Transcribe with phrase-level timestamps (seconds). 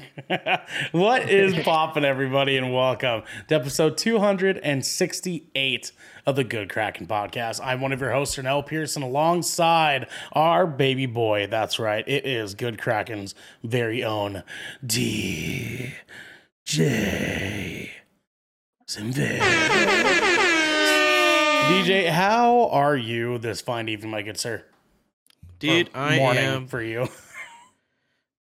[0.92, 5.92] what is poppin', everybody, and welcome to episode 268
[6.24, 7.60] of the Good Kraken podcast.
[7.62, 11.46] I'm one of your hosts, Ernell Pearson, alongside our baby boy.
[11.46, 14.42] That's right, it is Good Kraken's very own
[14.84, 15.92] DJ
[18.88, 19.40] Symphix.
[21.68, 24.64] DJ, how are you this fine evening, my good sir?
[25.58, 26.66] Dude, Or I morning am.
[26.66, 27.08] for you.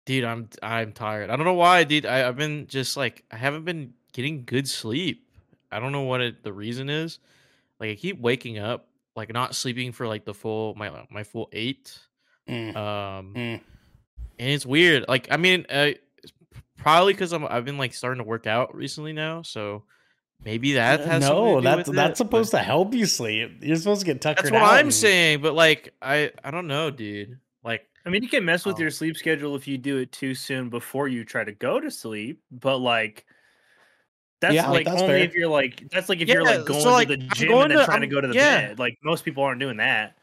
[0.08, 1.28] Dude, I'm I'm tired.
[1.28, 2.06] I don't know why, dude.
[2.06, 5.28] I, I've been just like I haven't been getting good sleep.
[5.70, 7.18] I don't know what it, the reason is.
[7.78, 11.50] Like I keep waking up, like not sleeping for like the full my my full
[11.52, 11.98] eight.
[12.48, 13.60] Mm, Um, mm.
[14.38, 15.04] and it's weird.
[15.08, 15.90] Like I mean, uh,
[16.78, 19.82] probably because I'm I've been like starting to work out recently now, so
[20.42, 23.58] maybe that has no, to do that's that's it, supposed but- to help you sleep.
[23.60, 26.66] You're supposed to get tuckered That's what I'm and- saying, but like I I don't
[26.66, 27.38] know, dude.
[28.04, 28.80] Like I mean, you can mess with Oh.
[28.80, 31.90] your sleep schedule if you do it too soon before you try to go to
[31.90, 33.26] sleep, but like
[34.40, 35.24] that's Yeah, like that's only fair.
[35.24, 37.70] if you're like that's like if you're like going so, like, to the gym and
[37.72, 38.68] then to- trying to I'm- go to the yeah.
[38.68, 38.78] bed.
[38.78, 40.16] Like most people aren't doing that.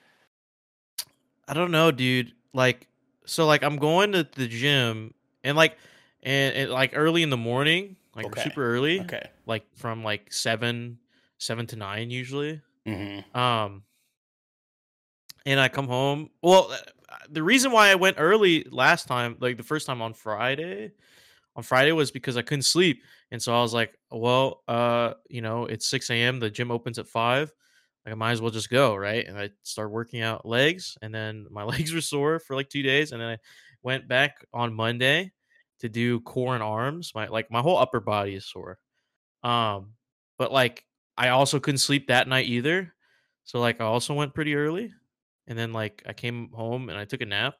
[1.47, 2.31] I don't know, dude.
[2.53, 2.87] Like,
[3.25, 5.77] so like I'm going to the gym and like,
[6.23, 8.41] and, and like early in the morning, like Okay.
[8.43, 9.29] super early, Okay.
[9.45, 10.97] like from like seven,
[11.37, 12.61] seven to nine usually.
[12.85, 13.83] hmm Um,
[15.45, 16.29] and I come home.
[16.41, 16.73] Well,
[17.29, 20.91] the reason why I went early last time, like the first time on Friday,
[21.55, 25.41] on Friday was because I couldn't sleep, and so I was like, well, uh, you
[25.41, 26.39] know, it's six a.m.
[26.39, 27.53] The gym opens at five.
[28.05, 29.25] Like I might as well just go, right?
[29.25, 32.83] And I started working out legs, and then my legs were sore for like two
[32.83, 33.37] days, and then I
[33.83, 35.31] went back on Monday
[35.79, 37.11] to do core and arms.
[37.15, 38.79] My like my whole upper body is sore.
[39.43, 39.93] Um,
[40.37, 40.83] but like
[41.17, 42.93] I also couldn't sleep that night either.
[43.43, 44.91] So like I also went pretty early.
[45.47, 47.55] And then like I came home and I took a nap.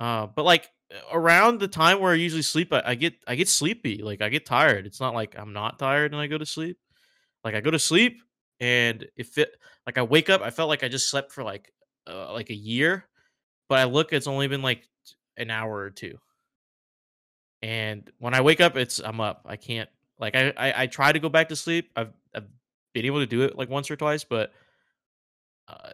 [0.00, 0.68] Uh but like
[1.10, 4.02] around the time where I usually sleep, I, I get I get sleepy.
[4.02, 4.86] Like I get tired.
[4.86, 6.78] It's not like I'm not tired and I go to sleep.
[7.44, 8.22] Like I go to sleep
[8.60, 11.72] and if it like I wake up, I felt like I just slept for like
[12.08, 13.06] uh, like a year.
[13.68, 14.88] But I look, it's only been like
[15.36, 16.18] an hour or two.
[17.62, 19.42] And when I wake up, it's I'm up.
[19.46, 19.88] I can't
[20.18, 21.90] like I I, I try to go back to sleep.
[21.96, 22.46] I've I've
[22.92, 24.52] been able to do it like once or twice, but
[25.68, 25.90] uh,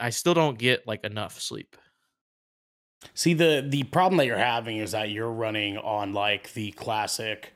[0.00, 1.76] I still don't get like enough sleep.
[3.14, 7.54] See the the problem that you're having is that you're running on like the classic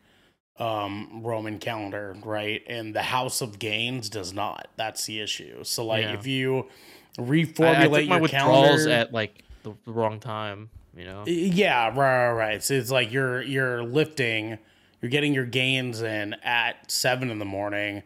[0.59, 2.62] um Roman calendar, right?
[2.66, 4.69] And the House of Gains does not.
[4.77, 5.65] That's the issue.
[5.65, 6.15] So like Yeah.
[6.15, 6.66] if you
[7.19, 10.71] I, I reformulate took my your withdrawals calendar, at like the, the wrong time.
[10.97, 11.25] You know.
[11.26, 12.62] Yeah, right, right, right.
[12.62, 14.59] So it's like you're you're lifting,
[15.03, 18.03] you're getting your gains in at seven in the morning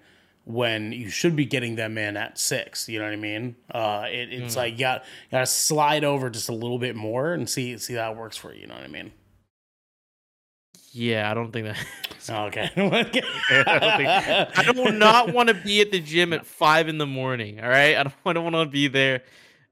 [0.48, 2.88] when you should be getting them in at six.
[2.88, 3.54] You know what I mean?
[3.70, 4.60] Uh, it, it's Hmm.
[4.60, 7.76] like you got you got to slide over just a little bit more and see
[7.78, 8.62] see how it works for you.
[8.62, 9.12] You know what I mean?
[10.92, 11.76] Yeah, I don't think that.
[12.30, 12.68] Okay.
[12.76, 13.00] I don't
[13.96, 14.58] think.
[14.58, 17.58] I do not want to be at the gym at five in the morning.
[17.60, 19.22] All right, I don't, I don't want to be there.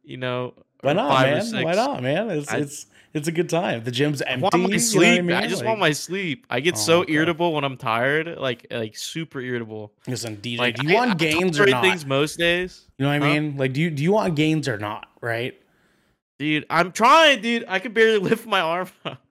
[0.04, 1.64] You know, Why not, man?
[1.64, 2.30] Why not, man?
[2.30, 3.82] It's I- it's it's a good time.
[3.84, 4.34] The gym's empty.
[4.34, 5.30] I want my you know what sleep.
[5.30, 6.46] I, just Like, want my sleep.
[6.50, 9.92] I get Oh, so irritable when I'm tired, like like super irritable.
[10.06, 11.82] Listen, DJ, Like, do you I- want I gains or not?
[11.82, 13.56] Things most days, You know what I mean?
[13.56, 15.08] Like, do you do you want gains or not?
[15.20, 15.60] Right?
[16.38, 16.66] dude.
[16.68, 17.64] I'm trying, dude.
[17.66, 18.88] I can barely lift my arm.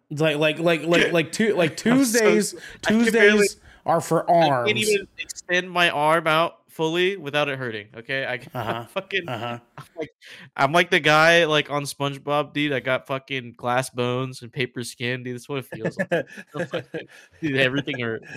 [0.10, 2.54] like like like like like two like I'm so Tuesdays.
[2.88, 4.70] Barely- Tuesdays are for arms.
[4.70, 7.88] I can't even extend my arm out fully without it hurting.
[7.96, 8.86] Okay, I Uh-huh.
[8.90, 9.28] fucking.
[9.30, 9.60] Uh huh.
[9.78, 10.10] I'm like,
[10.58, 12.74] I'm like the guy like on SpongeBob, dude.
[12.74, 15.36] I got fucking glass bones and paper skin, dude.
[15.36, 17.10] That's what it feels like.
[17.42, 18.28] dude, everything hurts.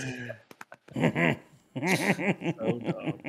[1.79, 3.21] So dumb.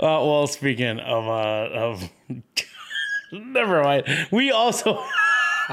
[0.00, 2.10] Uh, well, speaking of uh of
[3.32, 4.04] never mind.
[4.30, 5.02] We also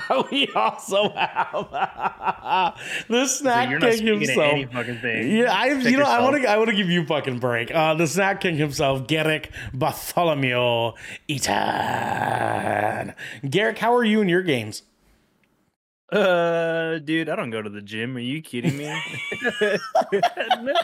[0.31, 1.67] we also have
[3.07, 4.59] the snack you're king himself.
[4.59, 7.39] Yeah, I Check you know I want to I want to give you a fucking
[7.39, 7.73] break.
[7.73, 10.93] Uh, the snack king himself, Garrick Bartholomew
[11.27, 13.13] Eaton.
[13.49, 14.83] Garrick, how are you in your games?
[16.11, 18.15] Uh, dude, I don't go to the gym.
[18.15, 18.93] Are you kidding me?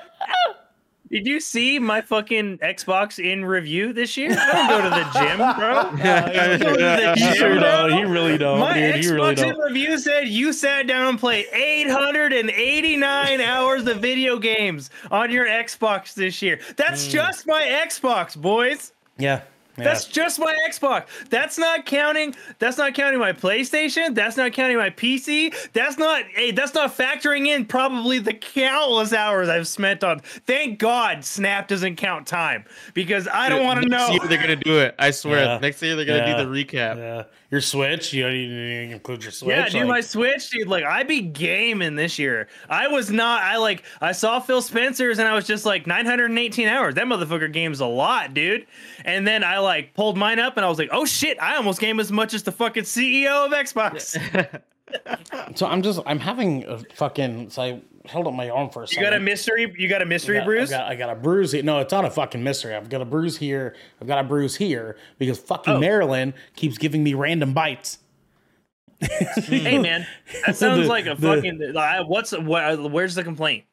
[1.12, 4.32] Did you see my fucking Xbox in review this year?
[4.32, 5.78] I don't go to the gym, bro.
[6.32, 7.92] I don't go to the He sure don't.
[7.92, 8.96] He really don't, My dude.
[9.04, 9.60] He really Xbox in don't.
[9.66, 16.14] review said you sat down and played 889 hours of video games on your Xbox
[16.14, 16.60] this year.
[16.78, 17.12] That's Hmm.
[17.12, 18.94] just my Xbox, boys.
[19.18, 19.42] Yeah.
[19.78, 19.84] Yeah.
[19.84, 21.06] That's just my Xbox.
[21.30, 22.36] That's not counting.
[22.60, 24.14] That's not counting my PlayStation.
[24.16, 25.54] That's not counting my PC.
[25.74, 26.24] That's not.
[26.34, 30.20] Hey, that's not factoring in probably the countless hours I've spent on.
[30.20, 34.14] Thank God, Snap doesn't count time because I don't want to Next know.
[34.14, 34.96] year they're gonna do it.
[35.00, 35.44] I swear.
[35.46, 35.58] Yeah.
[35.60, 36.38] Next year they're gonna Yeah.
[36.38, 37.26] do the recap.
[37.52, 37.56] Yeah.
[37.56, 38.14] Your Switch?
[38.14, 39.50] You, you, you include your Switch?
[39.56, 40.68] Yeah, dude, Like- my Switch, dude.
[40.68, 42.48] Like, I be gaming this year.
[42.70, 43.42] I was not.
[43.44, 43.84] I like.
[44.00, 46.96] I saw Phil Spencer's, and I was just like 918 hours.
[46.96, 48.66] That motherfucker games a lot, dude.
[49.04, 51.80] And then I like pulled mine up, and I was like, oh shit, I almost
[51.82, 54.62] game as much as the fucking CEO of Xbox.
[55.56, 57.50] So I'm just I'm having a fucking.
[57.50, 59.04] So I held up my arm for a second.
[59.04, 59.74] You got a mystery.
[59.78, 60.74] You got a mystery I got, bruise.
[60.74, 61.64] I got, I got a bruise here.
[61.64, 62.76] No, it's not a fucking mystery.
[62.76, 63.76] I've got a bruise here.
[64.02, 65.80] I've got a bruise here because fucking Oh.
[65.80, 68.00] Maryland keeps giving me random bites.
[69.02, 70.06] hey man,
[70.46, 71.76] that sounds The- like a the- fucking.
[71.76, 73.64] uh, What's what, where's the complaint?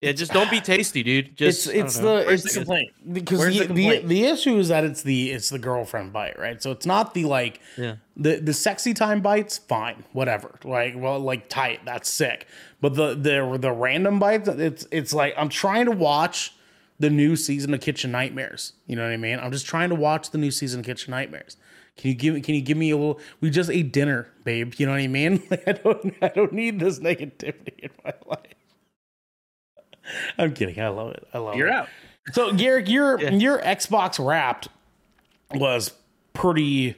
[0.00, 1.36] Yeah, just don't be tasty, dude.
[1.36, 2.18] Just It's I it's know.
[2.18, 2.90] the Where's it's the complaint?
[3.12, 4.08] because Where's the, the the, complaint?
[4.08, 6.62] the issue is that it's the it's the girlfriend bite, right?
[6.62, 7.96] So it's not the like yeah.
[8.16, 10.58] the the sexy time bites, fine, whatever.
[10.64, 12.46] Like well, like tight, that's sick.
[12.80, 16.54] But the the the random bites, it's it's like I'm trying to watch
[16.98, 18.74] the new season of Kitchen Nightmares.
[18.86, 19.38] You know what I mean?
[19.38, 21.56] I'm just trying to watch the new season of Kitchen Nightmares.
[21.96, 22.40] Can you give me?
[22.40, 23.20] Can you give me a little?
[23.40, 24.74] We just ate dinner, babe.
[24.78, 25.42] You know what I mean?
[25.50, 28.54] Like I don't I don't need this negativity in my life.
[30.38, 30.80] I'm kidding.
[30.80, 31.26] I love it.
[31.34, 31.74] I love You're it.
[31.74, 31.88] out.
[32.32, 33.30] So Garrick, your Yeah.
[33.30, 34.68] your Xbox Wrapped
[35.54, 35.92] was
[36.32, 36.96] pretty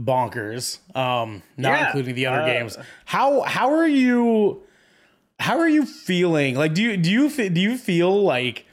[0.00, 0.78] bonkers.
[0.96, 2.78] Um, not Yeah, including the other uh, games.
[3.04, 4.62] How how are you?
[5.40, 6.54] How are you feeling?
[6.54, 8.66] Like, do you do you do you feel like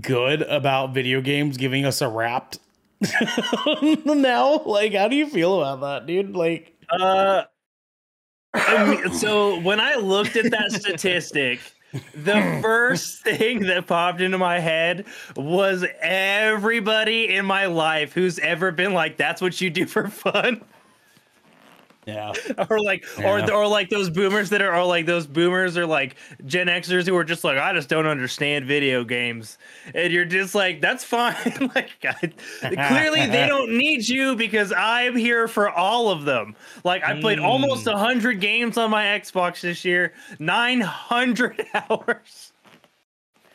[0.00, 2.58] good about video games giving us a Wrapped
[4.04, 4.58] now?
[4.64, 6.34] Like, how do you feel about that, dude?
[6.36, 7.42] Like, Uh,
[8.54, 11.60] I mean, so when I looked at that statistic,
[12.14, 15.04] the first thing that popped into my head
[15.36, 20.62] was everybody in my life who's ever been like, "That's what you do for fun."
[22.06, 22.32] Yeah,
[22.70, 23.30] or like Yeah.
[23.48, 26.16] or or like those boomers that are or like those boomers or like
[26.46, 29.58] Gen Xers who are just like I just don't understand video games.
[29.94, 31.34] And you're just like that's fine.
[31.74, 32.32] Like I,
[32.88, 36.54] clearly they don't need you because I'm here for all of them.
[36.84, 37.94] Like I played almost Mm.
[37.94, 40.12] a hundred games on my Xbox this year.
[40.38, 42.52] 900 hours.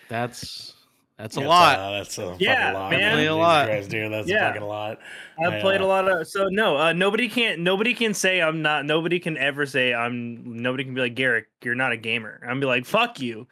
[0.09, 0.73] That's
[1.21, 1.91] that's a That's, lot.
[1.91, 2.89] that's a Yeah, fucking lot.
[2.91, 2.99] man.
[2.99, 3.67] Definitely a lot.
[3.67, 4.49] Christ, dude, that's Yeah.
[4.49, 4.99] a fucking lot.
[5.39, 8.61] I've I, played a lot of so no uh, nobody can't nobody can say I'm
[8.61, 12.41] not nobody can ever say I'm nobody can be like Garrick you're not a gamer
[12.47, 13.47] I'm be like fuck you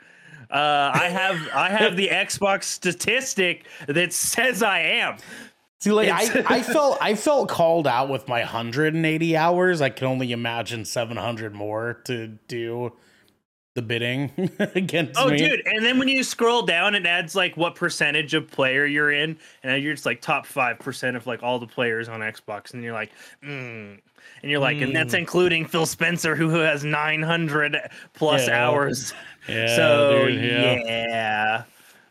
[0.52, 5.18] uh, I have I have the Xbox statistic that says I am
[5.82, 9.80] See, like I, I felt I felt called out with my 180 hours.
[9.80, 12.92] I can only imagine 700 more to do
[13.80, 14.30] the bidding
[14.76, 15.38] against oh me.
[15.38, 19.12] dude and then when you scroll down it adds like what percentage of player you're
[19.12, 22.84] in and you're just like top 5% of like all the players on Xbox and
[22.84, 23.12] you're like
[23.42, 23.98] mm.
[24.42, 25.20] and you're like and that's Mm.
[25.20, 27.78] including Phil Spencer who has 900
[28.14, 28.68] plus Yeah.
[28.68, 29.14] hours
[29.48, 31.64] Yeah, so dude, yeah.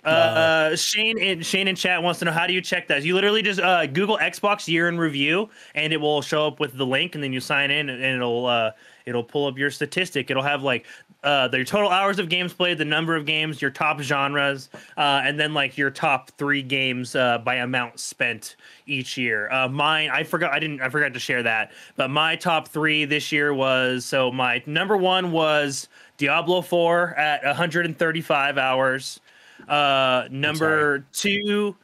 [0.05, 3.03] Uh, uh, Shane in Shane in chat wants to know how do you check that?
[3.03, 6.73] You literally just uh, Google Xbox year in review, and it will show up with
[6.79, 8.71] the link, and then you sign in, and it'll uh,
[9.09, 10.31] it'll pull up your statistic.
[10.31, 10.87] It'll have like
[11.25, 15.23] uh, their total hours of games played, the number of games, your top genres, uh,
[15.25, 18.57] and then like your top three games uh, by amount spent
[18.87, 19.51] each year.
[19.51, 23.05] Uh, mine, I forgot, I didn't, I forgot to share that, but my top three
[23.05, 25.89] this year was so my number one was
[26.19, 29.21] Diablo 4 at 135 hours.
[29.67, 31.77] Uh, number two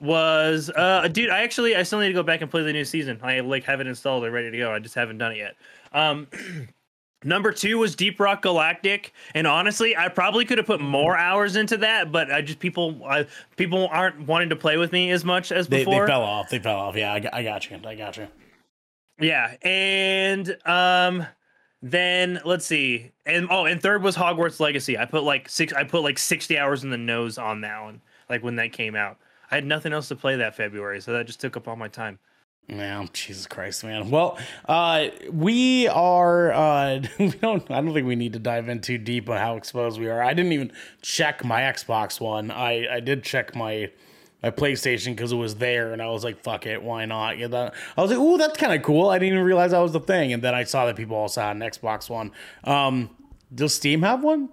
[0.00, 1.30] was uh, dude.
[1.30, 3.18] I actually I still need to go back and play the new season.
[3.22, 4.72] I like have it installed and ready to go.
[4.72, 5.56] I just haven't done it yet.
[5.94, 6.26] Um,
[7.24, 11.56] number two was Deep Rock Galactic, and honestly, I probably could have put more hours
[11.56, 15.24] into that, but I just people I, people aren't wanting to play with me as
[15.24, 16.50] much as They, they fell off.
[16.50, 16.96] They fell off.
[16.96, 17.80] Yeah, I, I got you.
[17.86, 18.26] I got you.
[19.20, 21.26] Yeah, and um
[21.80, 23.12] then let's see.
[23.26, 24.98] And oh, and third was Hogwarts Legacy.
[24.98, 28.00] I put like six I put like 60 hours in the nose on that one.
[28.28, 29.18] Like when that came out.
[29.50, 31.88] I had nothing else to play that February, so that just took up all my
[31.88, 32.18] time.
[32.68, 34.10] Yeah, Jesus Christ, man.
[34.10, 36.52] Well, uh, we are.
[36.52, 37.70] Uh, we don't.
[37.70, 40.22] I don't think we need to dive in too deep on how exposed we are.
[40.22, 42.50] I didn't even check my Xbox One.
[42.50, 43.90] I I did check my
[44.42, 47.48] my PlayStation because it was there, and I was like, "Fuck it, why not?" Yeah,
[47.48, 49.92] that, I was like, "Ooh, that's kind of cool." I didn't even realize that was
[49.92, 52.32] the thing, and then I saw that people also had an Xbox One.
[52.64, 53.10] Um,
[53.54, 54.48] does Steam have one?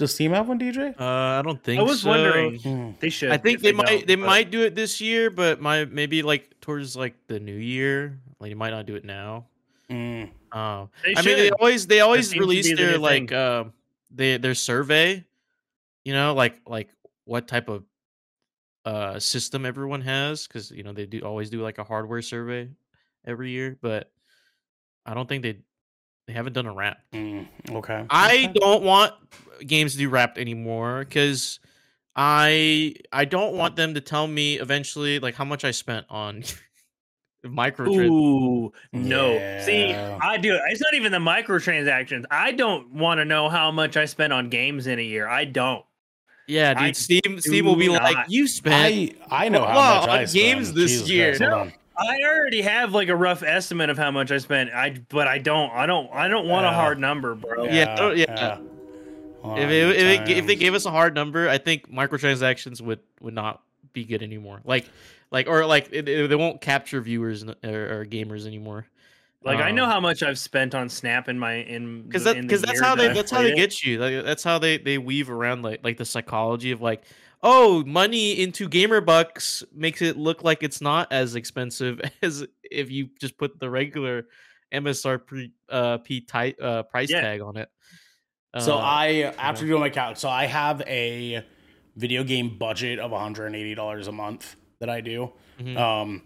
[0.00, 0.98] Does Steam have one, DJ?
[0.98, 2.08] Uh, I don't think I was so.
[2.08, 2.96] wondering.
[3.00, 3.30] They should.
[3.30, 5.84] I think if they might don't, they but- might do it this year, but my
[5.84, 8.18] maybe like towards like the new year.
[8.40, 9.44] Like you might not do it now.
[9.90, 13.28] Mm, Um, They I mean, they always they always seems release be the their like
[13.28, 13.36] thing.
[13.36, 13.64] uh,
[14.10, 15.22] they their survey.
[16.04, 16.88] You know, like like
[17.26, 17.84] what type of
[18.86, 22.70] uh system everyone has because you know they do always do like a hardware survey
[23.26, 24.10] every year, but
[25.04, 25.58] I don't think they
[26.30, 26.98] they haven't done a wrap.
[27.12, 28.06] mm, okay.
[28.08, 29.12] I don't want
[29.66, 31.58] games to do wrapped anymore because
[32.14, 36.44] I I don't want them to tell me eventually like how much I spent on
[37.44, 38.10] microtrans.
[38.10, 39.38] Ooh, no.
[39.64, 40.56] See, I do.
[40.68, 42.26] It's not even the microtransactions.
[42.30, 45.26] I don't want to know how much I spent on games in a year.
[45.26, 45.84] I don't.
[46.46, 46.82] Yeah, dude.
[46.82, 50.08] I Steve, Steam will be do like, you spent I I know how Wow, much
[50.08, 51.36] on I games this Jesus year.
[51.36, 51.72] Christ, hold No.
[52.00, 52.06] On.
[52.14, 54.70] I already have like a rough estimate of how much I spent.
[54.72, 55.70] I but I don't.
[55.72, 56.10] I don't.
[56.12, 57.64] I don't want a hard number, bro.
[57.64, 58.58] Yeah, yeah.
[59.42, 62.80] Hold if it, if, it, if they gave us a hard number, I think microtransactions
[62.82, 64.60] would would not be good anymore.
[64.64, 64.86] Like
[65.30, 67.48] like or like it, it- they won't capture viewers or,
[68.00, 68.86] or gamers anymore.
[69.42, 72.34] Like I know Um, how much I've spent on Snap in my in because the-
[72.34, 73.56] that because that's how they I've that's how they it.
[73.56, 73.98] get you.
[73.98, 77.02] Like, that's how they they weave around like like the psychology of like
[77.42, 82.90] oh money into gamer bucks makes it look like it's not as expensive as if
[82.90, 84.26] you just put the regular
[84.72, 87.20] MSRP uh, P ti- uh, price Yeah.
[87.22, 87.68] tag on it.
[88.58, 89.06] So Uh, I
[89.38, 91.44] after doing my count, so I have a
[91.96, 95.32] video game budget of $180 a month that I do.
[95.60, 95.76] Mhm.
[95.76, 96.22] Um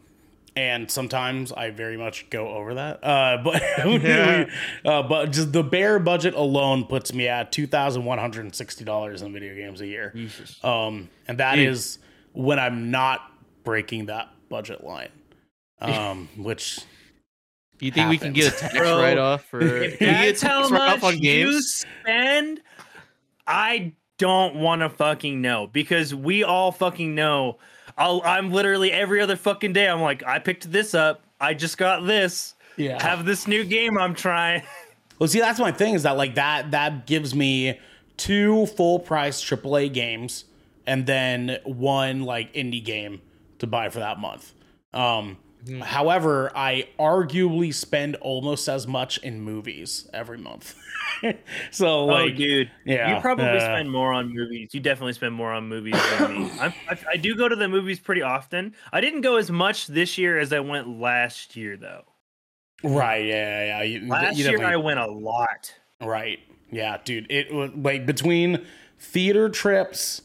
[0.56, 3.02] and sometimes I very much go over that.
[3.04, 3.62] Uh but
[4.02, 4.46] Yeah.
[4.84, 9.87] uh, but just the bare budget alone puts me at $2,160 in video games a
[9.87, 10.14] year.
[10.62, 11.68] Um and that Dude.
[11.68, 11.99] is
[12.32, 13.20] when I'm not
[13.64, 15.11] breaking that budget line.
[15.80, 16.78] Um which
[17.78, 19.61] Do you think we can get a tax write off for?
[19.61, 22.61] If can we get that's how tax write-off much on you spend,
[23.46, 27.58] I don't want to fucking know because we all fucking know.
[27.97, 29.89] I'll, I'm literally every other fucking day.
[29.89, 31.23] I'm like, I picked this up.
[31.41, 32.55] I just got this.
[32.77, 33.03] yeah.
[33.03, 34.63] Have this new game I'm trying.
[35.17, 37.79] Well, see, that's my thing is that like that that gives me
[38.17, 40.45] two full price AAA games
[40.89, 43.23] and then one like indie game
[43.61, 44.53] to buy for that month.
[44.93, 45.39] Um,
[45.83, 50.75] However, I arguably spend almost as much in movies every month.
[51.70, 52.70] so like, oh, dude.
[52.84, 54.70] yeah, you probably uh, spend more on movies.
[54.73, 56.50] You definitely spend more on movies than me.
[56.61, 58.75] I'm, I, I do go to the movies pretty often.
[58.92, 62.02] I didn't go as much this year as I went last year, though.
[62.82, 63.25] right?
[63.25, 63.82] Yeah, yeah.
[63.82, 65.73] You, Last you year I went a lot.
[66.00, 66.40] Right.
[66.70, 67.26] Yeah, dude.
[67.30, 68.64] It was like between
[68.99, 70.23] theater trips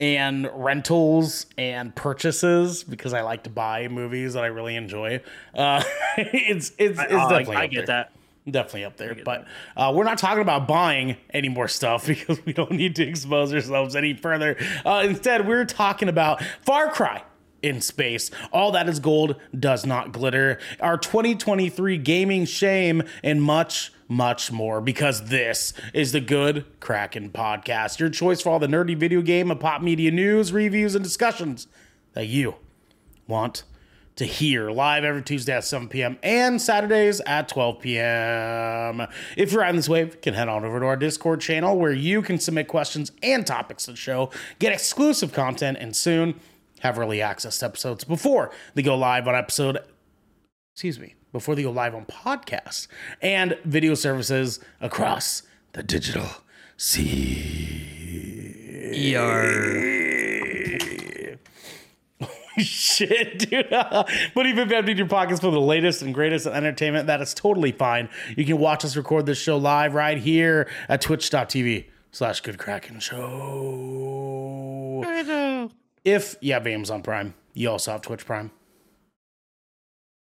[0.00, 5.20] and rentals and purchases because I like to buy movies that I really enjoy.
[5.54, 5.82] Uh,
[6.16, 7.86] it's it's it's I, oh, I- definitely I get there.
[7.86, 8.12] that.
[8.48, 9.16] Definitely up there.
[9.24, 13.06] But uh, we're not talking about buying any more stuff because we don't need to
[13.06, 14.56] expose ourselves any further.
[14.84, 17.22] Uh, instead, we're talking about Far Cry
[17.62, 18.30] in space.
[18.52, 20.58] All that is gold does not glitter.
[20.80, 27.98] Our 2023 gaming shame and much, much more because this is the Good Kraken podcast.
[28.00, 31.68] Your choice for all the nerdy video game and pop media news, reviews, and discussions
[32.14, 32.56] that you
[33.26, 33.64] want
[34.20, 36.18] to hear live every Tuesday at 7 p.m.
[36.22, 39.06] and Saturdays at 12 p.m.
[39.34, 41.94] If you're on this wave, you can head on over to our Discord channel where
[41.94, 46.38] you can submit questions and topics to the show, get exclusive content, and soon
[46.80, 49.78] have early access to episodes before they go live on episode,
[50.74, 52.88] excuse me, before they go live on podcasts
[53.22, 56.28] and video services across the digital
[56.76, 57.70] sea.
[62.64, 63.68] Shit, dude.
[63.70, 67.20] but even if you emptied your pockets for the latest and greatest in entertainment, that
[67.20, 68.08] is totally fine.
[68.36, 73.00] You can watch us record this show live right here at twitch.tv slash good kraken
[73.00, 75.04] show.
[76.04, 78.50] If you have Amazon Prime, you also have Twitch Prime.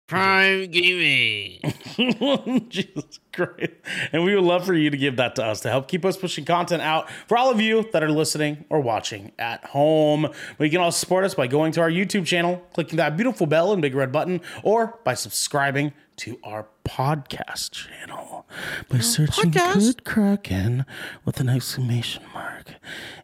[0.07, 1.59] Prime Gaming.
[2.69, 3.73] Jesus Christ.
[4.13, 6.15] And we would love for you to give that to us to help keep us
[6.15, 10.29] pushing content out for all of you that are listening or watching at home.
[10.57, 13.47] But you can also support us by going to our YouTube channel, clicking that beautiful
[13.47, 18.47] bell and big red button, or by subscribing to our podcast channel
[18.89, 19.75] by oh, searching podcast?
[19.75, 20.85] Good Kraken
[21.25, 22.73] with an exclamation mark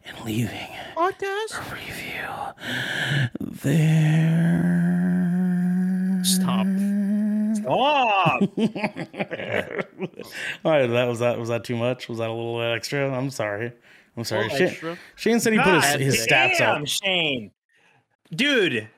[0.04, 1.58] and leaving Podcast.
[1.58, 2.28] a review
[3.62, 5.53] there.
[6.24, 6.66] Stop.
[7.66, 8.38] Oh,
[10.64, 12.08] All right, that was that was that too much?
[12.08, 13.10] Was that a little extra?
[13.16, 13.72] I'm sorry.
[14.16, 14.48] I'm sorry.
[14.50, 14.98] Shane.
[15.16, 16.88] Shane said he put his, God his stats damn, up.
[16.88, 17.50] Shane.
[18.34, 18.88] Dude,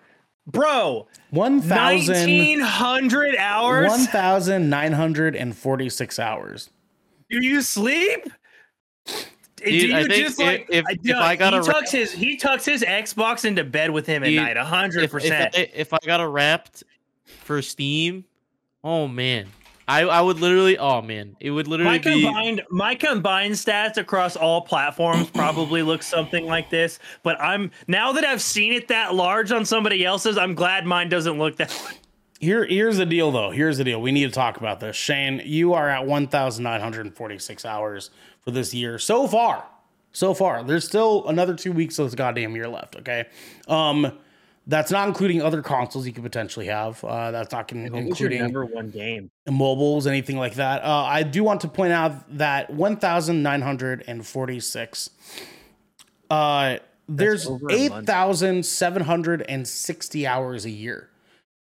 [0.47, 3.89] bro, One thousand 1900 hours?
[3.89, 6.71] one thousand nine hundred and forty six hours.
[7.31, 8.25] Do you sleep?
[9.07, 11.91] Do Dude, I you think just like if- I- if dude, I gotta he tucks
[11.91, 15.11] his he tucks his Xbox into bed with him at Dude, night, hundred If, if,
[15.13, 15.55] percent.
[15.57, 16.85] If I got a wrapped
[17.45, 18.25] for Steam,
[18.83, 19.47] oh man,
[19.89, 20.79] I I would literally.
[20.79, 22.23] Oh man, it would literally My be.
[22.23, 28.13] combined my combined stats across all platforms probably look something like this, but I'm now
[28.13, 31.73] that I've seen it that large on somebody else's, I'm glad mine doesn't look that.
[32.39, 33.51] Here, here's the deal, though.
[33.51, 33.99] Here's the deal.
[34.03, 34.95] We need to talk about this.
[34.95, 38.11] Shane, you are at 1,946 hours
[38.43, 39.65] for this year so far.
[40.13, 42.97] So far, there's still another two weeks of this goddamn year left.
[42.97, 43.25] Okay,
[43.69, 44.19] um,
[44.69, 47.05] That's not including other consoles you could potentially have.
[47.05, 49.31] Uh, that's not con- What was your including number one game?
[49.49, 50.83] mobiles, anything like that.
[50.83, 55.11] Uh, I do want to point out that 1,946.
[56.29, 58.09] Uh, there's over a month.
[58.09, 61.11] 8,760 hours a year.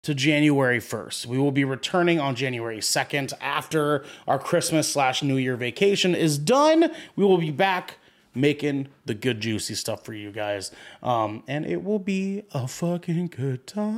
[0.02, 1.26] to January 1st.
[1.26, 6.38] We will be returning on January 2nd after our Christmas slash New Year vacation is
[6.38, 6.92] done.
[7.16, 7.98] We will be back
[8.32, 10.70] making the good juicy stuff for you guys.
[11.02, 13.96] Um, and it will be a fucking good time.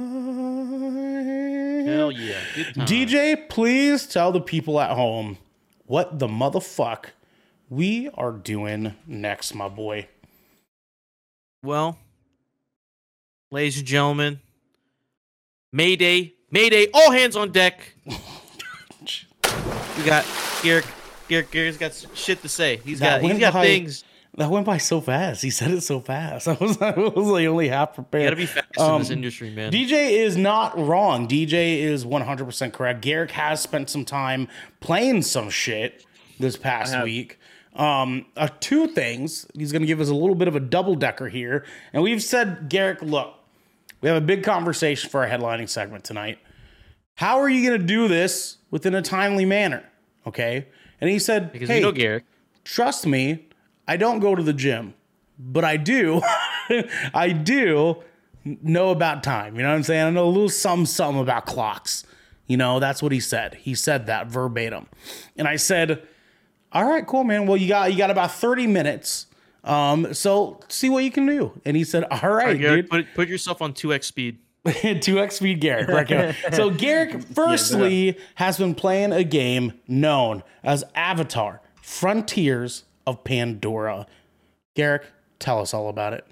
[1.87, 2.41] Hell yeah.
[2.55, 2.87] Good time.
[2.87, 5.37] DJ, please tell the people at home
[5.85, 7.07] what the motherfuck
[7.69, 10.09] we are doing next, my boy.
[11.63, 11.99] Well,
[13.51, 14.41] ladies and gentlemen,
[15.73, 17.81] Mayday, Mayday, all hands on deck.
[18.07, 18.17] we
[20.05, 20.25] got
[20.63, 20.87] Garrick.
[21.29, 22.81] Garrick, Garrick's got shit to say.
[22.85, 24.05] He's That got he's went got by- things.
[24.37, 25.43] That went by so fast.
[25.43, 26.47] He said it so fast.
[26.49, 28.23] I was, I was like only half prepared.
[28.23, 29.73] You gotta be fast in Um, this industry, man.
[29.73, 31.27] DJ is not wrong.
[31.27, 33.01] DJ is 100% correct.
[33.01, 34.47] Garrick has spent some time
[34.81, 36.05] playing some shit
[36.39, 37.38] this past week.
[37.79, 39.47] Um, uh, two things.
[39.55, 41.65] He's going to give us a little bit of a double decker here.
[41.93, 43.35] And we've said, Garrick, look,
[44.01, 46.39] we have a big conversation for our headlining segment tonight.
[47.15, 49.85] How are you going to do this within a timely manner?
[50.27, 50.67] Okay.
[51.01, 52.25] And he said, because hey, we know Garrick.
[52.65, 53.47] trust me,
[53.87, 54.95] I don't go to the gym,
[55.39, 56.21] but I do,
[57.15, 58.03] I do
[58.45, 59.57] know about time.
[59.57, 60.07] You know what I'm saying?
[60.07, 62.05] I know a little something, something about clocks.
[62.47, 63.55] You know, that's what he said.
[63.55, 64.87] He said that verbatim.
[65.37, 66.07] And I said,
[66.73, 67.47] all right, cool, man.
[67.47, 69.27] Well, you got, you got about 30 minutes.
[69.65, 71.53] Um, so see what you can do.
[71.65, 72.91] And he said, all right, Garrick, dude.
[72.91, 74.39] put put yourself on two x speed.
[74.65, 75.89] 2x speed Garrick.
[75.89, 84.07] Right so Garrick, firstly, has been playing a game known as Avatar: Frontiers of Pandora.
[84.75, 85.07] Garrick,
[85.39, 86.27] tell us all about it.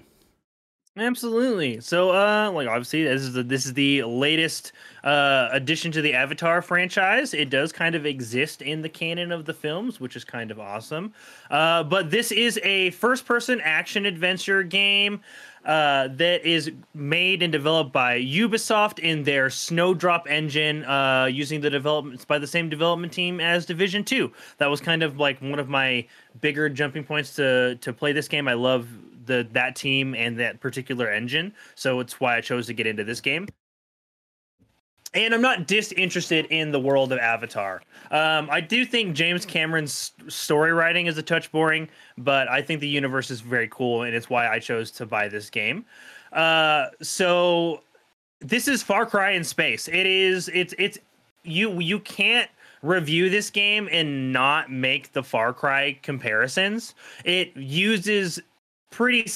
[0.97, 1.79] Absolutely.
[1.79, 4.71] So, uh, like obviously, this is the, this is the latest
[5.07, 7.33] uh, addition to the Avatar franchise.
[7.33, 10.59] It does kind of exist in the canon of the films, which is kind of
[10.59, 11.13] awesome.
[11.49, 15.21] Uh, but this is a first-person action adventure game
[15.63, 21.69] uh, that is made and developed by Ubisoft in their Snowdrop engine, uh, using the
[21.69, 24.31] developments by the same development team as Division Two.
[24.57, 26.05] That was kind of like one of my
[26.41, 28.47] bigger jumping points to to play this game.
[28.47, 28.87] I love
[29.25, 33.03] the that team and that particular engine, so it's why I chose to get into
[33.03, 33.47] this game.
[35.13, 37.81] And I'm not disinterested in the world of Avatar.
[38.11, 42.81] Um, I do think James Cameron's story writing is a touch boring, but I think
[42.81, 45.85] the universe is very cool, and it's why I chose to buy this game.
[46.33, 47.81] Uh, so
[48.41, 49.87] this is Far Cry in space.
[49.87, 50.49] It is.
[50.53, 50.73] It's.
[50.77, 50.97] It's.
[51.43, 51.79] You.
[51.79, 52.49] You can't
[52.83, 56.93] review this game and not make the Far Cry comparisons.
[57.23, 58.39] It uses
[58.89, 59.29] pretty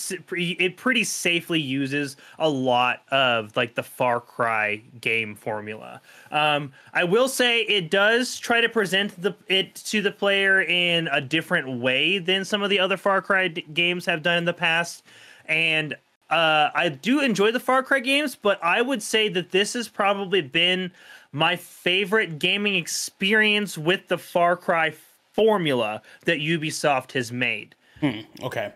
[0.60, 6.02] it pretty safely uses a lot of like the Far Cry game formula.
[6.32, 11.08] Um, I will say it does try to present the it to the player in
[11.10, 14.46] a different way than some of the other Far Cry d- games have done in
[14.46, 15.04] the past,
[15.46, 15.94] and
[16.30, 19.90] uh, I do enjoy the Far Cry games, but I would say that this has
[19.90, 20.92] probably been
[21.34, 24.94] my favorite gaming experience with the Far Cry
[25.34, 27.76] formula that Ubisoft has made
[28.44, 28.74] Okay.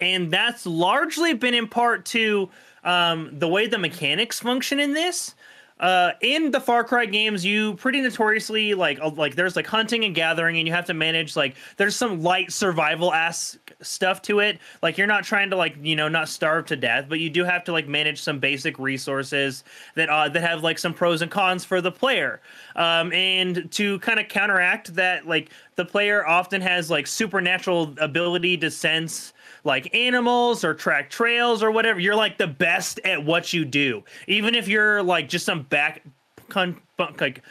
[0.00, 2.48] And that's largely been in part to
[2.84, 5.34] um, the way the mechanics function in this.
[5.78, 10.06] Uh, in the Far Cry games, you pretty notoriously like uh, like there's like hunting
[10.06, 14.40] and gathering, and you have to manage like there's some light survival ass stuff to
[14.40, 14.58] it.
[14.80, 17.44] Like you're not trying to like you know not starve to death, but you do
[17.44, 19.64] have to like manage some basic resources
[19.96, 22.40] that uh, that have like some pros and cons for the player.
[22.74, 28.56] Um, and to kind of counteract that, like the player often has like supernatural ability
[28.58, 29.34] to sense
[29.66, 32.00] like animals or track trails or whatever.
[32.00, 36.02] You're like the best at what you do, even if you're like just some back
[36.48, 36.80] con-
[37.20, 37.42] like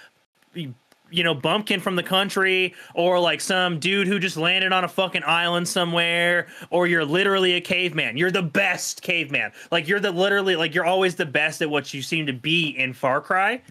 [1.12, 4.88] you know, bumpkin from the country, or like some dude who just landed on a
[4.88, 8.18] fucking island somewhere, or you're literally a caveman.
[8.18, 9.52] You're the best caveman.
[9.72, 12.70] Like you're the literally like you're always the best at what you seem to be
[12.70, 13.62] in Far Cry.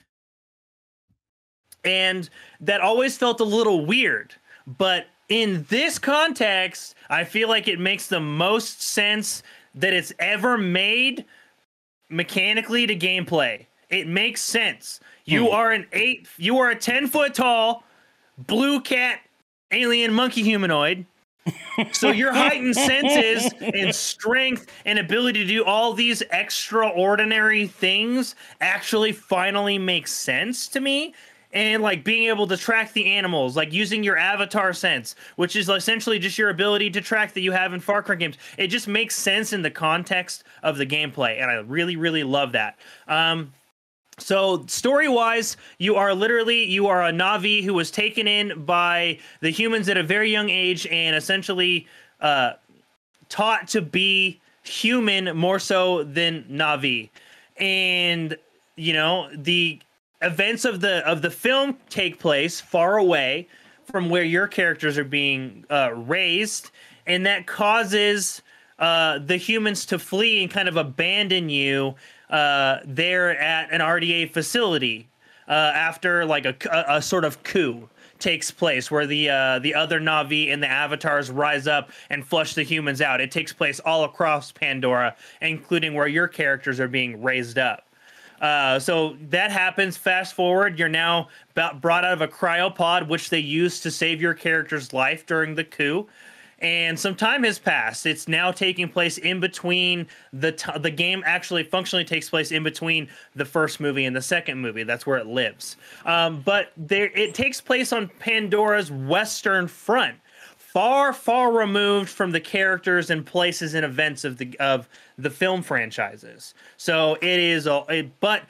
[1.82, 2.28] And
[2.60, 4.34] that always felt a little weird.
[4.66, 9.42] But in this context, I feel like it makes the most sense
[9.74, 11.24] that it's ever made
[12.08, 13.66] mechanically to gameplay.
[13.88, 15.00] It makes sense.
[15.24, 15.54] You hmm.
[15.54, 16.28] are an eight.
[16.36, 17.84] You are a ten foot tall
[18.38, 19.20] blue cat
[19.70, 21.06] alien monkey humanoid.
[21.92, 29.12] so your heightened senses and strength and ability to do all these extraordinary things actually
[29.12, 31.14] finally makes sense to me
[31.54, 35.68] and like being able to track the animals, like using your avatar sense, which is
[35.68, 38.36] essentially just your ability to track that you have in Far Cry games.
[38.58, 42.52] It just makes sense in the context of the gameplay, and I really, really love
[42.52, 42.76] that.
[43.06, 43.52] Um,
[44.18, 49.18] so story wise, you are literally you are a Navi who was taken in by
[49.40, 51.86] the humans at a very young age and essentially
[52.20, 52.52] uh,
[53.28, 57.10] taught to be human more so than Navi.
[57.56, 58.36] And
[58.76, 59.80] you know the
[60.22, 63.48] events of the of the film take place far away
[63.84, 66.70] from where your characters are being uh, raised,
[67.06, 68.42] and that causes
[68.78, 71.94] uh, the humans to flee and kind of abandon you
[72.30, 75.08] uh, there at an RDA facility
[75.46, 76.56] uh, after like a,
[76.88, 81.30] a, sort of coup takes place where the uh, the other Navi and the avatars
[81.30, 83.20] rise up and flush the humans out.
[83.20, 87.86] It takes place all across Pandora, including where your characters are being raised up.
[88.40, 89.96] Uh, so that happens.
[89.96, 94.34] Fast forward, you're now brought out of a cryopod, which they used to save your
[94.34, 96.06] character's life during the coup
[96.64, 98.06] and some time has passed.
[98.06, 103.08] It's now taking place in between the the game actually functionally takes place in between
[103.34, 104.82] the first movie and the second movie.
[104.82, 105.76] That's where it lives.
[106.06, 110.16] Um, but there, it takes place on Pandora's western front,
[110.74, 115.62] far far removed from the characters and places and events of the of the film
[115.62, 116.52] franchises.
[116.76, 118.42] So it is a, a but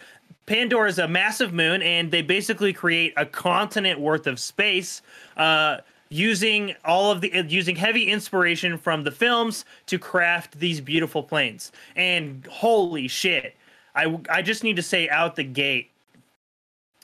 [0.47, 5.03] Pandora is a massive moon, and they basically create a continent worth of space.
[5.37, 5.79] Uh,
[6.11, 11.73] using all of the using heavy inspiration from the films to craft these beautiful planes.
[11.97, 13.55] And holy shit,
[13.95, 15.91] I I just need to say out the gate,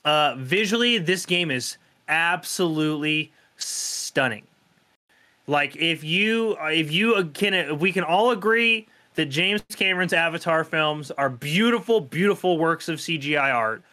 [0.05, 4.43] uh, visually this game is absolutely stunning.
[5.47, 10.63] Like if you if you can if we can all agree that James Cameron's Avatar
[10.63, 13.83] films are beautiful, beautiful works of CGI art.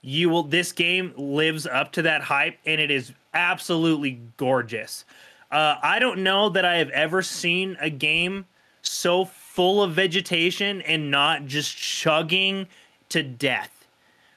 [0.00, 5.04] You will this game lives up to that hype and it is absolutely gorgeous.
[5.50, 8.46] Uh, I don't know that I have ever seen a game
[8.82, 12.66] so full of vegetation and not just chugging
[13.10, 13.86] to death.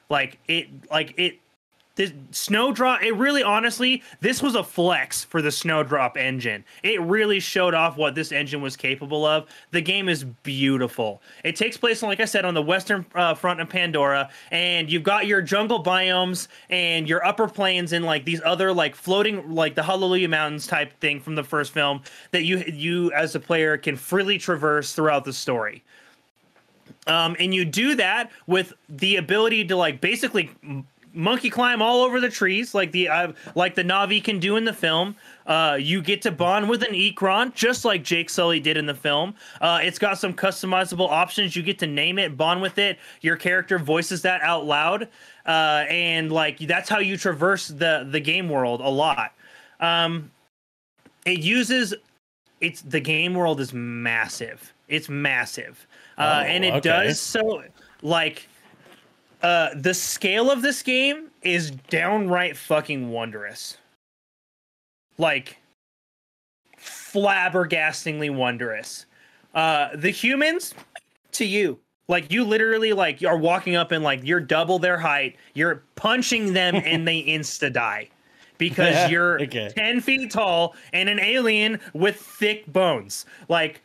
[0.08, 1.40] Like it, like it
[1.98, 6.64] this snowdrop it really honestly this was a flex for the snowdrop engine.
[6.84, 9.48] It really showed off what this engine was capable of.
[9.72, 11.20] The game is beautiful.
[11.42, 15.02] It takes place like i said on the western uh, front of pandora and you've
[15.02, 19.74] got your jungle biomes and your upper plains and like these other like floating like
[19.74, 23.76] the hallelujah mountains type thing from the first film that you you as a player
[23.76, 25.82] can freely traverse throughout the story.
[27.08, 30.50] Um, and you do that with the ability to like basically
[31.18, 34.64] monkey climb all over the trees like the uh, like the Navi can do in
[34.64, 35.16] the film.
[35.46, 38.94] Uh, you get to bond with an Ikran, just like Jake Sully did in the
[38.94, 39.34] film.
[39.60, 41.56] Uh, it's got some customizable options.
[41.56, 42.98] You get to name it, bond with it.
[43.20, 45.08] Your character voices that out loud,
[45.44, 49.34] uh, and like that's how you traverse the the game world a lot.
[49.80, 50.30] Um,
[51.26, 51.94] it uses
[52.60, 54.72] it's the game world is massive.
[54.86, 56.80] It's massive, uh, oh, and it okay.
[56.80, 57.62] does so
[58.02, 58.48] like
[59.42, 63.76] uh, the scale of this game is downright fucking wondrous.
[65.16, 65.58] Like,
[66.78, 69.06] flabbergastingly wondrous.
[69.54, 70.74] Uh, the humans,
[71.32, 75.36] to you, like you literally like are walking up and like you're double their height.
[75.54, 78.08] You're punching them and they insta die
[78.56, 79.70] because you're okay.
[79.74, 83.26] 10 feet tall and an alien with thick bones.
[83.48, 83.82] Like,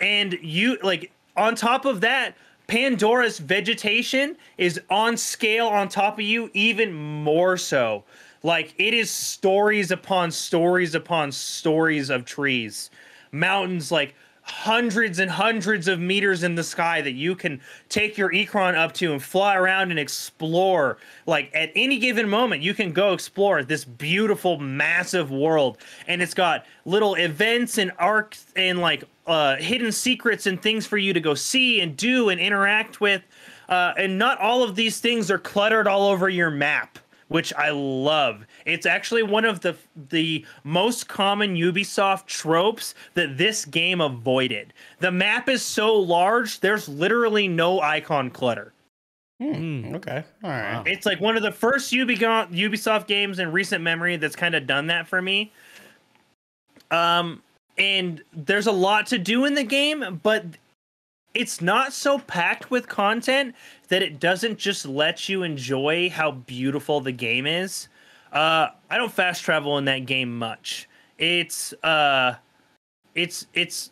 [0.00, 2.36] and you like on top of that,
[2.68, 8.04] Pandora's vegetation is on scale on top of you, even more so.
[8.42, 12.90] Like it is stories upon stories upon stories of trees.
[13.32, 18.30] mountains like hundreds and hundreds of meters in the sky that you can take your
[18.32, 20.96] Ikran up to and fly around and explore.
[21.26, 25.78] Like at any given moment, you can go explore this beautiful, massive world.
[26.06, 30.98] And it's got little events and arcs and like uh, hidden secrets and things for
[30.98, 33.22] you to go see and do and interact with.
[33.68, 37.70] Uh, and not all of these things are cluttered all over your map which I
[37.70, 38.46] love.
[38.64, 39.76] It's actually one of the
[40.08, 44.72] the most common Ubisoft tropes that this game avoided.
[45.00, 48.72] The map is so large, there's literally no icon clutter.
[49.40, 49.94] Hmm.
[49.94, 50.24] Okay.
[50.42, 50.82] All right.
[50.86, 54.66] It's like one of the first Ubisoft Ubisoft games in recent memory that's kind of
[54.66, 55.52] done that for me.
[56.90, 57.42] Um
[57.78, 60.44] and there's a lot to do in the game, but
[61.34, 63.54] it's not so packed with content
[63.88, 67.88] that it doesn't just let you enjoy how beautiful the game is.
[68.32, 70.88] Uh, I don't fast travel in that game much.
[71.18, 72.34] It's uh,
[73.14, 73.90] it's it's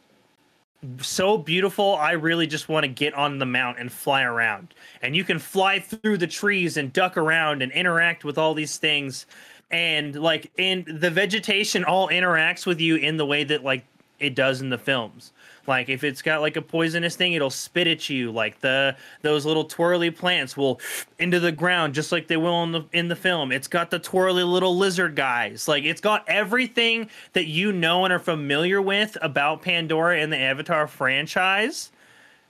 [1.00, 1.96] so beautiful.
[1.96, 4.74] I really just want to get on the mount and fly around.
[5.02, 8.76] And you can fly through the trees and duck around and interact with all these
[8.76, 9.26] things.
[9.70, 13.84] And like in the vegetation all interacts with you in the way that like
[14.18, 15.32] it does in the films.
[15.66, 18.30] Like if it's got like a poisonous thing, it'll spit at you.
[18.30, 20.80] Like the those little twirly plants will
[21.18, 23.52] into the ground just like they will in the in the film.
[23.52, 25.68] It's got the twirly little lizard guys.
[25.68, 30.38] Like it's got everything that you know and are familiar with about Pandora and the
[30.38, 31.90] Avatar franchise.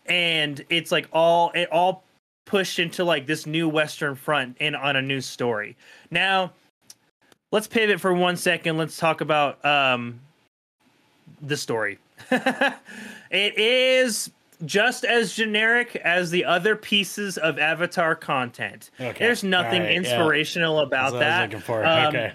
[0.07, 2.05] And it's like all it all
[2.45, 5.77] pushed into like this new Western front and on a new story.
[6.11, 6.53] Now,
[7.57, 8.77] let's pivot for one second.
[8.77, 10.21] Let's talk about um
[11.41, 11.99] the story.
[12.31, 14.31] it is
[14.67, 18.91] just as generic as the other pieces of Avatar content.
[19.01, 19.19] Okay.
[19.19, 19.97] There's nothing right, yeah.
[19.97, 21.43] inspirational about That's what I was that.
[21.49, 21.87] looking for.
[21.87, 22.33] Um, okay.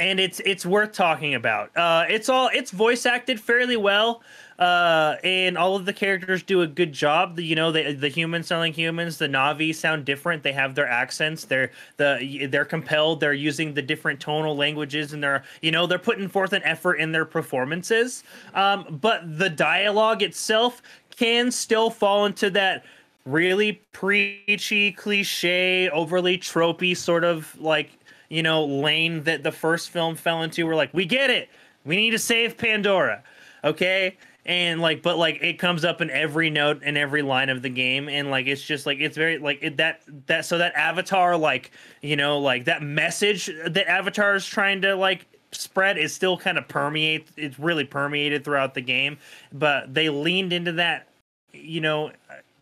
[0.00, 1.74] and it's it's worth talking about.
[1.74, 4.22] Uh, it's all it's voice acted fairly well,
[4.58, 7.36] uh, and all of the characters do a good job.
[7.36, 9.18] The, you know, the the humans sound like humans.
[9.18, 10.42] The Navi sound different.
[10.42, 11.44] They have their accents.
[11.44, 13.20] They're the they're compelled.
[13.20, 16.94] They're using the different tonal languages, and they're you know they're putting forth an effort
[16.94, 18.24] in their performances.
[18.54, 20.80] Um, but the dialogue itself
[21.16, 22.84] can still fall into that
[23.26, 27.90] really preachy, cliche, overly tropey sort of like
[28.30, 30.66] you know lane that the first film fell into.
[30.66, 31.50] We're like, we get it.
[31.84, 33.22] We need to save Pandora,
[33.62, 34.16] okay?
[34.46, 37.68] And like, but like, it comes up in every note and every line of the
[37.68, 41.36] game, and like, it's just like it's very like it, that that so that Avatar
[41.36, 46.36] like you know like that message that Avatar is trying to like spread is still
[46.36, 49.16] kind of permeate it's really permeated throughout the game
[49.52, 51.08] but they leaned into that
[51.52, 52.10] you know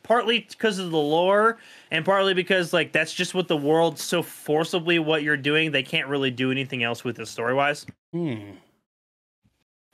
[0.02, 1.58] partly because of the lore
[1.90, 5.82] and partly because like that's just what the world so forcibly what you're doing they
[5.82, 8.50] can't really do anything else with it story wise Hmm.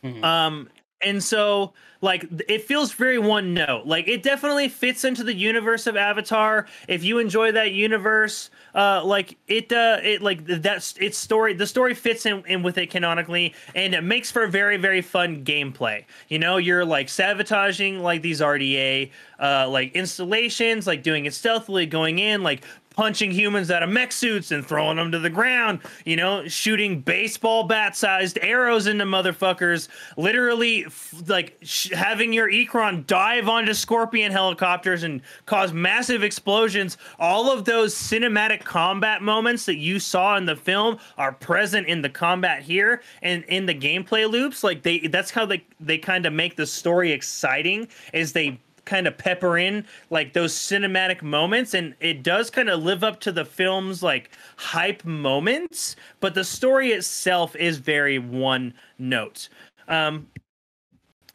[0.03, 0.25] Hmm.
[0.25, 0.69] um
[1.03, 3.87] and so like it feels very one note.
[3.87, 6.67] Like it definitely fits into the universe of avatar.
[6.89, 11.67] If you enjoy that universe uh like it uh it like that's its story the
[11.67, 16.05] story fits in, in with it canonically and it makes for very very fun gameplay.
[16.29, 21.87] You know you're like sabotaging like these rda uh like installations like doing it stealthily
[21.87, 22.65] going in like
[23.01, 27.01] punching humans out of mech suits and throwing them to the ground, you know, shooting
[27.01, 33.73] baseball bat sized arrows into motherfuckers, literally f- like sh- having your Ikran dive onto
[33.73, 36.99] Scorpion helicopters and cause massive explosions.
[37.19, 42.03] All of those cinematic combat moments that you saw in the film are present in
[42.03, 44.63] the combat here and in the gameplay loops.
[44.63, 49.07] Like they that's how they they kind of make the story exciting is they kind
[49.07, 53.31] of pepper in like those cinematic moments and it does kind of live up to
[53.31, 59.49] the film's like hype moments but the story itself is very one note
[59.87, 60.27] um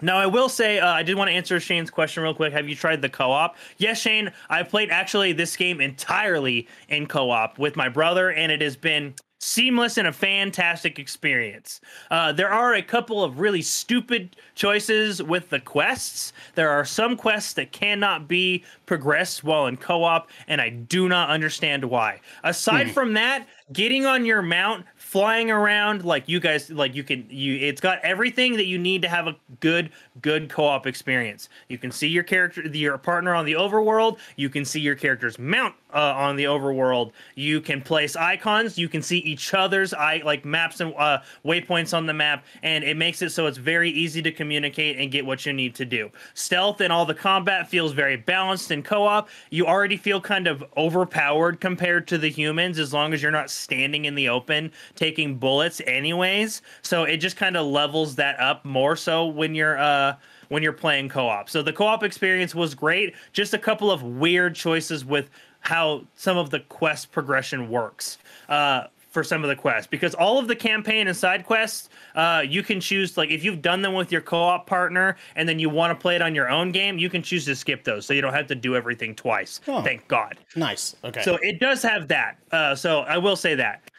[0.01, 2.51] now I will say uh, I did want to answer Shane's question real quick.
[2.51, 3.55] Have you tried the co-op?
[3.77, 4.29] Yes, Shane.
[4.49, 9.15] I played actually this game entirely in co-op with my brother, and it has been
[9.45, 11.79] seamless and a fantastic experience.
[12.09, 16.33] Uh, there are a couple of really stupid choices with the quests.
[16.55, 21.29] There are some quests that cannot be progressed while in co-op, and I do not
[21.29, 22.21] understand why.
[22.43, 27.25] Aside from that, getting on your mount flying around like you guys like you can
[27.29, 29.89] you it's got everything that you need to have a good
[30.21, 34.63] good co-op experience you can see your character your partner on the overworld you can
[34.63, 38.77] see your character's mount uh, on the overworld, you can place icons.
[38.77, 42.83] You can see each other's i like maps and uh, waypoints on the map, and
[42.83, 45.85] it makes it so it's very easy to communicate and get what you need to
[45.85, 46.11] do.
[46.33, 49.29] Stealth and all the combat feels very balanced in co-op.
[49.49, 53.49] You already feel kind of overpowered compared to the humans, as long as you're not
[53.49, 56.61] standing in the open taking bullets, anyways.
[56.81, 60.15] So it just kind of levels that up more so when you're uh
[60.49, 61.49] when you're playing co-op.
[61.49, 63.15] So the co-op experience was great.
[63.33, 65.29] Just a couple of weird choices with
[65.65, 68.17] how some of the quest progression works.
[68.47, 72.43] Uh, for some of the quests because all of the campaign and side quests uh,
[72.45, 75.69] you can choose like if you've done them with your co-op partner and then you
[75.69, 78.13] want to play it on your own game you can choose to skip those so
[78.13, 79.81] you don't have to do everything twice Oh.
[79.81, 80.97] thank god Nice.
[81.05, 81.21] Okay.
[81.21, 82.35] so it does have that.
[82.51, 83.89] Uh, so I will say that.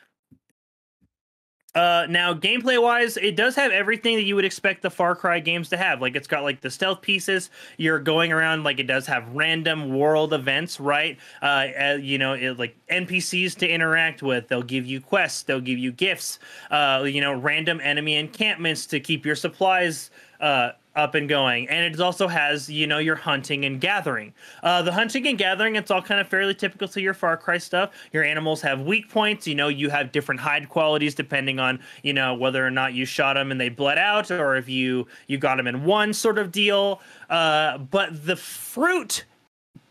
[1.76, 5.40] Uh, now, gameplay wise, it does have everything that you would expect the Far Cry
[5.40, 6.00] games to have.
[6.00, 7.50] Like, it's got like the stealth pieces.
[7.76, 11.18] You're going around like it does have random world events, right?
[11.42, 14.48] Uh, uh, you know, it, like NPCs to interact with.
[14.48, 15.42] They'll give you quests.
[15.42, 16.38] They'll give you gifts.
[16.70, 20.10] Uh, you know, random enemy encampments to keep your supplies
[20.46, 21.68] uh, up and going.
[21.68, 24.32] And it also has, you know, your hunting and gathering.
[24.62, 27.58] Uh, the hunting and gathering, it's all kind of fairly typical to your Far Cry
[27.58, 27.90] stuff.
[28.12, 29.46] Your animals have weak points.
[29.46, 33.04] You know, you have different hide qualities depending on, you know, whether or not you
[33.04, 36.38] shot them and they bled out, or if you you got them in one sort
[36.38, 37.00] of deal.
[37.28, 39.24] Uh, but the fruit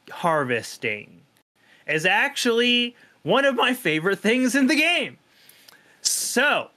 [0.10, 1.22] harvesting
[1.86, 5.18] is actually one of my favorite things in the game.
[6.02, 6.70] So,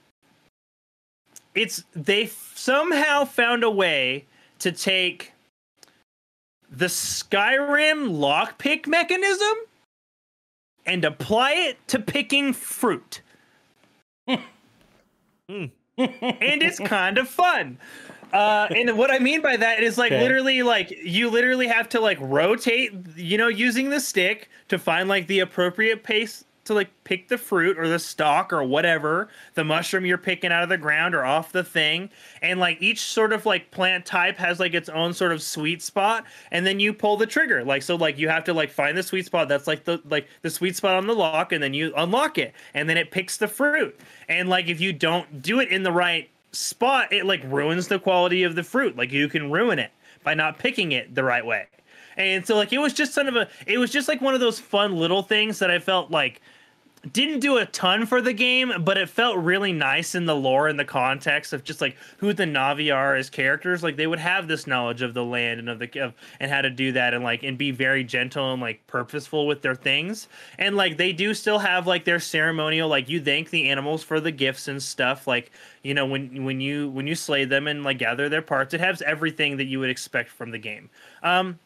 [1.59, 4.25] it's they somehow found a way
[4.61, 5.33] to take
[6.71, 9.57] the Skyrim lockpick mechanism
[10.87, 13.23] and apply it to picking fruit.
[14.27, 14.39] and
[15.99, 17.79] it's kind of fun.
[18.33, 20.23] Uh, and what I mean by that is like Okay.
[20.23, 25.09] literally like you literally have to like rotate, you know, using the stick to find
[25.09, 29.65] like the appropriate pace to like pick the fruit or the stalk or whatever, the
[29.65, 32.11] mushroom you're picking out of the ground or off the thing.
[32.41, 35.83] And like each sort of like plant type has like its own sort of sweet
[35.83, 36.25] spot.
[36.51, 37.65] And then you pull the trigger.
[37.65, 40.29] Like so like you have to like find the sweet spot that's like the like
[40.43, 42.55] the sweet spot on the lock and then you unlock it.
[42.75, 43.99] And then it picks the fruit.
[44.29, 47.99] And like if you don't do it in the right spot, it like ruins the
[47.99, 48.97] quality of the fruit.
[48.97, 49.91] Like you can ruin it
[50.23, 51.67] by not picking it the right way.
[52.19, 54.41] And so like it was just kind of a it was just like one of
[54.41, 56.43] those fun little things that I felt like
[57.13, 60.69] didn't do a ton for the game, but it felt really nice in the lore
[60.69, 63.83] and the context of just like who the Na'vi are as characters.
[63.83, 66.61] Like they would have this knowledge of the land and of the of, and how
[66.61, 70.29] to do that and like and be very gentle and like purposeful with their things.
[70.59, 74.21] And like they do still have like their ceremonial like you thank the animals for
[74.21, 75.27] the gifts and stuff.
[75.27, 75.51] Like
[75.83, 78.81] you know when when you when you slay them and like gather their parts, it
[78.81, 80.91] has everything that you would expect from the game.
[81.23, 81.59] Um,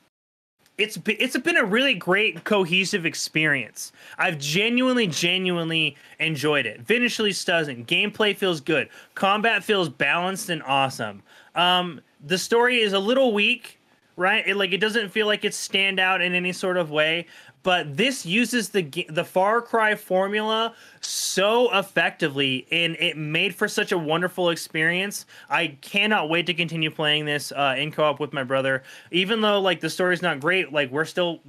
[0.83, 3.93] it's be- it's been a really great cohesive experience.
[4.19, 6.81] I've genuinely genuinely enjoyed it.
[6.81, 11.23] Visually stunning, gameplay feels good, combat feels balanced and awesome.
[11.55, 13.79] Um, the story is a little weak,
[14.17, 14.47] right?
[14.47, 17.27] It like it doesn't feel like it's stand out in any sort of way.
[17.63, 23.93] But this uses the the Far Cry formula so effectively, and it made for such
[23.93, 25.27] a wonderful experience.
[25.49, 28.83] I cannot wait to continue playing this uh, in co-op with my brother.
[29.11, 31.41] Even though like the story's not great, like we're still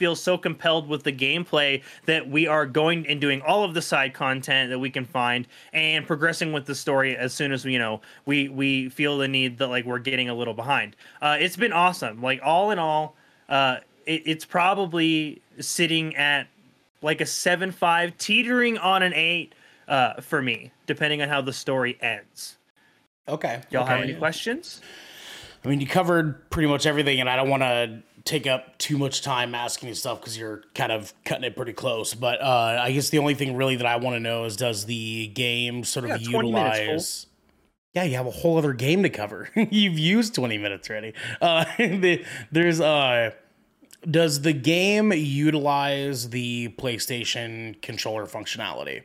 [0.00, 3.82] feel so compelled with the gameplay that we are going and doing all of the
[3.82, 7.78] side content that we can find and progressing with the story as soon as you
[7.78, 10.96] know we we feel the need that like we're getting a little behind.
[11.20, 12.22] Uh, it's been awesome.
[12.22, 13.14] Like all in all,
[13.50, 16.46] uh, it, it's probably sitting at
[17.02, 19.54] like a seven five, teetering on an eight
[19.88, 22.56] uh, for me, depending on how the story ends.
[23.28, 23.62] okay.
[23.70, 24.80] Y'all have any questions?
[25.64, 28.96] I mean, you covered pretty much everything, and I don't want to take up too
[28.98, 32.14] much time asking you stuff because you're kind of cutting it pretty close.
[32.14, 34.86] But uh, I guess the only thing really that I want to know is does
[34.86, 36.84] the game sort of Yeah, 20 minutes, fool.
[36.86, 37.26] utilize?
[37.94, 39.48] Yeah, you have a whole other game to cover.
[39.54, 41.12] You've used 20 minutes already.
[41.42, 43.32] Uh, the, there's uh,
[44.08, 49.02] does the game utilize the PlayStation controller functionality?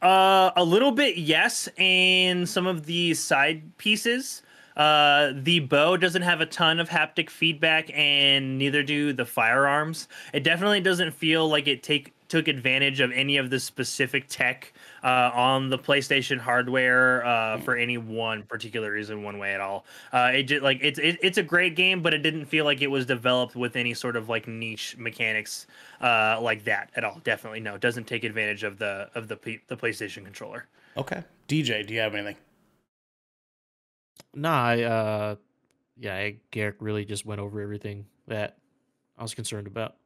[0.00, 1.68] Uh, a little bit, yes.
[1.78, 4.42] And some of the side pieces.
[4.76, 10.08] Uh, the bow doesn't have a ton of haptic feedback, and neither do the firearms.
[10.32, 14.71] It definitely doesn't feel like it take took advantage of any of the specific tech
[15.02, 19.84] uh, on the PlayStation hardware uh, for any one particular reason, one way at all.
[20.12, 22.82] Uh, it just like it's it, it's a great game, but it didn't feel like
[22.82, 25.66] it was developed with any sort of like niche mechanics
[26.00, 27.20] uh, like that at all.
[27.24, 30.66] Definitely no, it doesn't take advantage of the of the P- the PlayStation controller.
[30.96, 31.22] Okay.
[31.48, 32.36] DJ, do you have anything?
[34.34, 35.36] Nah, I, uh,
[35.98, 38.56] yeah, I, Garrick really just went over everything that
[39.18, 39.96] I was concerned about.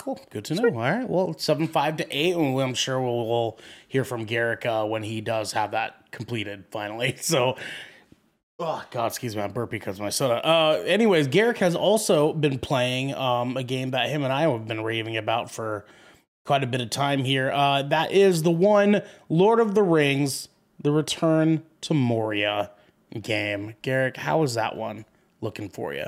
[0.00, 0.18] Cool.
[0.30, 0.68] Good to know.
[0.68, 1.06] All right.
[1.06, 5.02] Well, seven five to eight, and I'm sure we'll, we'll hear from Garrick uh, when
[5.02, 7.16] he does have that completed finally.
[7.20, 7.56] So,
[8.58, 10.44] oh God, excuse me, I'm burping because of my soda.
[10.44, 14.66] Uh, anyways, Garrick has also been playing um, a game that him and I have
[14.66, 15.84] been raving about for
[16.46, 17.50] quite a bit of time here.
[17.52, 20.48] Uh, that is the one Lord of the Rings:
[20.80, 22.70] The Return to Moria
[23.20, 23.74] game.
[23.82, 25.04] Garrick, how is that one
[25.42, 26.06] looking for you?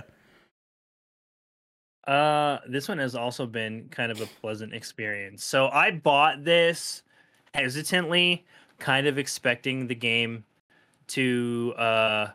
[2.06, 5.44] Uh, this one has also been kind of a pleasant experience.
[5.44, 7.02] So I bought this
[7.54, 8.44] hesitantly,
[8.78, 10.44] kind of expecting the game
[11.08, 12.28] to uh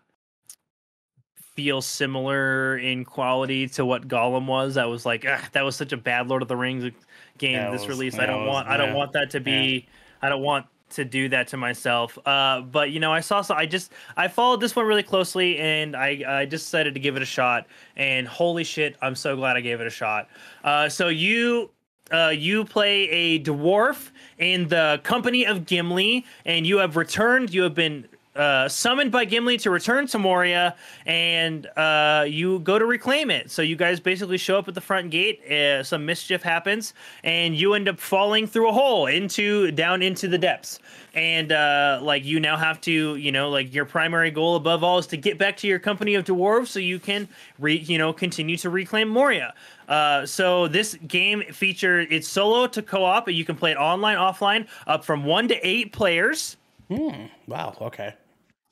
[1.55, 4.77] feel similar in quality to what Gollum was.
[4.77, 6.91] I was like, that was such a bad Lord of the Rings
[7.39, 8.19] game That this was- release.
[8.19, 8.95] I don't was- want I don't yeah.
[8.95, 9.87] want that to be
[10.21, 12.17] I don't want to do that to myself.
[12.25, 15.57] Uh, but you know, I saw so I just I followed this one really closely,
[15.57, 17.67] and I I decided to give it a shot.
[17.95, 20.29] And holy shit, I'm so glad I gave it a shot.
[20.63, 21.71] Uh, so you.
[22.09, 27.53] Uh, you play a dwarf in the company of Gimli, and you have returned.
[27.53, 28.07] You have been
[28.37, 30.75] uh, summoned by Gimli to return to Moria,
[31.05, 33.49] and uh, you go to reclaim it.
[33.51, 35.43] So you guys basically show up at the front gate.
[35.51, 40.27] Uh, some mischief happens, and you end up falling through a hole into down into
[40.27, 40.79] the depths.
[41.13, 44.99] And uh, like you now have to, you know, like your primary goal above all
[44.99, 47.27] is to get back to your company of dwarves so you can,
[47.57, 49.55] re- you know, continue to reclaim Moria.
[49.87, 53.29] Uh, so this game feature it's solo to co-op.
[53.29, 56.57] You can play it online, offline, up from one to eight players.
[57.47, 57.75] Wow.
[57.81, 58.13] Okay.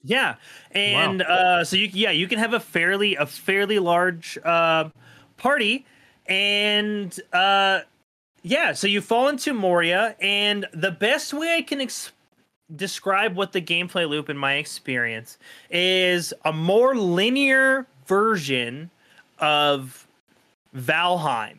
[0.05, 0.35] Yeah,
[0.71, 4.89] and uh, so you yeah you can have a fairly a fairly large uh,
[5.37, 5.85] party,
[6.27, 7.81] and uh,
[8.43, 11.87] yeah, so you fall into Moria, and the best way I can
[12.75, 15.39] describe what the gameplay loop in my experience
[15.71, 18.91] is a more linear version
[19.39, 20.07] of
[20.75, 21.57] Valheim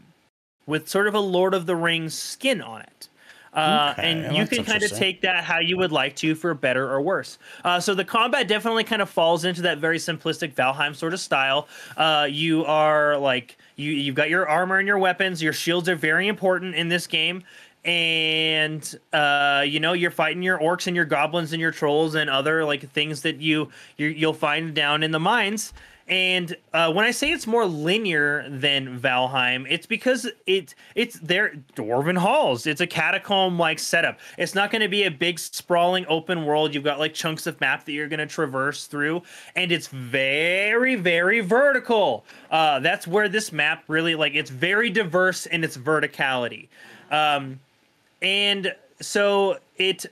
[0.67, 2.96] with sort of a Lord of the Rings skin on it.
[3.57, 6.53] Uh, Okay, and you can kind of take that how you would like to for
[6.55, 7.39] better or worse.
[7.65, 11.21] Uh, so the combat definitely kind of falls into that very simplistic Valheim sort of
[11.21, 11.67] style.
[11.97, 15.43] Uh, you are like you you've got your armor and your weapons.
[15.43, 17.43] Your shields are very important in this game.
[17.85, 22.29] And uh, you know you're fighting your orcs and your goblins and your trolls and
[22.29, 25.73] other like things that you you you'll find down in the mines.
[26.09, 31.55] And uh, when I say it's more linear than Valheim, it's because it it's their
[31.75, 32.65] dwarven halls.
[32.67, 34.21] It's a catacomb like setup.
[34.39, 36.75] It's not going to be a big sprawling open world.
[36.75, 39.23] You've got like chunks of map that you're going to traverse through,
[39.57, 42.25] and it's very very vertical.
[42.53, 46.69] Uh, that's where this map really like it's very diverse in its verticality,
[47.11, 47.59] um,
[48.23, 50.07] and so it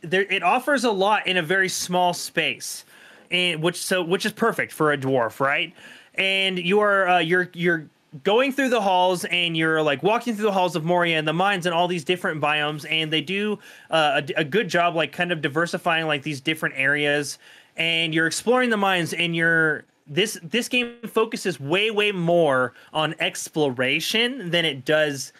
[0.00, 2.84] there it offers a lot in a very small space
[3.30, 5.72] and which so which is perfect for a dwarf right?
[6.14, 7.88] And you are uh, you're you're
[8.22, 11.32] going through the halls and you're like walking through the halls of moria and the
[11.32, 13.58] mines and all these different biomes and they do
[13.90, 17.38] uh, a, a good job like kind of diversifying like these different areas.
[17.76, 23.14] And you're exploring the mines and you're this this game focuses way way more on
[23.18, 25.32] exploration than it does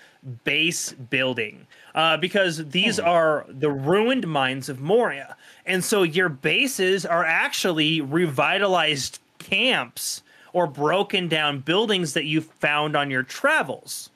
[0.45, 5.36] base building uh, because these are the ruined mines of Moria.
[5.64, 10.22] And so your bases are actually revitalized camps
[10.53, 14.11] or broken down buildings that you found on your travels.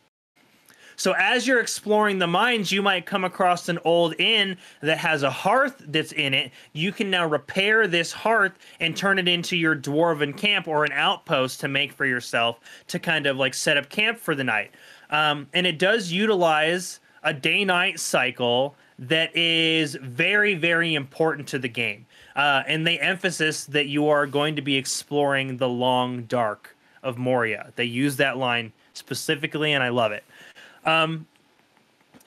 [0.98, 5.22] So as you're exploring the mines, you might come across an old inn that has
[5.22, 6.50] a hearth that's in it.
[6.72, 10.90] You can now repair this hearth and turn it into your dwarven camp or an
[10.90, 12.58] outpost to make for yourself
[12.88, 14.72] to kind of like set up camp for the night.
[15.10, 16.98] Um, and it does utilize
[17.28, 22.06] a day-night cycle that is very, very important to the game.
[22.34, 27.18] Uh, and they emphasis that you are going to be exploring the long dark of
[27.18, 27.72] Moria.
[27.76, 30.24] They use that line specifically, and I love it.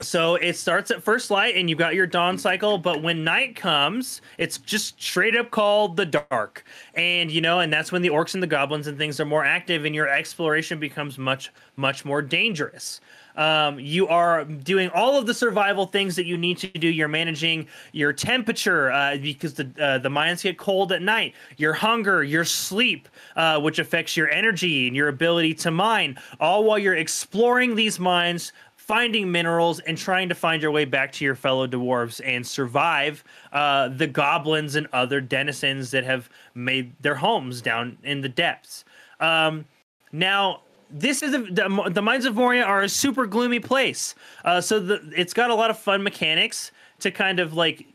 [0.02, 2.78] So it starts at first light, and you've got your dawn cycle.
[2.78, 6.64] But when night comes, it's just straight up called the dark.
[6.96, 9.46] And you know, and that's when the orcs and the goblins and things are more
[9.46, 13.00] active, and your exploration becomes much, much more dangerous.
[13.36, 16.88] Um, you are doing all of the survival things that you need to do.
[16.88, 21.34] You're managing your temperature uh, because the uh, the mines get cold at night.
[21.58, 26.18] Your hunger, your sleep, uh, which affects your energy and your ability to mine.
[26.40, 31.12] All while you're exploring these mines, finding minerals and trying to find your way back
[31.14, 33.24] to your fellow dwarves and survive
[33.54, 38.84] uh, the goblins and other denizens that have made their homes down in the depths.
[39.22, 39.66] Um,
[40.12, 44.16] now, this is a, the, the mines of Moria are a super gloomy place.
[44.44, 47.86] Uh, so the, it's got a lot of fun mechanics to kind of like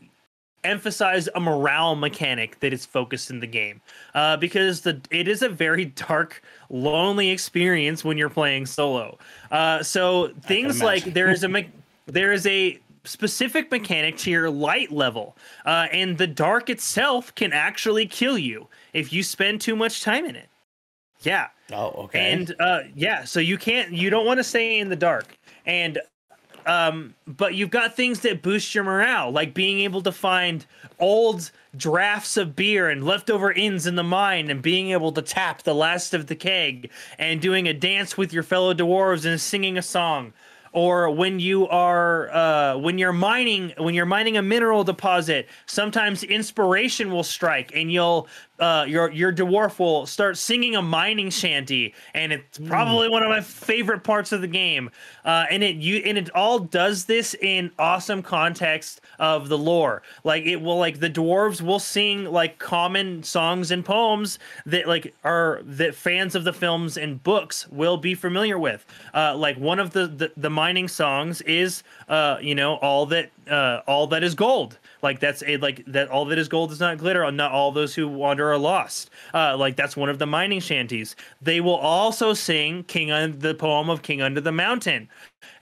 [0.63, 3.81] emphasize a morale mechanic that is focused in the game.
[4.13, 9.17] Uh, because the it is a very dark lonely experience when you're playing solo.
[9.51, 11.71] Uh, so things like there is a me-
[12.05, 17.53] there is a specific mechanic to your light level uh, and the dark itself can
[17.53, 20.49] actually kill you if you spend too much time in it
[21.21, 22.31] yeah Oh, okay.
[22.31, 25.99] and uh, yeah, so you can't, you don't want to stay in the dark, and
[26.65, 30.65] um, but you've got things that boost your morale, like being able to find
[30.99, 35.63] old drafts of beer and leftover ins in the mine, and being able to tap
[35.63, 39.77] the last of the keg, and doing a dance with your fellow dwarves and singing
[39.77, 40.33] a song.
[40.73, 46.23] Or when you are uh, when you're mining when you're mining a mineral deposit, sometimes
[46.23, 48.27] inspiration will strike, and you'll
[48.59, 53.29] uh, your your dwarf will start singing a mining shanty, and it's probably one of
[53.29, 54.89] my favorite parts of the game.
[55.23, 60.01] Uh, and it you and it all does this in awesome context of the lore.
[60.23, 65.13] Like it will like the dwarves will sing like common songs and poems that like
[65.23, 68.85] are that fans of the films and books will be familiar with.
[69.13, 73.29] Uh, like one of the, the the mining songs is uh you know all that
[73.49, 76.79] uh all that is gold like that's a like that all that is gold is
[76.79, 79.09] not glitter not all those who wander are lost.
[79.33, 81.15] Uh like that's one of the mining shanties.
[81.41, 85.09] They will also sing king on the poem of king under the mountain.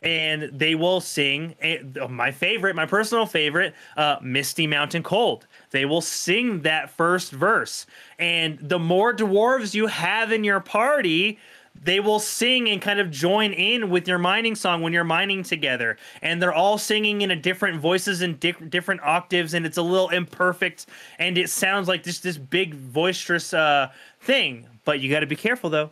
[0.02, 5.48] And they will sing a, my favorite my personal favorite uh misty mountain cold.
[5.72, 7.86] They will sing that first verse.
[8.20, 11.40] And the more dwarves you have in your party
[11.84, 15.44] they will sing and kind of join in with your mining song when you're mining
[15.44, 19.78] together and they're all singing in a different voices and di- different octaves and it's
[19.78, 20.88] a little imperfect
[21.20, 23.90] and it sounds like just this big boisterous uh,
[24.22, 25.90] thing but you got to be careful though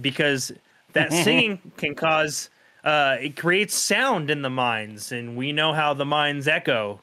[0.00, 0.52] because
[0.92, 2.50] that singing can cause
[2.84, 7.00] uh, it creates sound in the mines and we know how the mines echo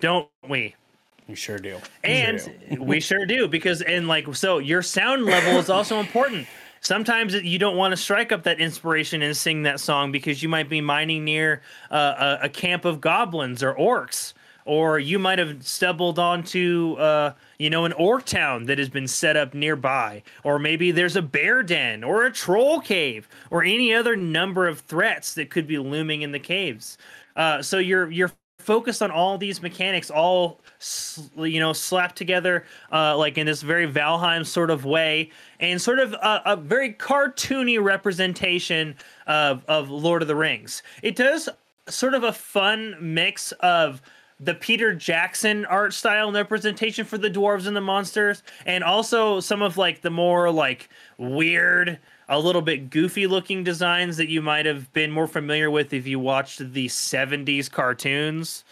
[0.00, 0.74] don't we
[1.28, 1.76] we sure do.
[1.76, 2.82] We sure and do.
[2.82, 6.46] we sure do because and like so your sound level is also important
[6.82, 10.48] sometimes you don't want to strike up that inspiration and sing that song because you
[10.48, 15.38] might be mining near uh, a, a camp of goblins or orcs or you might
[15.38, 20.22] have stumbled onto uh, you know an orc town that has been set up nearby
[20.44, 24.80] or maybe there's a bear den or a troll cave or any other number of
[24.80, 26.98] threats that could be looming in the caves.
[27.34, 28.30] Uh, so you're you're
[28.62, 30.60] focused on all these mechanics all
[31.36, 35.98] you know slapped together uh, like in this very valheim sort of way and sort
[35.98, 38.94] of a, a very cartoony representation
[39.26, 40.82] of, of lord of the rings.
[41.02, 41.48] It does
[41.88, 44.00] sort of a fun mix of
[44.42, 49.38] the Peter Jackson art style and representation for the dwarves and the monsters, and also
[49.38, 52.00] some of like the more like weird,
[52.32, 56.06] a little bit goofy looking designs that you might have been more familiar with if
[56.06, 58.64] you watched the 70s cartoons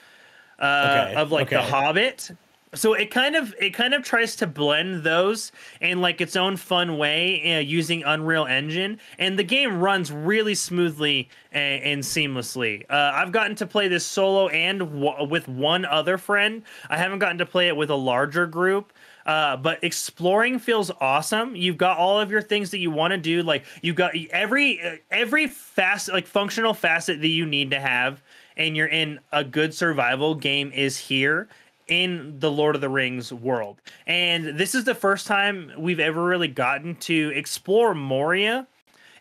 [0.58, 1.60] uh, Okay, of like The.
[1.60, 2.30] Hobbit.
[2.72, 5.50] So it kind of it kind of tries to blend those
[5.80, 10.54] in like its own fun way uh, using Unreal Engine, and the game runs really
[10.54, 12.84] smoothly and, and seamlessly.
[12.88, 16.62] Uh, I've gotten to play this solo and w- with one other friend.
[16.88, 18.92] I haven't gotten to play it with a larger group.
[19.30, 21.54] Uh, but exploring feels awesome.
[21.54, 23.44] You've got all of your things that you want to do.
[23.44, 28.24] Like you've got every every fast like functional facet that you need to have,
[28.56, 31.46] and you're in a good survival game is here
[31.86, 33.80] in the Lord of the Rings world.
[34.04, 38.66] And this is the first time we've ever really gotten to explore Moria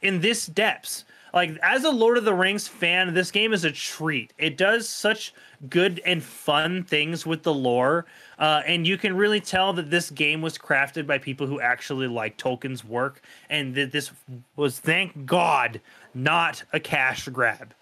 [0.01, 1.05] in this depths.
[1.33, 4.33] Like as a Lord of the Rings fan, this game is a treat.
[4.37, 5.33] It does such
[5.69, 8.05] good and fun things with the lore,
[8.37, 12.07] uh, and you can really tell that this game was crafted by people who actually
[12.07, 14.11] like Tolkien's work, and that this
[14.55, 15.81] was, thank God,
[16.13, 17.73] not a cash grab.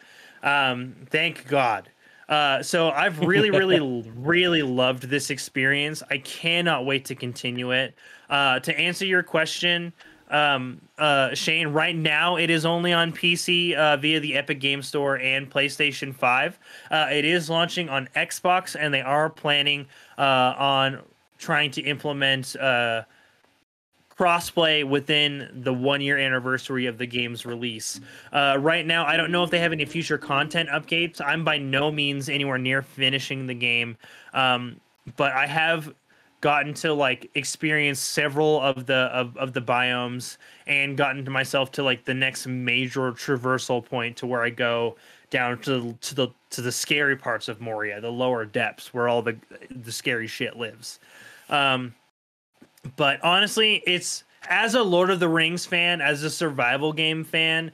[0.44, 1.90] Um, thank God.
[2.30, 3.80] Uh, so I've really, really,
[4.16, 6.04] really loved this experience.
[6.10, 7.96] I cannot wait to continue it.
[8.30, 9.94] Uh, to answer your question,
[10.30, 14.82] um, uh, Shane, right now it is only on PC uh, via the Epic Game
[14.82, 16.60] Store and PlayStation 5.
[16.92, 21.02] Uh, it is launching on Xbox, and they are planning uh, on
[21.38, 23.04] trying to implement uh,
[24.18, 28.00] crossplay within the one year anniversary of the game's release.
[28.34, 31.22] Uh, right now, I don't know if they have any future content updates.
[31.24, 33.96] I'm by no means anywhere near finishing the game,
[34.34, 34.82] um,
[35.16, 35.94] but I have
[36.42, 41.72] gotten to like experience several of the of, of the biomes and gotten to myself
[41.74, 44.96] to like the next major traversal point to where I go
[45.30, 49.08] down to the, to the to the scary parts of Moria, the lower depths where
[49.08, 49.38] all the
[49.70, 51.00] the scary shit lives.
[51.50, 51.96] Um,
[52.96, 57.72] but honestly, it's as a Lord of the Rings fan, as a survival game fan,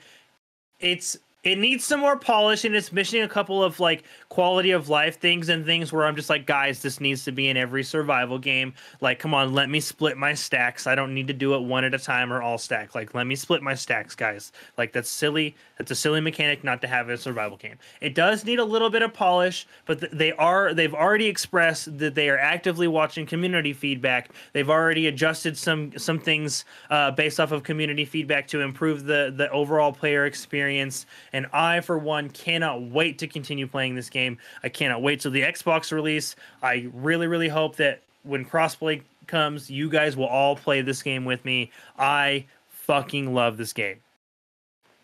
[0.79, 4.03] it's it needs some more polish and it's missing a couple of like
[4.33, 7.49] quality of life things and things where I'm just like, guys, this needs to be
[7.49, 8.73] in every survival game.
[8.99, 10.87] Like, come on, let me split my stacks.
[10.87, 12.95] I don't need to do it one at a time or all stack.
[12.95, 14.51] Like, let me split my stacks, guys.
[14.75, 15.55] Like, that's silly.
[15.77, 17.77] That's a silly mechanic not to have in a survival game.
[18.01, 21.95] It does need a little bit of polish, but th- they are they've already expressed
[21.99, 24.31] that they are actively watching community feedback.
[24.53, 29.33] They've already adjusted some some things uh, based off of community feedback to improve the
[29.35, 34.22] the overall player experience and I, for one, cannot wait to continue playing this game.
[34.63, 36.35] I cannot wait till the Xbox release.
[36.61, 41.25] I really, really hope that when crossplay comes, you guys will all play this game
[41.25, 41.71] with me.
[41.97, 43.99] I fucking love this game.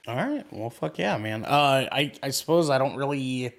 [0.07, 0.45] All right.
[0.51, 1.45] Well, fuck yeah, man.
[1.45, 3.53] Uh, I I suppose I don't really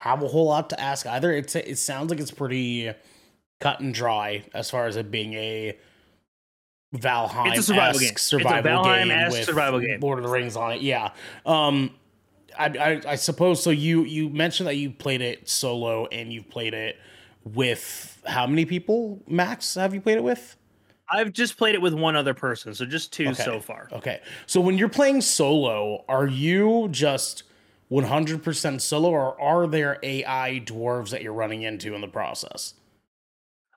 [0.00, 1.32] have a whole lot to ask either.
[1.32, 2.92] It's it sounds like it's pretty
[3.60, 5.76] cut and dry as far as it being a
[6.96, 7.48] Valheim.
[7.48, 8.16] It's a survival game.
[8.16, 10.00] Survival it's a Valheim with survival game.
[10.00, 10.80] Lord of the Rings on it.
[10.80, 11.10] Yeah.
[11.46, 11.94] Um,
[12.58, 13.70] I, I I suppose so.
[13.70, 16.96] You you mentioned that you played it solo and you've played it
[17.44, 20.56] with how many people max have you played it with?
[21.12, 23.42] I've just played it with one other person, so just two Okay.
[23.42, 23.88] so far.
[23.92, 24.20] Okay.
[24.46, 27.42] So when you're playing solo, are you just
[27.90, 32.74] 100% solo or are there AI dwarves that you're running into in the process?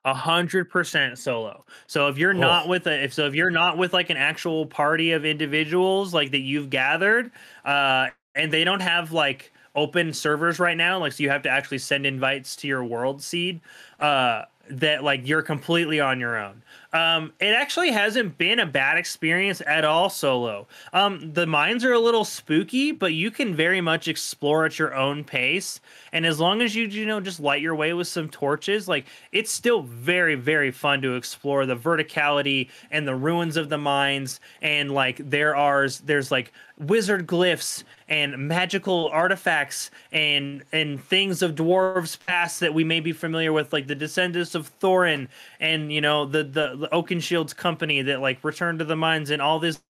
[0.06, 1.64] A hundred percent solo.
[1.86, 4.66] So if you're not with a, if so, if you're not with like an actual
[4.66, 7.32] party of individuals like that you've gathered,
[7.64, 11.50] uh, and they don't have like open servers right now, like so you have to
[11.50, 13.60] actually send invites to your world seed,
[14.00, 16.62] uh, that like you're completely on your own.
[16.94, 20.68] Um, it actually hasn't been a bad experience at all solo.
[20.92, 24.94] Um, the mines are a little spooky, but you can very much explore at your
[24.94, 25.80] own pace.
[26.12, 29.06] And as long as you, you know, just light your way with some torches, like
[29.32, 34.38] it's still very, very fun to explore the verticality and the ruins of the mines.
[34.62, 41.54] And like there are, there's like wizard glyphs and magical artifacts and and things of
[41.54, 45.28] dwarves past that we may be familiar with like the descendants of thorin
[45.60, 49.40] and you know the the, the oakenshields company that like returned to the mines and
[49.40, 49.80] all this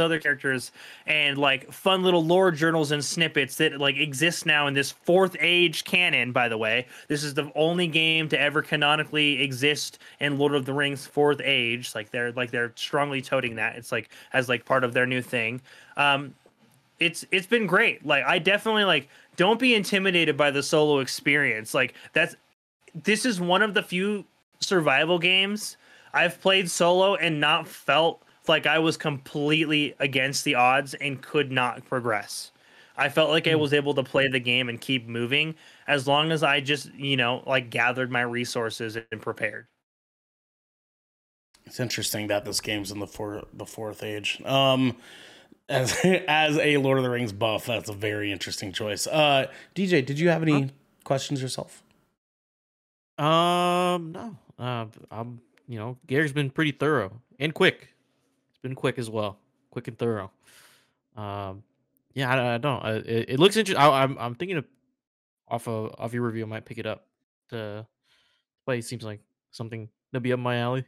[0.00, 0.72] other characters
[1.06, 5.36] and like fun little lore journals and snippets that like exist now in this fourth
[5.40, 6.86] age canon by the way.
[7.08, 11.40] This is the only game to ever canonically exist in lord of the rings fourth
[11.42, 11.94] age.
[11.94, 13.76] Like they're like they're strongly toting that.
[13.76, 15.60] It's like as like part of their new thing.
[15.96, 16.34] Um
[16.98, 18.04] it's it's been great.
[18.04, 21.72] Like i definitely like don't be intimidated by the solo experience.
[21.72, 22.34] Like that's
[22.94, 24.24] this is one of the few
[24.60, 25.76] survival games
[26.14, 31.50] i've played solo and not felt like i was completely against the odds and could
[31.52, 32.52] not progress
[32.96, 35.54] i felt like i was able to play the game and keep moving
[35.86, 39.66] as long as i just you know like gathered my resources and prepared
[41.66, 44.40] It's interesting that this game's in the four, the fourth age.
[44.44, 44.96] Um,
[45.68, 49.06] as as a Lord of the Rings buff, that's a very interesting choice.
[49.06, 50.70] Uh, DJ, did you have any
[51.04, 51.82] questions yourself?
[53.18, 54.36] Um, no.
[54.58, 55.40] Uh, I'm.
[55.66, 57.93] You know, Gary's been pretty thorough and quick.
[58.64, 59.36] Been quick as well,
[59.70, 60.30] quick and thorough.
[61.16, 61.62] Um,
[62.14, 62.82] yeah, I, I don't.
[62.82, 63.76] I, it, it looks interesting.
[63.78, 64.16] I'm.
[64.16, 64.64] I'm thinking of
[65.46, 66.44] off of off your review.
[66.44, 67.06] I might pick it up
[67.50, 67.86] to
[68.64, 68.80] play.
[68.80, 70.86] Seems like something that'd be up my alley.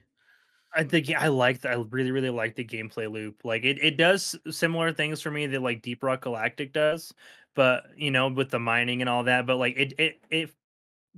[0.74, 3.45] I think I like I really really like the gameplay loop.
[3.45, 7.12] Like it, it does similar things for me that like Deep Rock Galactic does,
[7.55, 9.45] but you know with the mining and all that.
[9.45, 10.51] But like it it it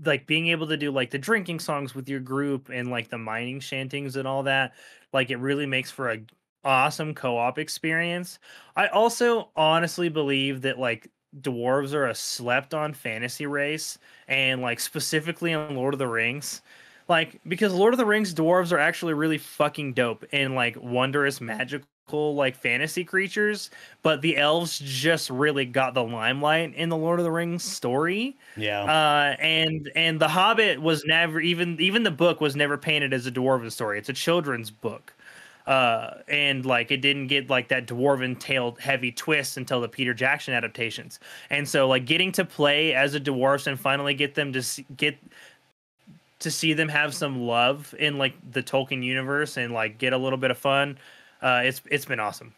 [0.04, 3.18] like being able to do like the drinking songs with your group and like the
[3.18, 4.74] mining shantings and all that.
[5.12, 6.18] Like it really makes for a
[6.64, 8.38] awesome co-op experience.
[8.76, 13.98] I also honestly believe that like dwarves are a slept on fantasy race
[14.28, 16.62] and like specifically on Lord of the Rings
[17.08, 21.40] like because Lord of the Rings dwarves are actually really fucking dope and like wondrous
[21.40, 21.86] magical
[22.34, 23.70] like fantasy creatures,
[24.02, 28.36] but the elves just really got the limelight in the Lord of the Rings story.
[28.56, 28.84] Yeah.
[28.84, 33.26] Uh, and and the Hobbit was never even even the book was never painted as
[33.26, 33.98] a dwarven story.
[33.98, 35.14] It's a children's book.
[35.68, 40.14] Uh, and like it didn't get like that dwarven tailed heavy twist until the Peter
[40.14, 41.20] Jackson adaptations.
[41.50, 44.86] And so like getting to play as a dwarf and finally get them to see,
[44.96, 45.18] get
[46.38, 50.16] to see them have some love in like the Tolkien universe and like get a
[50.16, 50.96] little bit of fun.
[51.42, 52.54] Uh, it's it's been awesome.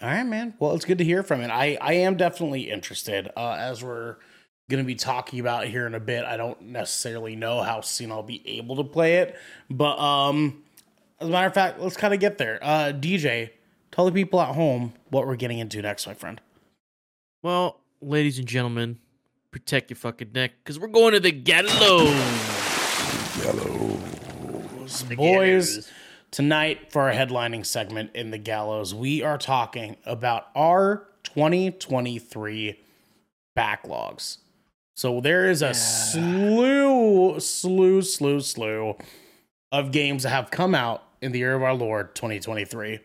[0.00, 0.54] All right, man.
[0.58, 1.50] Well, it's good to hear from it.
[1.50, 3.30] I, I am definitely interested.
[3.36, 4.16] Uh, as we're
[4.70, 8.10] going to be talking about here in a bit, I don't necessarily know how soon
[8.10, 9.36] I'll be able to play it,
[9.68, 10.64] but um,
[11.20, 12.58] as a matter of fact, let's kind of get there.
[12.62, 13.50] Uh, DJ,
[13.92, 16.40] tell the people at home what we're getting into next, my friend.
[17.42, 18.98] Well, ladies and gentlemen,
[19.50, 21.70] protect your fucking neck because we're going to the gallows.
[23.44, 25.90] Boys, The boys, Gallows.
[26.30, 32.80] tonight for our headlining segment in the gallows, we are talking about our 2023
[33.56, 34.38] backlogs.
[34.96, 38.96] So there is a slew, slew, slew, slew
[39.74, 43.00] of games that have come out in the year of our Lord 2023.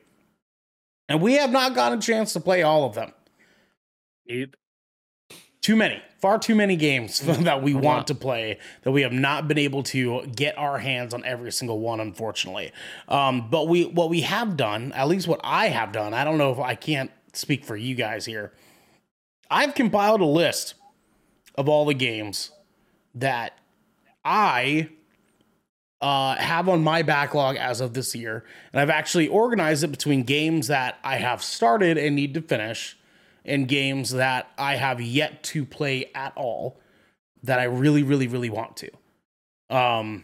[1.07, 3.11] And we have not gotten a chance to play all of them.
[4.27, 4.49] Yep.
[5.61, 9.47] Too many, far too many games that we want to play that we have not
[9.47, 12.71] been able to get our hands on every single one, unfortunately.
[13.07, 16.37] Um, but we, what we have done, at least what I have done, I don't
[16.37, 18.53] know if I can't speak for you guys here.
[19.49, 20.75] I've compiled a list
[21.55, 22.51] of all the games
[23.15, 23.57] that
[24.23, 24.89] I
[26.01, 28.45] uh, have on my backlog as of this year.
[28.71, 32.97] And I've actually organized it between games that I have started and need to finish
[33.45, 36.79] and games that I have yet to play at all
[37.43, 38.89] that I really, really, really want to.
[39.75, 40.23] Um,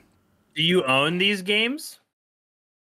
[0.56, 2.00] Do you own these games?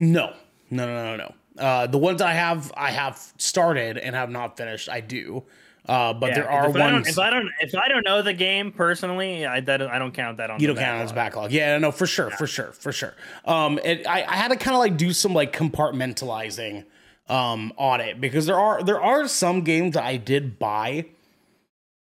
[0.01, 0.35] no,
[0.71, 1.35] no, no, no, no.
[1.63, 4.89] Uh, the ones I have, I have started and have not finished.
[4.89, 5.45] I do,
[5.89, 8.23] uh, but Yeah, there are if I ones if I don't, if I don't know
[8.23, 10.61] the game personally, I that, I don't count that on.
[10.61, 11.51] you don't count it as backlog.
[11.51, 13.15] Yeah, no, for sure, for sure, for sure.
[13.45, 16.85] Um, and I, I had to kind of like do some like compartmentalizing
[17.29, 21.07] um on it because there are there are some games that I did buy.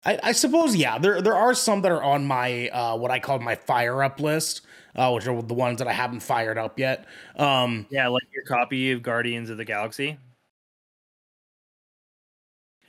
[0.05, 3.19] I, I suppose yeah, there there are some that are on my uh what I
[3.19, 4.61] call my fire up list,
[4.95, 7.05] uh, which are the ones that I haven't fired up yet.
[7.35, 10.17] Um, Yeah, like your copy of Guardians of the Galaxy.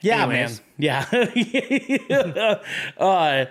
[0.01, 0.63] Yeah, Anyways.
[0.79, 1.07] man.
[2.09, 2.59] Yeah.
[2.99, 3.45] uh,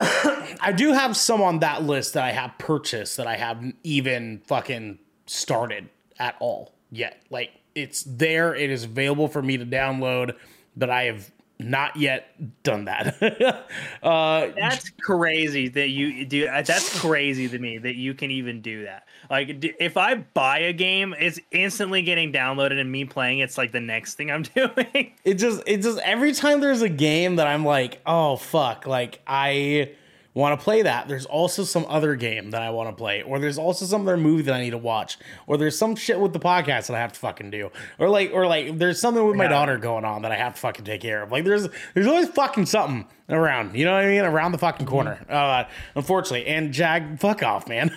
[0.60, 4.42] I do have some on that list that I have purchased that I haven't even
[4.46, 7.22] fucking started at all yet.
[7.30, 10.34] Like it's there, it is available for me to download,
[10.76, 13.16] but I have not yet done that.
[14.02, 16.46] uh, That's crazy that you do.
[16.48, 19.06] uh, That's crazy to me that you can even do that.
[19.30, 23.72] Like, if I buy a game, it's instantly getting downloaded, and me playing it's like
[23.72, 25.14] the next thing I'm doing.
[25.24, 29.20] it just it just every time there's a game that I'm like, oh fuck, like
[29.26, 29.92] I
[30.38, 31.08] want to play that.
[31.08, 34.16] There's also some other game that I want to play, or there's also some other
[34.16, 36.98] movie that I need to watch, or there's some shit with the podcast that I
[37.00, 39.50] have to fucking do, or like or like there's something with my Yeah.
[39.50, 41.32] daughter going on that I have to fucking take care of.
[41.32, 44.86] Like there's there's always fucking something around, you know what I mean, around the fucking
[44.86, 45.24] corner.
[45.28, 45.64] Uh,
[45.94, 47.90] unfortunately, and Jag, fuck off, man.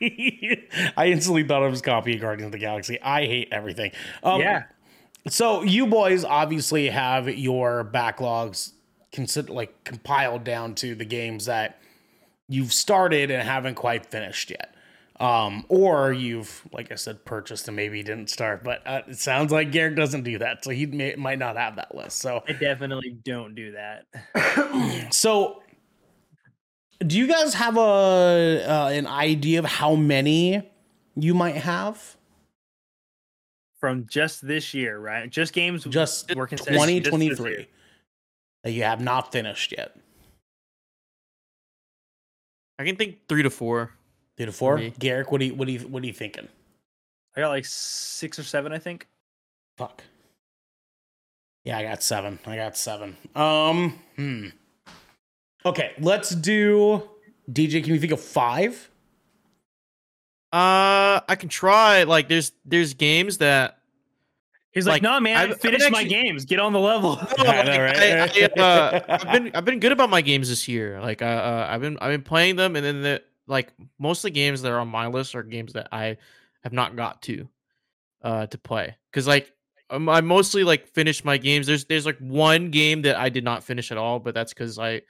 [0.00, 3.00] I instantly thought I was copying Guardians of the Galaxy.
[3.00, 3.92] I hate everything.
[4.22, 4.64] Um, yeah,
[5.28, 8.72] so you boys obviously have your backlogs
[9.14, 11.78] consider like compiled down to the games that
[12.48, 14.74] you've started and haven't quite finished yet.
[15.20, 19.52] Um, or you've, like I said, purchased and maybe didn't start, but uh, it sounds
[19.52, 22.18] like Garrick doesn't do that, so he may, might not have that list.
[22.18, 25.12] So, I definitely don't do that.
[25.14, 25.62] so
[27.06, 30.68] do you guys have a uh, an idea of how many
[31.14, 32.16] you might have?
[33.78, 35.30] From just this year, right?
[35.30, 35.84] Just games.
[35.84, 37.66] Just We're considering twenty just twenty this three year.
[38.64, 39.94] That you have not finished yet.
[42.78, 43.92] I can think three to four.
[44.36, 44.78] Three to four.
[44.78, 44.92] me.
[44.98, 46.48] Garrick, what do you what do you what are you thinking?
[47.36, 49.06] I got like six or seven, I think.
[49.78, 50.02] Fuck.
[51.64, 52.38] Yeah, I got seven.
[52.46, 53.16] I got seven.
[53.34, 54.48] Um, hmm.
[55.64, 57.08] Okay, let's do
[57.50, 57.82] DJ.
[57.82, 58.90] Can you think of five?
[60.52, 62.02] Uh, I can try.
[62.02, 63.78] Like, there's there's games that
[64.74, 66.44] He's like, Like, no, man, I've- I I've my actually- games.
[66.44, 67.16] Get on the level.
[67.38, 67.96] No, I know, like, right?
[67.96, 71.00] I, I, uh, I've been I've been good about my games this year.
[71.00, 74.22] Like uh, uh, I've been I've been playing them, and then the like most of
[74.24, 76.16] the games that are on my list are games that I
[76.64, 77.48] have not got to
[78.22, 79.52] uh to play because like
[79.90, 81.66] um, I mostly like finished my games.
[81.66, 84.78] There's there's like one game that I did not finish at all, but that's because
[84.78, 85.02] I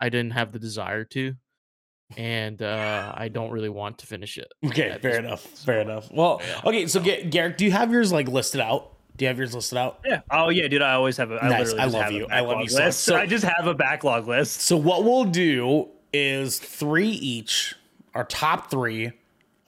[0.00, 1.34] I didn't have the desire to,
[2.16, 4.50] and uh I don't really want to finish it.
[4.66, 5.44] Okay, fair enough.
[5.44, 6.10] point, Fair enough.
[6.10, 6.60] Well, yeah.
[6.64, 6.86] okay.
[6.86, 8.91] So, Ga- Garrick, do you have yours like listed out?
[9.16, 10.00] Do you have yours listed out?
[10.06, 10.22] yeah.
[10.30, 10.82] Oh yeah, dude.
[10.82, 11.42] I always have a.
[11.44, 11.72] I Nice.
[11.74, 12.26] I love you.
[12.30, 13.00] I love you so list.
[13.00, 14.62] So- I just have a backlog list.
[14.62, 17.74] So, what we'll do is three each,
[18.14, 19.12] our top three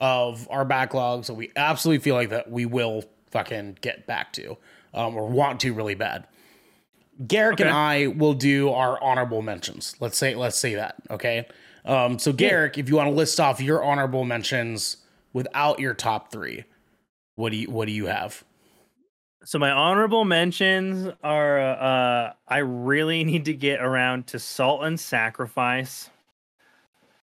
[0.01, 4.57] of our backlogs that we absolutely feel like that we will fucking get back to,
[4.93, 6.27] um, or want to really bad.
[7.27, 9.95] Garrick and I will do our honorable mentions.
[9.99, 10.95] Let's say let's say that.
[11.09, 11.47] Okay.
[11.85, 14.97] Um, so Garrick, if you want to list off your honorable mentions
[15.33, 16.65] without your top three,
[17.35, 18.43] what do you what do you have?
[19.45, 24.99] So my honorable mentions are uh I really need to get around to Salt and
[24.99, 26.09] Sacrifice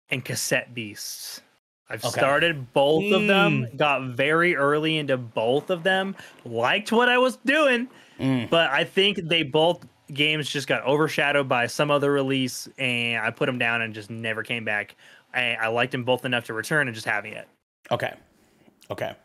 [0.09, 1.41] and Cassette Beasts.
[1.89, 2.19] I've Okay.
[2.19, 7.37] started both of them, got very early into both of them, liked what I was
[7.37, 7.87] doing,
[8.19, 8.49] Mm.
[8.49, 13.29] but I think they both games just got overshadowed by some other release and I
[13.31, 14.95] put them down and just never came back.
[15.33, 17.47] I, I liked them both enough to return and just having it.
[17.91, 18.13] Okay.
[18.89, 19.15] Okay.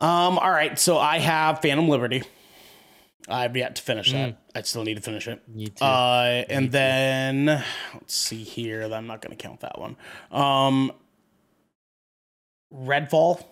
[0.00, 2.22] Um, all right, so I have Phantom Liberty.
[3.28, 4.12] I've yet to finish Mm.
[4.12, 4.36] that.
[4.58, 5.40] I still need to finish it.
[5.76, 5.84] Too.
[5.84, 6.70] Uh, and too.
[6.70, 7.46] then
[7.94, 8.82] let's see here.
[8.82, 9.96] I'm not going to count that one.
[10.32, 10.90] Um,
[12.74, 13.44] Redfall.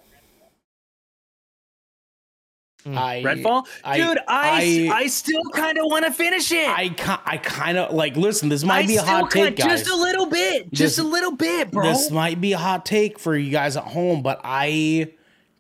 [2.87, 2.97] Mm.
[2.97, 4.19] I Redfall, I- dude.
[4.27, 6.69] I I, I- still kind of want to finish it.
[6.69, 6.95] I
[7.27, 8.17] I kind of like.
[8.17, 9.81] Listen, this might I be a hot take, guys.
[9.83, 10.73] Just a little bit.
[10.73, 11.85] Just This- a little bit, bro.
[11.85, 15.13] This might be a hot take for you guys at home, but I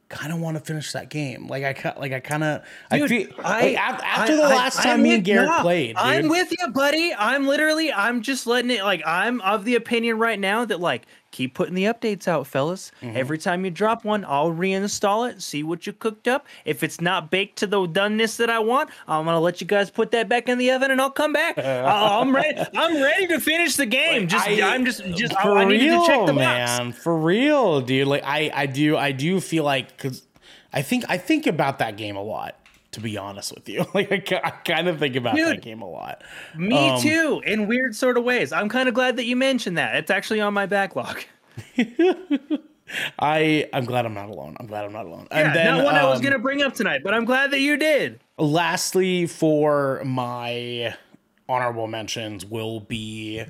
[0.09, 1.47] kind of want to finish that game.
[1.49, 4.85] Like I like I kind of I feel I- after I- the I- last I'm
[4.85, 5.97] time me and Garrick no, played, dude.
[5.99, 7.13] I'm with you, buddy.
[7.15, 8.83] I'm literally, I'm just letting it.
[8.85, 12.91] Like, I'm of the opinion right now that like keep putting the updates out, fellas.
[13.03, 13.17] Mm-hmm.
[13.17, 16.47] Every time you drop one, I'll reinstall it, see what you cooked up.
[16.65, 19.91] If it's not baked to the doneness that I want, I'm gonna let you guys
[19.91, 21.59] put that back in the oven, and I'll come back.
[21.59, 22.61] I- I'm ready.
[22.77, 24.29] I'm ready to finish the game.
[24.29, 25.33] Just, I- I, am just, just.
[25.41, 26.39] For I needed real, to check the box.
[26.39, 26.93] man.
[26.93, 28.09] For real, dude.
[28.09, 30.27] Like I, I do, I do feel like because
[30.73, 32.58] I think I think about that game a lot.
[32.99, 35.89] To be honest with you, like I, I kind of think about that game a
[35.89, 36.23] lot.
[36.57, 38.53] Me Um, too, in weird sort of ways.
[38.53, 39.95] I'm kind of glad that you mentioned that.
[39.95, 41.21] It's actually on my backlog.
[43.19, 44.57] I, I'm glad I'm not alone.
[44.59, 45.29] I'm glad I'm not alone.
[45.31, 47.51] Yeah, and then, not one I was um, gonna bring up tonight, but I'm glad
[47.53, 48.19] that you did.
[48.39, 50.95] lastly for my
[51.49, 53.45] honorable mentions will be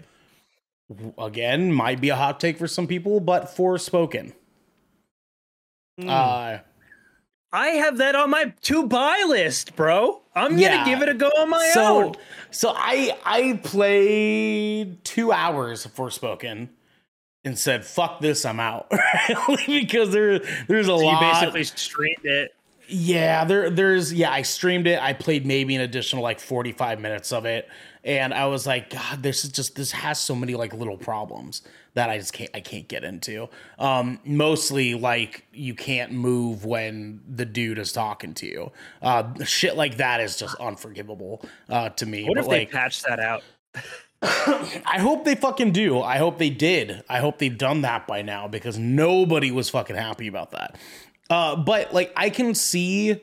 [1.19, 4.33] again might be a hot take for some people but Forspoken
[6.01, 6.09] Hmm.
[6.09, 6.59] uh
[7.53, 10.21] I have that on my to buy list, bro.
[10.35, 10.85] I'm gonna Yeah.
[10.85, 12.15] give it a go on my so own.
[12.51, 16.69] so i i played two hours of Forspoken
[17.45, 18.91] and said fuck this i'm out
[19.67, 20.39] because there
[20.69, 22.55] there's a So you basically streamed it.
[22.91, 24.99] Yeah, there there's yeah, I streamed it.
[25.03, 27.69] I played maybe an additional like 45 minutes of it
[28.05, 31.63] and I was like god, this is just this has so many like little problems
[31.95, 33.49] that I just can't I can't get into.
[33.79, 38.73] Um mostly like you can't move when the dude is talking to you.
[39.03, 42.25] Uh shit like that is just unforgivable uh to me.
[42.25, 43.43] What But, if like they patched that out?
[44.23, 46.01] I hope they fucking do.
[46.03, 47.05] I hope they did.
[47.09, 50.77] I hope they've done that by now because nobody was fucking happy about that.
[51.31, 53.21] Uh, but like I can see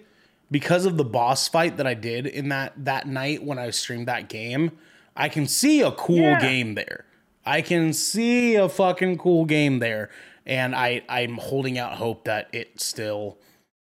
[0.51, 4.07] because of the boss fight that I did in that that night when I streamed
[4.07, 4.71] that game,
[5.17, 6.39] I can see a cool Yeah.
[6.39, 7.05] game there.
[7.45, 10.09] I can see a fucking cool game there,
[10.45, 13.37] and I I'm holding out hope that it still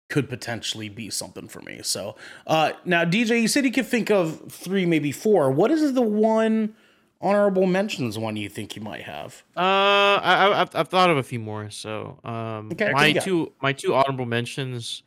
[0.09, 1.81] could potentially be something for me.
[1.83, 2.15] So
[2.47, 5.51] uh, now, DJ, you said you could think of three, maybe four.
[5.51, 6.75] What is the one
[7.21, 9.43] honorable mentions one you think you might have?
[9.57, 11.71] Uh, I, I I've, I've thought of a few more.
[11.71, 13.25] So, um, Okay, my you got?
[13.25, 15.03] two my two honorable mentions,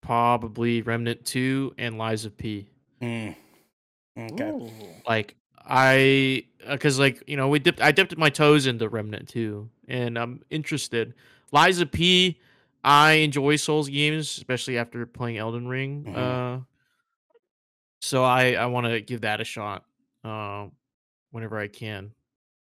[0.00, 2.68] probably Remnant Two and Lies of P.
[3.02, 3.34] Mm.
[4.18, 4.48] Okay.
[4.50, 4.70] Ooh.
[5.06, 5.34] Like
[5.66, 10.18] I, because like you know we dipped I dipped my toes into Remnant Two, and
[10.18, 11.14] I'm interested.
[11.52, 12.40] Lies of P.
[12.82, 16.04] I enjoy Souls games, especially after playing Elden Ring.
[16.08, 16.16] Mhm.
[16.16, 16.60] Uh,
[18.00, 19.84] so I I want to give that a shot.
[20.22, 20.72] Um,
[21.30, 22.12] whenever I can.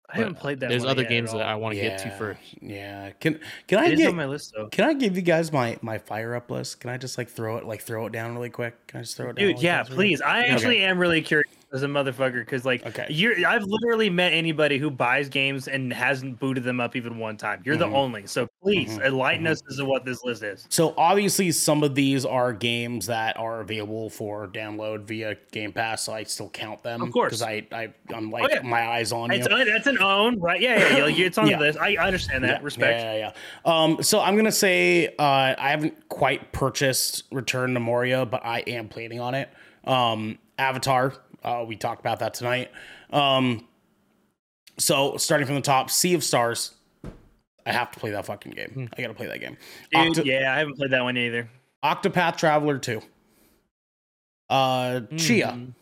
[0.09, 0.69] I haven't played that.
[0.69, 2.41] There's one other yet games at that I want to yeah, get to first.
[2.61, 3.11] Yeah.
[3.13, 4.69] Can can I It is get on my list though.
[4.69, 6.81] can I give you guys my my fire up list?
[6.81, 8.87] Can I just like throw it like throw it down really quick?
[8.89, 9.47] Can I just throw it down?
[9.47, 10.21] Dude, really yeah, fast really please.
[10.21, 10.51] I Okay.
[10.51, 13.07] actually am really curious as a motherfucker because, like, Okay.
[13.09, 13.47] you're.
[13.47, 17.62] I've literally met anybody who buys games and hasn't booted them up even one time.
[17.64, 17.79] You're Mhm.
[17.81, 18.27] the only.
[18.27, 19.07] So please Mhm.
[19.07, 19.51] enlighten Mhm.
[19.51, 20.66] us as to what this list is.
[20.68, 26.03] So obviously, some of these are games that are available for download via Game Pass.
[26.03, 27.31] So I still count them, Of course.
[27.31, 28.61] because I, I I'm like yeah.
[28.62, 29.39] my eyes on you.
[29.39, 30.61] It's, that's an own, right?
[30.61, 31.05] Yeah, yeah, yeah.
[31.05, 31.57] like, It's on Yeah.
[31.59, 31.79] the list.
[31.79, 32.59] I I understand that.
[32.61, 33.01] Yeah, Respect.
[33.01, 33.33] Yeah, yeah,
[33.66, 33.83] yeah.
[33.83, 38.61] Um, so I'm gonna say uh, I haven't quite purchased Return to Moria, but I
[38.66, 39.49] am planning on it.
[39.85, 41.14] Um, Avatar,
[41.45, 42.70] uh, we talked about that tonight.
[43.12, 43.66] Um,
[44.78, 46.74] so starting from the top, Sea of Stars.
[47.64, 48.88] I have to play that fucking game.
[48.97, 49.57] I gotta play that game.
[49.93, 51.49] Dude, Octo- yeah, I haven't played that one either.
[51.84, 53.01] Octopath Traveler 2.
[54.51, 55.53] Uh, Tchia.
[55.53, 55.74] Mhm.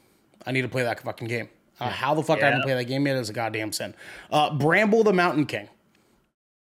[0.47, 1.49] I need to play that fucking game.
[1.81, 2.65] Uh, how the fuck I haven't Yeah.
[2.67, 3.95] played that game yet is a goddamn sin.
[4.31, 5.69] Uh, Bramble the Mountain King.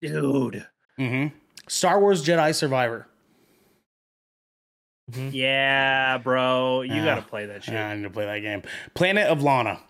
[0.00, 0.66] Dude.
[0.96, 1.26] hmm
[1.68, 3.06] Star Wars Jedi Survivor.
[5.12, 5.30] Mhm.
[5.32, 6.82] Yeah, bro.
[6.82, 7.04] You Yeah.
[7.04, 7.74] gotta play that shit.
[7.74, 8.62] Yeah, I need to play that game.
[8.94, 9.80] Planet of Lana.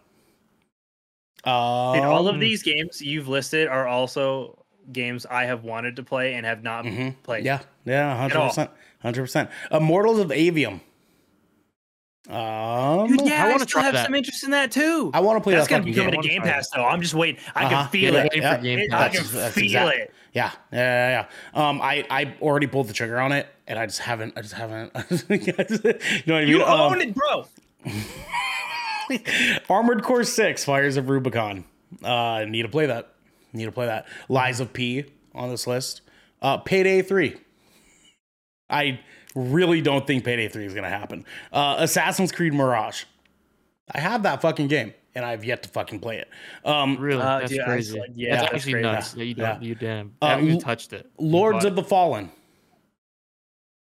[1.44, 5.96] Uh, Dude, all of Um, these games you've listed are also games I have wanted
[5.96, 7.14] to play and have not mhm.
[7.22, 7.44] played.
[7.44, 8.70] Yeah, yeah, hundred percent,
[9.02, 9.50] hundred percent.
[9.70, 10.80] Immortals of Aveum.
[12.28, 14.06] Um, Dude, yeah, I I, still have that.
[14.06, 15.10] some interest in that too.
[15.12, 16.22] I want to play That's that gonna be coming game.
[16.22, 16.84] to Game Pass though.
[16.84, 17.38] I'm just waiting.
[17.54, 17.82] I Uh-huh.
[17.82, 18.32] can feel Yeah, it.
[18.36, 19.00] Yeah, Game Pass.
[19.00, 20.14] I can That's- that's feel exact- it.
[20.34, 21.68] Yeah, yeah, yeah, yeah.
[21.68, 24.36] Um, I I already pulled the trigger on it, and I just haven't.
[24.36, 24.92] I just haven't.
[25.30, 26.48] you know what I mean?
[26.48, 27.46] You Um, own it, bro.
[29.70, 31.64] Armored Core Six: Fires of Rubicon.
[32.02, 33.12] Uh, need to play that.
[33.52, 34.06] Need to play that.
[34.28, 35.04] Lies of P
[35.34, 36.00] on this list.
[36.42, 37.36] Uh, Payday Three.
[38.68, 39.00] I
[39.36, 41.24] really don't think Payday 3 is going to happen.
[41.52, 43.04] Uh, Assassin's Creed Mirage.
[43.94, 46.28] I have that fucking game and I've yet to fucking play it.
[46.64, 47.98] Um, Really, Uh, that's dude, I crazy.
[47.98, 48.82] saw- yeah, that's that's actually crazy.
[48.82, 49.12] nuts.
[49.12, 49.62] that you don't.
[49.62, 49.68] Yeah.
[49.68, 50.14] You damn.
[50.20, 51.08] Uh, haven't even touched it.
[51.18, 52.30] Lords of the Fallen.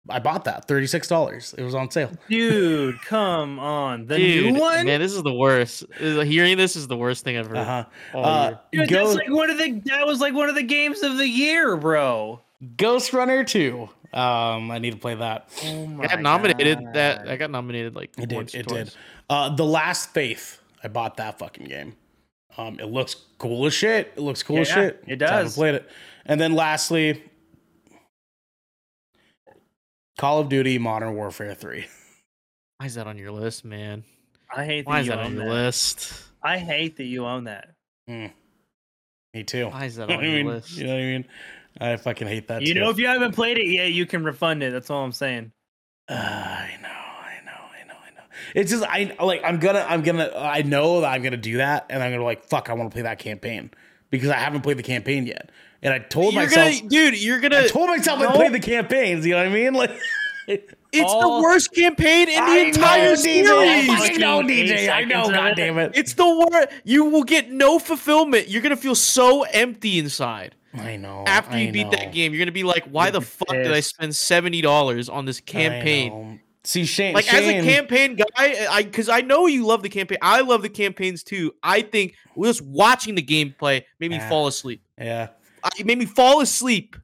[0.09, 1.55] I bought that $36.
[1.59, 2.13] It was on sale.
[2.29, 4.07] Dude, come on.
[4.07, 4.87] The Dude, new one?
[4.87, 5.83] man, this is the worst.
[6.01, 7.57] Uh, Hearing this is the worst thing I've heard.
[7.57, 7.85] Uh-huh.
[8.17, 8.55] Uh.
[8.71, 11.17] Dude, Ghost, that's like one of the that was like one of the games of
[11.19, 12.41] the year, bro.
[12.77, 13.89] Ghostrunner 2.
[14.17, 15.49] Um, I need to play that.
[15.65, 16.79] Oh I got nominated.
[16.95, 18.55] That I got nominated like It did.
[18.55, 18.85] It twice.
[18.85, 18.95] did.
[19.29, 20.63] Uh, the Last Faith.
[20.87, 21.97] I bought that fucking game.
[22.57, 24.13] Um, it looks cool as shit.
[24.15, 25.05] It looks cool as Yeah, shit.
[25.09, 25.55] it Just haven't does.
[25.57, 25.91] played it.
[26.27, 27.25] And then lastly,
[30.17, 31.87] Call of Duty Modern Warfare 3.
[32.79, 34.05] Why is that on your list, man?
[34.57, 35.51] I hate Why that is you that on your that.
[35.51, 36.13] list?
[36.41, 37.71] I hate that you own that.
[38.07, 38.33] Me
[39.45, 39.67] too.
[39.67, 40.47] Why is that on know what I your mean?
[40.47, 40.71] list?
[40.71, 41.25] You know what I mean?
[41.81, 42.81] I fucking hate that You too.
[42.81, 44.71] know, if you haven't played it yet, you can refund it.
[44.73, 45.51] That's all I'm saying.
[46.09, 48.23] Uh, I know, I know, I know.
[48.57, 51.87] It's just I like I'm gonna I'm gonna I know that I'm gonna do that
[51.91, 53.71] and I'm gonna like fuck I want to play that campaign
[54.11, 55.51] because I haven't played the campaign yet.
[55.83, 57.23] And I told You're myself gonna, dude.
[57.23, 57.59] You're gonna.
[57.59, 58.33] I told myself I'd No.
[58.33, 59.75] play the campaigns, you know what I mean?
[60.49, 63.49] Like it's all- the worst campaign in the I entire know, series.
[63.51, 64.15] DJ.
[64.15, 64.89] I know, DJ.
[64.89, 65.55] I know, seconds god it.
[65.57, 65.93] damn it.
[65.95, 66.69] It's the worst.
[66.85, 68.49] You will get no fulfillment.
[68.49, 71.25] You're gonna feel so empty inside I know.
[71.27, 71.91] after you I beat know.
[71.91, 72.33] that game.
[72.33, 76.41] You're gonna be like, "Why the fuck did I spend seventy dollars on this campaign?"
[76.67, 79.89] See Shane Like Shane, as a campaign guy, I because I know you love the
[79.89, 80.19] campaign.
[80.21, 81.53] I love the campaigns too.
[81.63, 84.29] I think just watching the gameplay made me Yeah.
[84.29, 84.83] fall asleep.
[84.99, 85.29] Yeah.
[85.79, 86.97] It made me fall asleep.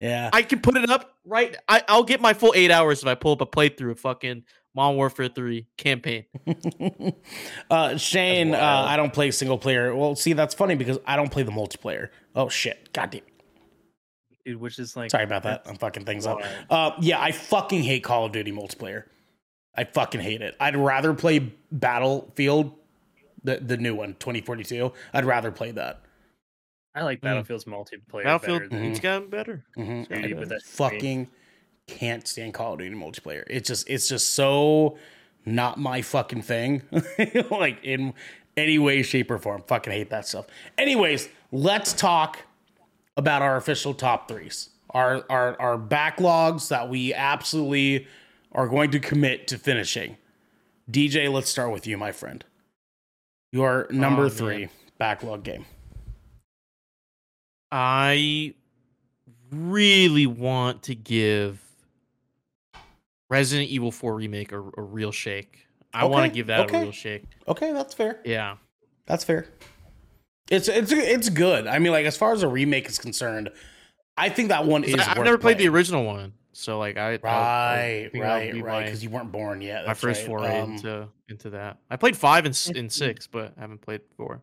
[0.00, 0.28] Yeah.
[0.32, 1.56] I can put it up right.
[1.66, 4.42] I, I'll get my full eight hours if I pull up a playthrough of fucking
[4.74, 6.26] Modern Warfare Three campaign.
[7.70, 9.94] uh Shane, uh, I don't play single player.
[9.96, 12.08] Well, see, that's funny because I don't play the multiplayer.
[12.34, 12.92] Oh shit.
[12.92, 13.22] God damn.
[14.44, 15.62] Dude, which is like Sorry about that.
[15.66, 16.38] I'm fucking things up.
[16.68, 19.04] Uh, yeah, I fucking hate Call of Duty multiplayer.
[19.74, 20.54] I fucking hate it.
[20.60, 22.72] I'd rather play Battlefield,
[23.42, 24.92] the the new one, 2042.
[25.12, 26.00] I'd rather play that.
[26.94, 28.22] I like Battlefield's multiplayer.
[28.24, 29.64] Battlefield, better than- it's gotten better.
[29.76, 30.08] Mhm.
[30.10, 31.28] Yeah, I but that's fucking
[31.88, 33.44] can't stand Call of Duty multiplayer.
[33.48, 34.96] It's just it's just so
[35.44, 36.82] not my fucking thing.
[37.50, 38.14] like in
[38.56, 39.62] any way, shape, or form.
[39.66, 40.46] Fucking hate that stuff.
[40.78, 42.38] Anyways, let's talk
[43.16, 44.70] about our official top threes.
[44.90, 48.06] Our our our backlogs that we absolutely
[48.52, 50.16] are going to commit to finishing.
[50.90, 52.44] DJ, let's start with you, my friend.
[53.52, 54.30] Your number Oh, man.
[54.30, 55.64] three backlog game.
[57.72, 58.54] I
[59.50, 61.60] really want to give
[63.30, 65.66] Resident Evil 4 remake a, a real shake.
[65.92, 66.78] I want to give that okay.
[66.78, 67.24] a real shake.
[67.48, 68.20] Okay, that's fair.
[68.24, 68.56] Yeah.
[69.06, 69.46] That's fair.
[70.50, 71.66] It's it's it's good.
[71.66, 73.50] I mean, like as far as a remake is concerned,
[74.16, 74.94] I think that one is.
[74.94, 78.52] I, have worth never played the original one, so like I I- I Right, right,
[78.52, 78.84] be right.
[78.84, 79.86] Because you weren't born yet.
[79.86, 80.26] my first right.
[80.26, 81.78] foray Um, into into that.
[81.90, 84.42] I played five and, s- and six, but I haven't played four.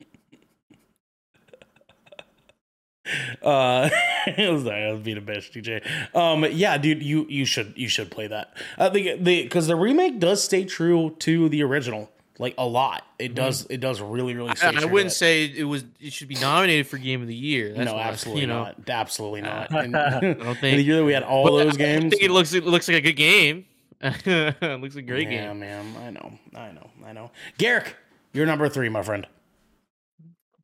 [3.42, 3.88] uh,
[4.36, 5.84] sorry, I was being a bitch, DJ.
[6.16, 8.56] Um, yeah, dude, you you should you should play that.
[8.78, 13.04] i think the because the remake does stay true to the original, like a lot.
[13.18, 14.50] It does it does really really.
[14.50, 14.78] Mm-hmm.
[14.78, 15.16] I, I wouldn't that.
[15.16, 15.84] say it was.
[16.00, 17.72] It should be nominated for Game of the Year.
[17.72, 18.88] That's no, what I- absolutely you know, not.
[18.88, 19.70] Absolutely not.
[19.76, 20.76] And- I don't think.
[20.76, 22.88] the year that we had all But those games, I think it looks it looks
[22.88, 23.66] like a good game.
[24.00, 25.62] it looks like a great yeah, game.
[25.62, 25.96] Yeah, man.
[26.02, 27.30] I know, I know, I know.
[27.58, 27.96] Garrick,
[28.32, 29.26] you're number three, my friend.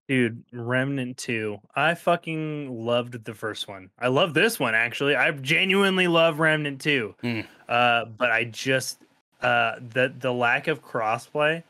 [0.09, 1.59] Dude, Remnant 2.
[1.75, 3.89] I fucking loved the first one.
[3.99, 5.15] I love this one actually.
[5.15, 7.15] I genuinely love Remnant 2.
[7.23, 7.47] Mm.
[7.69, 8.99] Uh, but I just
[9.43, 11.63] uh the the lack of crossplay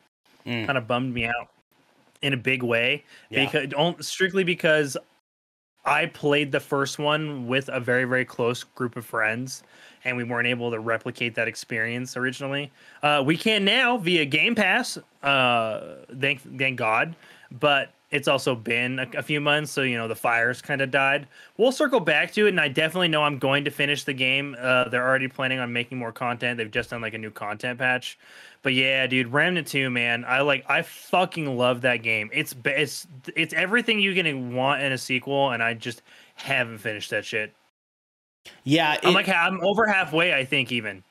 [0.47, 0.67] Mm.
[0.67, 1.51] kind of bummed me out
[2.21, 3.45] in a big way Yeah.
[3.49, 4.97] because strictly because
[5.85, 9.63] I played the first one with a very very close group of friends
[10.05, 12.73] and we weren't able to replicate that experience originally.
[13.05, 14.99] Uh, we can now via Game Pass.
[15.23, 17.15] Uh, thank thank God,
[17.61, 20.91] but it's also been a, a few months, so you know the fires kind of
[20.91, 21.27] died.
[21.57, 24.55] We'll circle back to it, and I definitely know I'm going to finish the game.
[24.61, 26.59] Uh, they're already planning on making more content.
[26.59, 28.19] They've just done like a new content patch.
[28.63, 32.31] But yeah, dude, Remnant 2, man, I like I fucking love that game.
[32.33, 36.03] It's it's it's everything you can want in a sequel, and I just
[36.35, 37.53] haven't finished that shit.
[38.65, 41.03] Yeah, I'm like I'm over halfway, I think even.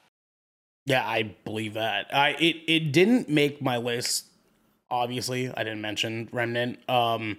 [0.85, 2.13] Yeah, I believe that.
[2.13, 4.25] I it it didn't make my list.
[4.91, 6.87] Obviously, I didn't mention Remnant.
[6.89, 7.37] Um,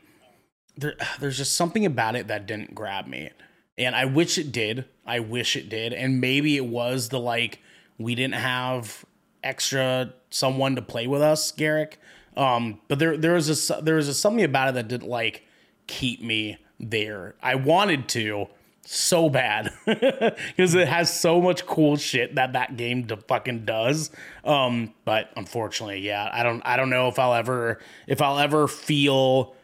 [0.76, 3.30] there, there's just something about it that didn't grab me,
[3.78, 4.86] and I wish it did.
[5.06, 7.60] I wish it did, and maybe it was the like
[7.98, 9.04] we didn't have
[9.44, 11.98] extra someone to play with us, Garrick.
[12.36, 15.44] Um, but there there was a there was a something about it that didn't like
[15.86, 17.34] keep me there.
[17.42, 18.46] I wanted to,
[18.84, 24.10] so bad because it has so much cool shit that that game fucking does.
[24.44, 28.68] Um, but unfortunately, yeah, I don't I don't know if I'll ever if I'll ever
[28.68, 29.54] feel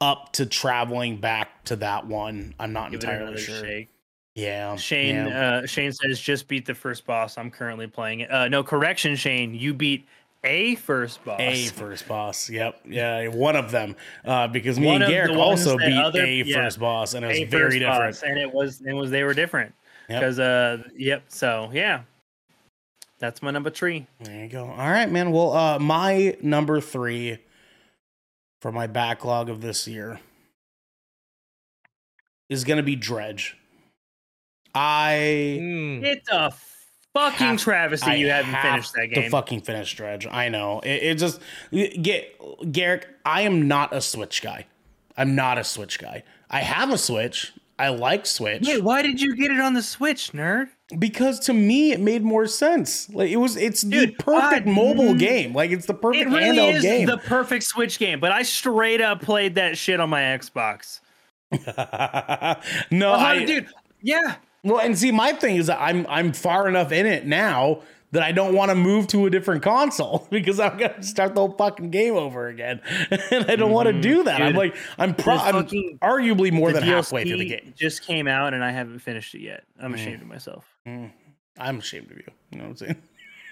[0.00, 2.54] up to traveling back to that one.
[2.58, 3.64] I'm not Give entirely sure.
[3.64, 3.88] shake.
[4.34, 5.58] Yeah, Shane yeah.
[5.62, 7.38] uh, Shane says just beat the first boss.
[7.38, 8.30] I'm currently playing it.
[8.30, 9.54] Uh, no correction, Shane.
[9.54, 10.06] You beat
[10.44, 11.40] a first boss.
[11.40, 12.48] A first boss.
[12.50, 12.80] Yep.
[12.88, 13.96] Yeah, one of them.
[14.24, 16.56] Uh, because me One and of the Garrick also that beat other- a yeah.
[16.64, 18.14] first boss, and it was A very different.
[18.14, 19.74] boss, and it was it was they were different
[20.08, 20.20] Yep.
[20.20, 21.24] because uh yep.
[21.28, 22.02] So yeah,
[23.18, 24.06] that's my number three.
[24.20, 24.66] There you go.
[24.66, 25.30] All right, man.
[25.32, 27.38] Well, uh, my number three
[28.60, 30.20] for my backlog of this year
[32.48, 33.56] is going to be Dredge.
[34.74, 35.58] I.
[36.02, 36.50] It's a
[37.14, 39.30] fucking Have- travesty I you haven't have finished that to game.
[39.30, 40.26] fucking finish Dredge.
[40.30, 40.80] I know.
[40.80, 41.40] It, it just
[41.72, 42.36] get
[42.72, 43.08] Garrick.
[43.24, 44.66] I am not a Switch guy.
[45.16, 46.24] I'm not a Switch guy.
[46.50, 47.52] I have a Switch.
[47.76, 50.68] I like Switch Wait, why did you get it on the Switch, nerd?
[50.98, 53.08] because to me it made more sense.
[53.10, 55.52] Like it was, it's the perfect I- mobile game.
[55.54, 57.06] Like it's the perfect It really handheld is game.
[57.06, 61.00] the perfect Switch game, but I straight up played that shit on my Xbox.
[62.90, 63.66] no, like, I, dude,
[64.02, 64.36] yeah.
[64.64, 68.22] Well, and see, my thing is that I'm I'm far enough in it now that
[68.22, 71.52] I don't want to move to a different console because I'm gonna start the whole
[71.56, 72.80] fucking game over again,
[73.30, 74.40] and I don't want to do that.
[74.40, 75.64] I'm like, I'm pro- I'm
[75.98, 77.74] arguably more than halfway through the game.
[77.76, 79.64] just came out and I haven't finished it yet.
[79.80, 79.96] I'm Mm.
[79.96, 80.64] ashamed of myself.
[80.86, 82.24] I'm ashamed of you.
[82.50, 83.02] You know what I'm saying?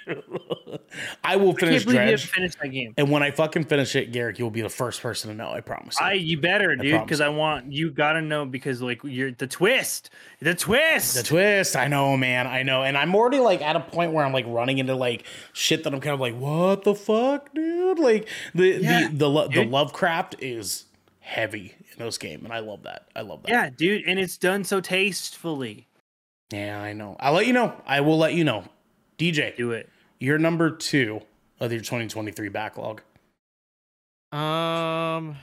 [1.25, 2.95] I will I finish you Dredge, finished that game.
[2.97, 5.51] and when I fucking finish it, Garrick, you'll be the first person to know.
[5.51, 5.99] I promise.
[6.01, 6.07] You.
[6.07, 10.11] I you better, dude, because I want you gotta know because like you're the twist,
[10.41, 11.15] the twist.
[11.17, 14.25] the twist, I know, man, I know, and I'm already like at a point where
[14.25, 17.99] I'm like running into like shit that I'm kind of like, what the fuck, dude?
[17.99, 19.65] Like the Yeah, the the, lo- the.
[19.65, 20.85] Lovecraft is
[21.21, 23.07] heavy in this game, and I love that.
[23.17, 23.49] I love that.
[23.51, 25.87] yeah, dude, and it's done so tastefully.
[26.53, 27.17] yeah, I know.
[27.21, 27.75] I'll let you know.
[27.87, 28.65] I will let you know.
[29.19, 29.89] DJ, Do it.
[30.23, 31.21] You're number two
[31.59, 33.03] of your 2023 backlog.
[34.31, 35.37] Um,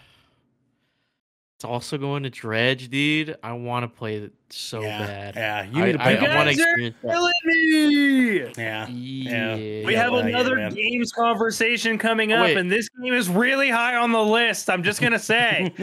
[1.57, 3.35] it's also going to Dredge, dude.
[3.43, 5.35] I want to play it so yeah, bad.
[5.35, 6.27] yeah, you I, need to I, play.
[6.27, 7.11] I want to experience that.
[7.11, 8.39] Killing me.
[8.57, 9.85] yeah, Yeah.
[9.85, 10.73] We have well, yeah, another man.
[10.73, 12.55] games conversation coming up, Wait.
[12.57, 14.69] and this game is really high on the list.
[14.69, 15.73] I'm just gonna say.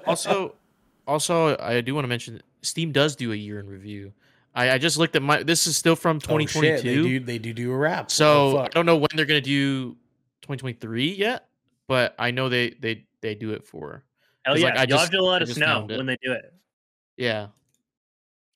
[0.06, 0.54] also,
[1.06, 4.12] also, I do want to mention Steam does do a year in review.
[4.54, 5.42] I, I just looked at my.
[5.42, 6.82] This is still from Oh, shit, 2022.
[6.82, 7.20] they do.
[7.24, 8.10] They do do a wrap.
[8.10, 9.92] So Oh, I don't know when they're gonna do
[10.42, 11.46] 2023 yet,
[11.88, 14.04] but I know they they they do it for
[14.44, 14.68] Hell 'Cause, yeah!
[14.68, 16.52] like, I Y'all just- have to let I us know when they do it.
[17.16, 17.46] yeah.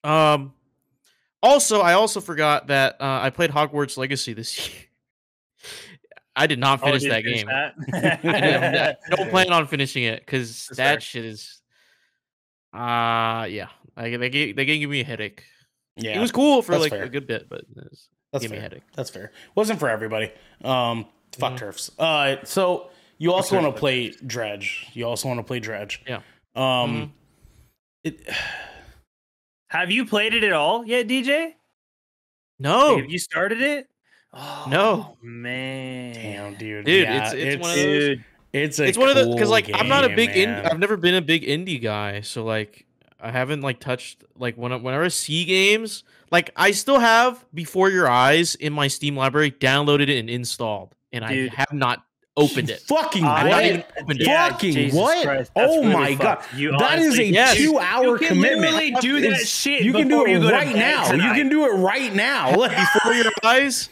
[0.04, 0.52] Um.
[1.42, 4.76] Also, I also forgot that uh, I played Hogwarts Legacy this year.
[6.34, 7.46] I did not Oh, finish did that you game.
[7.46, 8.98] that?
[9.10, 11.00] I don't plan on finishing it because that fair.
[11.00, 11.62] shit is.
[12.74, 15.44] Uh yeah, like they gave, they gave me a headache.
[15.96, 17.04] Yeah, It was cool for that's like fair.
[17.04, 18.08] a good bit, but That's
[18.42, 18.60] gave me a fair.
[18.60, 18.82] headache.
[18.94, 19.32] That's fair.
[19.54, 20.30] Wasn't for everybody.
[20.62, 21.06] Um,
[21.38, 21.58] fuck Mhm.
[21.58, 21.90] TERFs.
[21.98, 24.88] Uh, so you also want to play Dredge.
[24.92, 26.02] You also want to play Dredge.
[26.06, 26.20] Yeah.
[26.54, 27.14] Um,
[28.04, 28.20] it,
[29.70, 31.54] Have you played it at all yet, DJ?
[32.58, 33.88] No, Have you started it?
[34.32, 35.16] Oh, No.
[35.22, 36.14] man.
[36.14, 36.84] damn, dude.
[36.86, 39.24] Dude, yeah, it's- it's one of it's, those- Dude, it's a it's one of the
[39.26, 40.66] because cool like I'm not a big in, man.
[40.66, 42.85] I've never been a big indie guy, so like
[43.20, 47.44] I haven't like touched like when I- whenever I see games, like I still have
[47.54, 51.50] Before Your Eyes in my Steam library, downloaded it and installed, and Dude.
[51.52, 52.02] I have not
[52.36, 52.80] opened it.
[52.82, 53.64] Fucking I- what?
[53.64, 54.26] even opened it.
[54.26, 55.24] Yeah, Fucking Jesus what?
[55.24, 56.54] Christ, oh really my god, fucked.
[56.54, 57.56] You that is a Yes.
[57.56, 58.74] two-hour you can commitment.
[58.74, 59.82] literally do that shit.
[59.82, 61.12] You can do it you go to right bed now.
[61.14, 62.50] You can do it right now.
[62.52, 63.88] Before Your Eyes,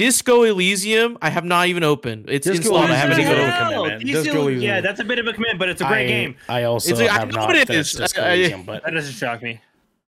[0.00, 2.30] Disco Elysium, I have not even opened.
[2.30, 2.90] It's Disco installed.
[2.90, 3.68] I haven't even opened.
[3.68, 3.88] little it.
[3.88, 4.00] commitment.
[4.06, 6.04] These Just two- go yeah, that's a bit of a commitment, but it's a great
[6.04, 6.36] I, game.
[6.48, 8.00] I also It's like, I have know not what it finished is.
[8.00, 9.60] Disco I- I- Elysium, but That doesn't shock me.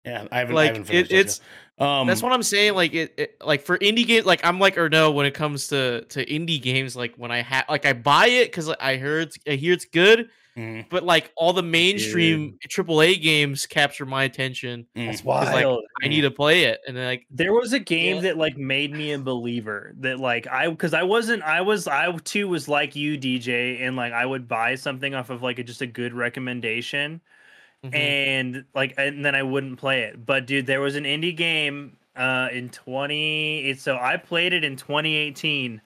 [0.05, 0.53] yeah, I haven't.
[0.53, 1.41] I Like haven't it, it's
[1.77, 2.73] Um, that's what I'm saying.
[2.75, 5.67] Like it, it, like for indie games, like I'm like or no when it comes
[5.69, 6.95] to to indie games.
[6.95, 9.85] Like when I have, like I buy it because I heard, it's, I hear it's
[9.85, 14.85] good, mm, but like all the mainstream AAA games capture my attention.
[14.95, 15.05] mm.
[15.05, 15.83] That's like, wild.
[16.03, 18.21] I need to play it, and then like There was a game Yeah.
[18.23, 22.11] that like made me a believer that like I because I wasn't I was I
[22.17, 25.63] too was like you DJ and like I would buy something off of like a,
[25.63, 27.21] just a good recommendation
[27.85, 27.95] mhm.
[27.95, 30.25] and like and then I wouldn't play it.
[30.25, 34.75] But dude, there was an indie game uh in 20 so I played it in
[34.75, 35.81] 2018.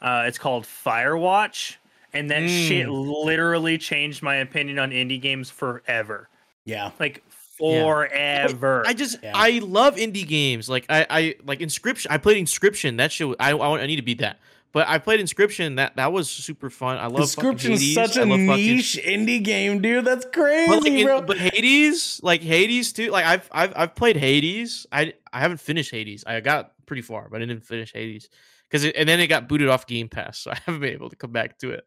[0.00, 1.76] Uh it's called Firewatch
[2.12, 3.24] and that shit mm.
[3.24, 6.28] literally changed my opinion on indie games forever.
[6.64, 7.22] yeah, Like
[7.58, 8.82] forever.
[8.86, 9.32] I just Yeah.
[9.34, 10.68] I love indie games.
[10.68, 12.06] Like I I like Inscryption.
[12.10, 12.96] I played Inscryption.
[12.98, 13.34] That shit.
[13.38, 14.38] I I, want- I need to beat that.
[14.72, 15.76] But I played Inscryption.
[15.76, 16.96] That that was super fun.
[16.98, 17.94] I love fucking Inscryption's Hades.
[17.94, 20.04] such a love fucking- niche indie game, dude.
[20.04, 21.22] That's crazy, But, like, in- bro.
[21.22, 23.10] but Hades, like Hades too.
[23.10, 24.86] Like I've I've I've played Hades.
[24.90, 26.24] I I haven't finished Hades.
[26.26, 28.28] I got pretty far, but I didn't finish Hades
[28.72, 31.16] because and then it got booted off Game Pass, so I haven't been able to
[31.16, 31.84] come back to it.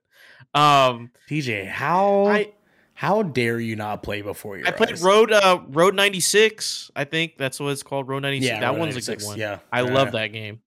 [0.54, 2.54] Um, DJ, how I
[2.94, 5.02] how dare you not play before your I played eyes?
[5.04, 6.92] Road uh Road ninety six.
[6.96, 8.08] I think that's what it's called.
[8.08, 8.52] Road ninety six.
[8.52, 9.40] Yeah, that Road one's a good one.
[9.40, 9.94] Yeah, I yeah.
[9.94, 10.62] love that game.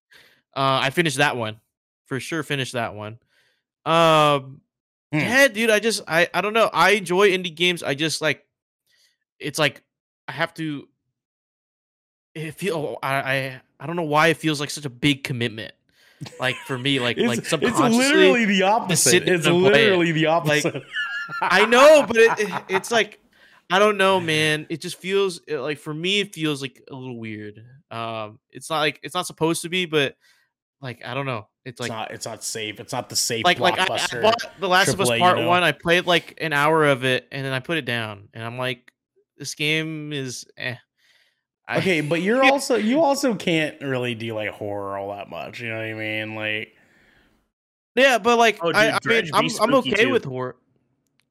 [0.57, 1.61] Uh, I finished that one
[2.07, 2.43] for sure.
[2.43, 3.19] Finished that one.
[3.87, 4.61] Um,
[5.11, 5.21] Hmm.
[5.21, 5.71] yeah, dude.
[5.71, 6.69] I just I I don't know.
[6.71, 7.83] I enjoy indie games.
[7.83, 8.45] I just like
[9.39, 9.83] it's like
[10.27, 10.87] I have to.
[12.35, 15.73] It feel I I I don't know why it feels like such a big commitment.
[16.41, 19.29] Like for me, like It's, like it's literally the opposite.
[19.29, 19.53] It's it.
[19.53, 20.75] literally the opposite.
[20.75, 20.83] Like,
[21.43, 23.21] I know, but it, it- it's like
[23.71, 24.67] I don't know, man.
[24.71, 27.63] It just feels like for me, it feels like a little weird.
[27.91, 30.17] Um, it's not like it's not supposed to be, but
[30.81, 31.49] like I don't know.
[31.65, 32.11] It's it's like not.
[32.13, 32.81] It's not safe.
[32.81, 34.23] It's not the safe like like I, I blockbuster.
[34.23, 35.49] bought The Last of Us AAA, you Part know?
[35.49, 35.63] One.
[35.63, 38.57] I played like an hour of it, and then I put it down, and I'm
[38.57, 38.91] like,
[39.37, 40.77] this game is eh.
[41.69, 45.61] I- okay, but you're also you also can't really do like horror all that much.
[45.61, 46.35] You know what I mean?
[46.35, 46.75] Like
[47.95, 50.11] Yeah, but like Oh, dude, I, I mean, I'm, I'm okay too.
[50.11, 50.57] with horror.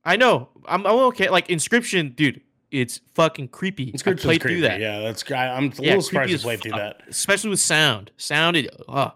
[0.03, 1.29] I know, I'm I'm okay.
[1.29, 2.41] Like Inscryption, dude,
[2.71, 3.89] it's fucking creepy.
[3.89, 4.55] I Inscryption's played creepy.
[4.59, 4.79] through that.
[4.79, 5.29] Yeah, that's.
[5.31, 7.01] I, I'm a Yeah, little surprised creepy you as played through fuck, that.
[7.09, 8.11] especially with sound.
[8.17, 9.09] Sound, it, uh,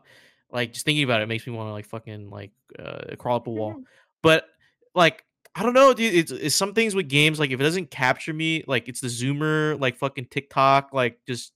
[0.52, 3.48] like just thinking about it makes me want to like fucking like uh, crawl up
[3.48, 3.84] a wall.
[4.22, 4.50] But
[4.96, 5.24] like
[5.54, 6.14] I don't know, dude.
[6.14, 9.08] It's, it's some things with games like if it doesn't capture me, like it's the
[9.08, 11.52] zoomer, like fucking TikTok, like just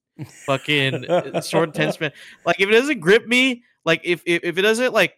[0.46, 2.12] fucking uh, short intense man.
[2.46, 5.18] Like if it doesn't grip me, like if if, if it doesn't like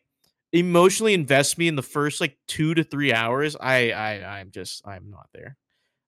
[0.53, 4.87] emotionally invest me in the first like two to three hours, I I I'm just
[4.87, 5.57] I'm not there.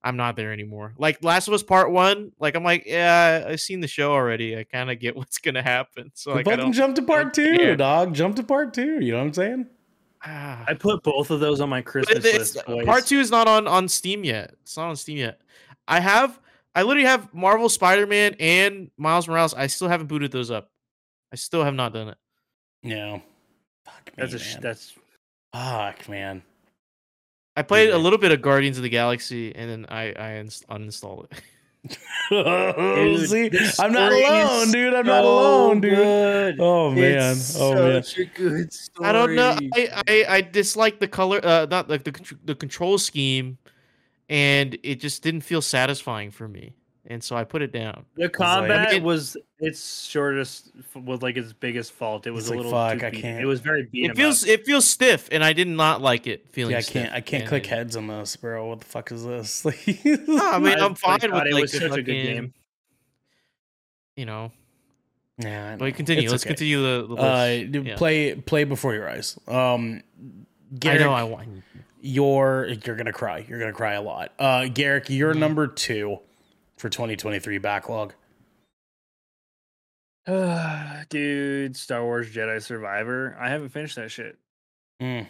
[0.01, 0.93] I'm not there anymore.
[0.97, 4.57] Like Last of Us Part One, like I'm like, yeah, I've seen the show already.
[4.57, 6.11] I kind of get what's gonna happen.
[6.13, 7.75] So like, I fucking jump to part two, care.
[7.75, 8.13] dog.
[8.13, 8.99] Jump to part two.
[9.03, 9.67] You know what I'm saying?
[10.25, 10.65] Ah.
[10.67, 12.57] I put both of those on my Christmas list.
[12.65, 12.85] boys.
[12.85, 14.53] part two is not on on Steam yet.
[14.63, 15.39] It's not on Steam yet.
[15.87, 16.39] I have,
[16.75, 19.53] I literally have Marvel Spider Man and Miles Morales.
[19.53, 20.69] I still haven't booted those up.
[21.31, 22.17] I still have not done it.
[22.83, 23.21] No,
[23.85, 24.61] Fuck me, That's a sh- man.
[24.61, 24.93] that's
[25.53, 26.43] Fuck, man.
[27.55, 30.63] I played a little bit of Guardians of the Galaxy and then I I ins-
[30.69, 31.41] uninstalled it.
[32.29, 33.49] See,
[33.79, 34.93] I'm not alone, dude.
[34.93, 35.95] I'm not alone, dude.
[35.95, 36.59] good.
[36.59, 37.31] Oh man.
[37.31, 38.03] It's Oh man.
[38.03, 39.07] such a good story.
[39.09, 39.57] I don't know.
[39.73, 43.57] I, I I dislike the color, uh, not like the the control scheme,
[44.27, 46.73] and it just didn't feel satisfying for me,
[47.05, 48.05] and so I put it down.
[48.15, 52.25] The like- combat I mean- was its shortest was like its biggest fault.
[52.27, 54.11] It was It's a like, little fuck, I beat- can't- It was very beat 'em
[54.11, 54.49] It feels up.
[54.49, 56.71] it feels stiff, and I did not like it feeling.
[56.73, 57.11] Yeah, I can't.
[57.13, 58.67] I can't and- click heads on this, bro.
[58.67, 59.65] What the fuck is this?
[59.65, 61.91] Like, No, I mean, I- I'm I fine thought with it like was the such
[61.97, 62.53] a good game.
[64.15, 64.51] You know,
[65.37, 65.67] yeah.
[65.67, 65.77] I know.
[65.77, 66.23] but continue.
[66.23, 66.49] It's Let's okay.
[66.49, 67.95] continue the, the Uh, dude, Yeah.
[67.97, 69.39] play play before your eyes.
[69.47, 70.01] Um,
[70.85, 71.63] I know I want.
[72.01, 73.45] you're you're gonna cry.
[73.47, 74.33] You're gonna cry a lot.
[74.37, 75.37] Uh, Garrick, you're Mhm.
[75.39, 76.19] number two
[76.79, 78.13] for 2023 backlog.
[81.09, 83.35] Dude, Star Wars Jedi Survivor.
[83.39, 84.37] I haven't finished that shit.
[85.01, 85.27] Mm,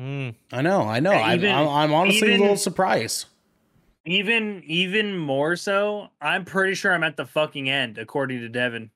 [0.00, 0.34] Mm.
[0.52, 0.82] I know.
[0.82, 1.12] I know.
[1.12, 3.26] Yeah, I, even- I'm, I'm honestly a little surprised.
[4.04, 8.90] Even even more so, I'm pretty sure I'm at the fucking end, according to Devin.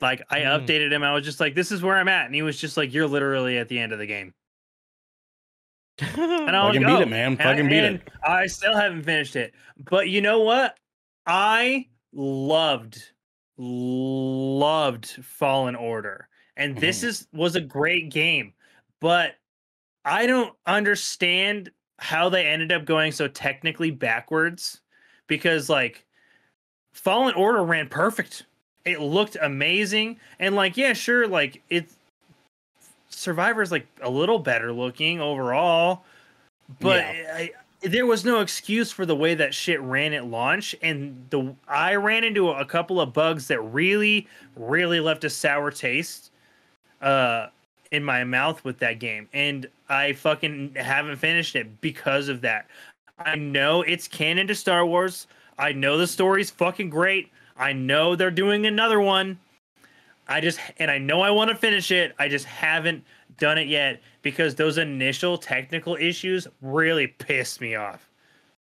[0.00, 0.46] Like I Hmm.
[0.64, 2.76] updated him, I was just like, "This is where I'm at," and he was just
[2.76, 4.34] like, "You're literally at the end of the game."
[6.16, 7.26] And I was Fucking like, beat "Oh." it, man.
[7.32, 8.08] And- Fucking beat and it.
[8.26, 9.54] I still haven't finished it,
[9.90, 10.76] but you know what?
[11.26, 13.02] I loved,
[13.58, 17.04] loved Fallen Order, and this Mhm.
[17.04, 18.52] is was a great game,
[19.00, 19.36] but
[20.04, 24.80] I don't understand how they ended up going so technically backwards
[25.28, 26.04] because like
[26.92, 28.44] Fallen Order ran perfect.
[28.84, 31.88] It looked amazing and like yeah, sure like it
[33.22, 36.04] Survivor's like a little better looking overall,
[36.80, 41.26] but I, there was no excuse for the way that shit ran at launch and
[41.30, 46.30] the I ran into a couple of bugs that really really left a sour taste
[47.00, 47.48] uh
[47.90, 52.66] in my mouth with that game and I fucking haven't finished it because of that.
[53.18, 55.26] I know it's canon to Star Wars.
[55.58, 57.30] I know the story's fucking great.
[57.56, 59.38] I know they're doing another one.
[60.32, 62.14] I just and I know I want to finish it.
[62.18, 63.04] I just haven't
[63.38, 68.08] done it yet because those initial technical issues really pissed me off.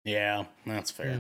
[0.04, 1.08] Yeah, that's fair.
[1.08, 1.20] Yeah.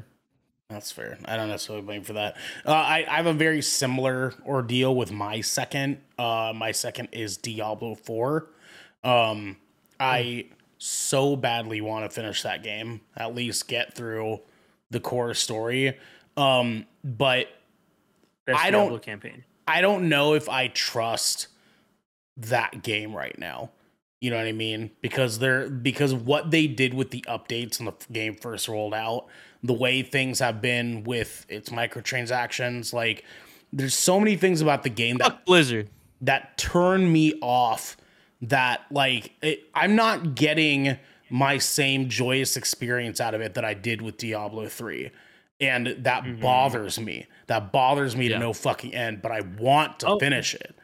[0.69, 1.17] That's fair.
[1.25, 2.35] I don't necessarily blame for that.
[2.65, 5.99] Uh, I, I have a very similar ordeal with my second.
[6.17, 8.47] Uh, my second is Diablo 4.
[9.03, 9.57] Um,
[9.99, 10.47] I
[10.79, 14.39] so badly want to finish that game, at least get through
[14.89, 15.97] the core story.
[16.35, 17.49] Um, but
[18.45, 19.43] Best I don't- Diablo campaign.
[19.67, 21.47] I don't know if I trust
[22.37, 23.71] that game right now.
[24.21, 24.91] You know what I mean?
[25.01, 29.27] Because they're because what they did with the updates when the game first rolled out,
[29.61, 33.25] the way things have been with its microtransactions, like
[33.73, 35.89] there's so many things about the game that Fuck Blizzard.
[36.21, 37.97] that turn me off
[38.41, 40.97] that like it, i'm not getting
[41.29, 45.09] my same joyous experience out of it that i did with diablo 3
[45.69, 48.35] and that bothers me that bothers me Yeah.
[48.37, 50.19] to no fucking end but i want to Oh.
[50.19, 50.75] finish it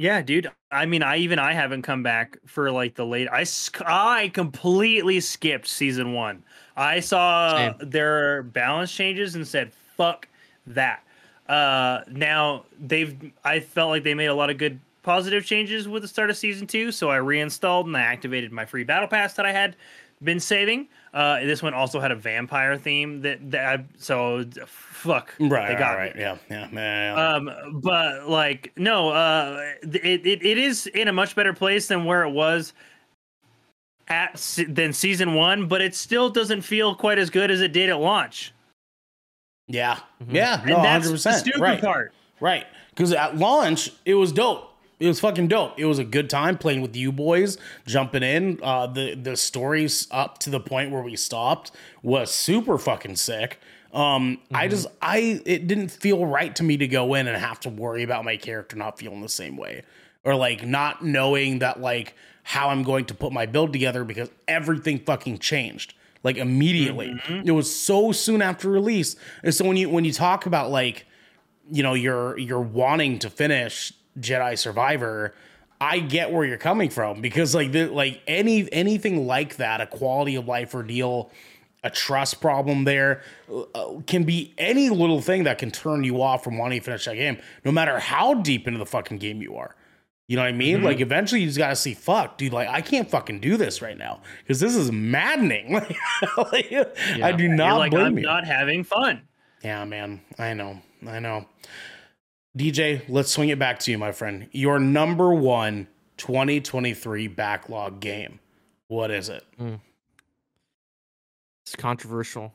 [0.00, 0.48] Yeah, dude.
[0.70, 3.26] I mean, I even I haven't come back for like the late.
[3.32, 3.44] I
[3.84, 6.44] I completely skipped season one.
[6.76, 7.90] I saw Same.
[7.90, 10.28] their balance changes and said, "Fuck
[10.68, 11.02] that."
[11.48, 13.32] Uh, now they've.
[13.42, 16.36] I felt like they made a lot of good positive changes with the start of
[16.36, 19.74] season two, so I reinstalled and I activated my free battle pass that I had
[20.22, 20.88] been saving.
[21.14, 25.34] Uh, this one also had a vampire theme that that I, so fuck.
[25.40, 26.20] right they got right, me.
[26.20, 27.34] yeah yeah, yeah, yeah.
[27.34, 32.04] Um, but like, no, uh, it, it, it is in a much better place than
[32.04, 32.72] where it was
[34.08, 37.72] at se- than season one, but it still doesn't feel quite as good as it
[37.72, 38.52] did at launch.
[39.66, 40.32] yeah Mhm.
[40.34, 42.12] yeah And that's 100% the stupid right part.
[42.40, 42.66] Right.
[42.90, 44.67] Because at launch, it was dope.
[45.00, 45.78] It was fucking dope.
[45.78, 47.56] It was a good time playing with you boys,
[47.86, 48.58] jumping in.
[48.62, 51.70] Uh, the the stories up to the point where we stopped
[52.02, 53.60] was super fucking sick.
[53.92, 57.60] Um, I just I it didn't feel right to me to go in and have
[57.60, 59.82] to worry about my character not feeling the same way,
[60.24, 64.30] or like not knowing that like how I'm going to put my build together because
[64.46, 65.94] everything fucking changed
[66.24, 67.20] like immediately.
[67.44, 71.06] It was so soon after release, and so when you when you talk about like
[71.70, 75.34] you know you're you're wanting to finish Jedi Survivor,
[75.80, 79.86] I get where you're coming from because like the, like any anything like that, a
[79.86, 81.30] quality of life ordeal,
[81.84, 83.22] a trust problem there
[83.74, 87.04] uh, can be any little thing that can turn you off from wanting to finish
[87.04, 89.74] that game, no matter how deep into the fucking game you are.
[90.26, 90.82] You know what I mean?
[90.82, 93.96] Like eventually you just gotta see, fuck, dude, like I can't fucking do this right
[93.96, 95.72] now because this is maddening.
[96.36, 96.72] Like,
[97.22, 98.24] I do You're not like, blame I'm you.
[98.24, 99.22] not having fun.
[99.62, 100.20] Yeah, man.
[100.38, 100.80] I know.
[101.06, 101.46] I know.
[102.58, 104.48] DJ, let's swing it back to you, my friend.
[104.50, 105.86] Your number one
[106.16, 108.40] 2023 backlog game.
[108.88, 109.44] What is it?
[111.64, 112.52] It's controversial.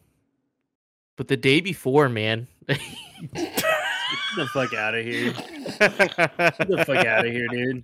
[1.16, 2.48] But the day before, man.
[2.68, 2.82] Get
[4.36, 5.32] the fuck out of here.
[5.32, 7.84] Get the fuck out of here, dude.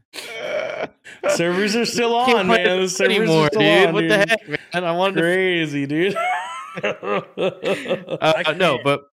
[1.36, 2.82] Servers are still on, man.
[2.82, 3.88] The servers anymore, are still dude.
[3.88, 4.12] on, what dude.
[4.12, 4.84] the heck, man?
[4.84, 5.22] I wanted to.
[5.22, 6.16] Crazy, dude.
[6.82, 7.22] Uh,
[8.56, 8.84] no, can't.
[8.84, 9.10] but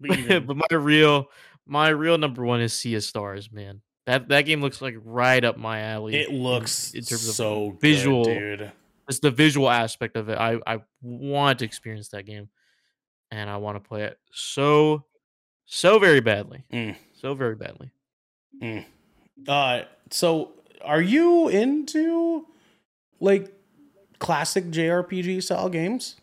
[0.00, 1.28] but my real
[1.66, 3.80] my real number one is Sea of Stars, man.
[4.06, 6.14] That that game looks like right up my alley.
[6.16, 8.72] it looks in terms of so good, visual- dude.
[9.08, 10.38] it's the visual aspect of it.
[10.38, 12.48] I I want to experience that game,
[13.32, 15.04] and I want to play it so
[15.64, 16.96] so very badly, Mm.
[17.20, 17.90] so very badly.
[19.48, 20.52] Uh, so
[20.82, 22.46] are you into
[23.20, 23.52] like
[24.20, 26.16] classic JRPG style games?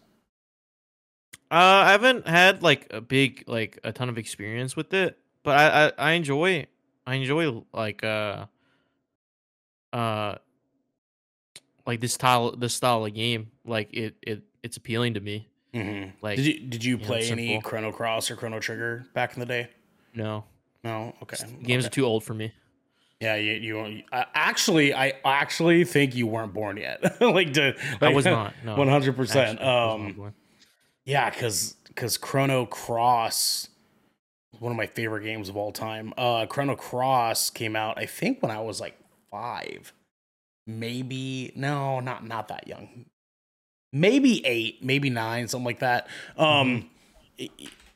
[1.52, 5.58] Uh, I haven't had like a big like a ton of experience with it, but
[5.58, 6.68] I I, I enjoy
[7.06, 8.46] I enjoy like uh
[9.92, 10.36] uh
[11.86, 13.52] like this style this style of game.
[13.66, 15.48] Like it it it's appealing to me.
[15.74, 16.12] Mm-hmm.
[16.22, 17.62] Like did you did you know, play any.
[17.62, 19.70] Chrono Cross or Chrono Trigger back in the day?
[20.14, 20.46] no
[20.84, 21.16] No.
[21.22, 21.38] Okay.
[21.62, 21.88] games okay.
[21.88, 22.54] are too old for me.
[23.24, 27.22] Yeah, you, you uh, actually, I actually think you weren't born yet.
[27.22, 28.54] like to, I was not.
[28.66, 29.62] One hundred percent.
[29.62, 30.34] actually, I was not Um,
[31.06, 33.70] yeah, because because Chrono Cross,
[34.64, 36.14] one of my favorite games of all time.
[36.18, 38.98] Uh, Chrono Cross came out, I think, when I was like
[39.30, 39.94] five,
[40.66, 43.06] maybe no, not not that young,
[43.92, 46.08] maybe eight, maybe nine, something like that.
[46.38, 46.90] Um,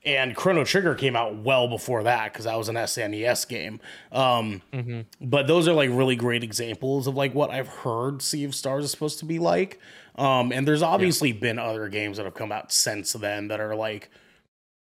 [0.05, 3.79] and Chrono Trigger came out well before that because that was an SNES game.
[4.11, 5.05] Um, Mhm.
[5.19, 8.85] but those are like really great examples of like what I've heard Sea of Stars
[8.85, 9.79] is supposed to be like.
[10.15, 13.75] Um, and there's obviously been other games that have come out since then that are
[13.75, 14.09] like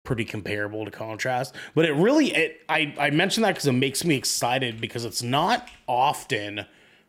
[0.05, 1.55] pretty comparable to contrast.
[1.75, 5.23] But it really, it I I mentioned that because it makes me excited because it's
[5.23, 6.67] not often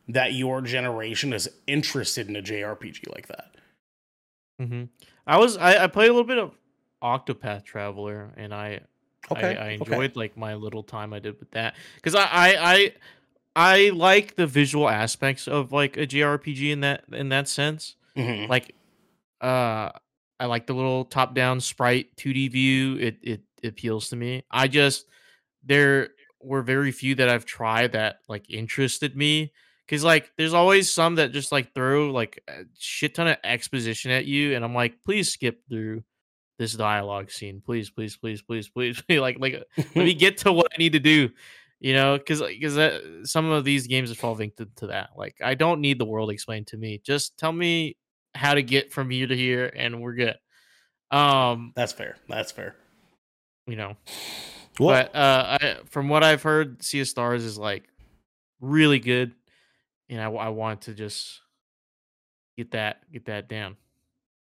[0.07, 3.55] that your generation is interested in a JRPG like that.
[4.61, 4.85] mm-hmm.
[5.27, 6.57] I was I, I played a little bit of
[7.03, 8.81] Octopath Traveler, and I
[9.31, 9.97] Okay, I, I okay.
[9.97, 12.93] enjoyed like my little time I did with that because I, I I
[13.55, 17.95] I like the visual aspects of like a JRPG in that in that sense.
[18.15, 18.47] Mhm.
[18.47, 18.75] Like,
[19.41, 19.91] uh,
[20.39, 22.97] I like the little top down sprite 2D view.
[22.97, 24.43] It it appeals to me.
[24.51, 25.05] I just
[25.63, 26.09] there
[26.41, 29.51] were very few that I've tried that like interested me
[29.85, 34.11] because like there's always some that just like throw like a shit ton of exposition
[34.11, 36.03] at you, and I'm like, please skip through
[36.57, 39.01] this dialogue scene, please, please, please, please, please.
[39.09, 41.29] like like let me get to what I need to do.
[41.81, 45.09] You know, because because some of these games are falling to, to that.
[45.17, 47.01] Like, I don't need the world explained to me.
[47.05, 47.97] Just tell me
[48.35, 50.35] how to get from here to here, and we're good.
[51.11, 52.17] Um, That's fair.
[52.27, 52.75] That's fair.
[53.67, 53.95] you know,
[54.79, 57.85] Well, but uh, I, from what I've heard, Sea of Stars is like
[58.59, 59.31] really good,
[60.09, 61.39] and I, I want to just
[62.57, 63.77] get that get that down.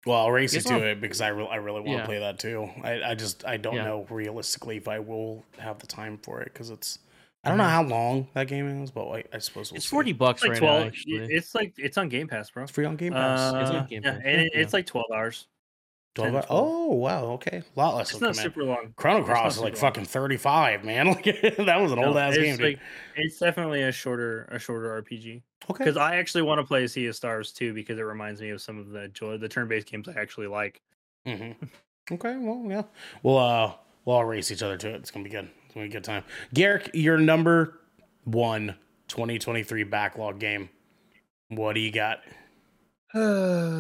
[0.06, 2.06] well, I'll race you to I'll- it because I, re- I really want to Yeah.
[2.06, 2.70] play that too.
[2.84, 3.86] I, I just I don't Yeah.
[3.86, 7.00] know realistically if I will have the time for it because it's
[7.46, 7.70] I don't know Mhm.
[7.70, 9.90] how long that game is, but I, I suppose we'll It's see.
[9.92, 10.82] forty bucks It's like right twelve.
[10.82, 10.88] now.
[10.88, 12.64] Actually, it's like it's on Game Pass, bro.
[12.64, 13.54] It's free on Game Pass.
[13.54, 14.62] Uh, It's on yeah, Game and Pass, it, yeah.
[14.62, 15.48] it's like twelve hours.
[16.16, 16.46] 12 10, hours?
[16.46, 16.64] 12.
[16.68, 18.12] Oh wow, okay, a lot less.
[18.12, 18.44] It's not come in.
[18.44, 18.94] super long.
[18.96, 19.82] Chrono Cross is like long.
[19.82, 21.08] fucking thirty five, man.
[21.14, 22.80] Like that was an old ass game, like-
[23.18, 25.42] It's definitely a shorter a shorter RPG.
[25.70, 28.50] okay, Because I actually want to play Sea of Stars too, because it reminds me
[28.52, 30.82] of some of the joy the turn based games I actually like.
[31.26, 31.52] hmm
[32.12, 32.84] Okay, well, yeah.
[33.22, 33.74] We'll uh
[34.06, 34.96] we'll all race each other to it.
[34.96, 35.50] It's gonna be good.
[35.76, 36.24] It's gonna be a good time.
[36.54, 37.82] Garrick, your number
[38.24, 38.76] one
[39.10, 40.70] 2023 backlog game.
[41.50, 42.20] What do you got?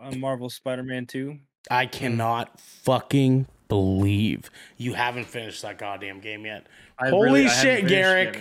[0.00, 1.36] Uh, Marvel Spider Man 2.
[1.70, 6.66] I cannot fucking believe you haven't finished that goddamn game yet.
[6.98, 8.38] I Holy really- shit, it Garrick.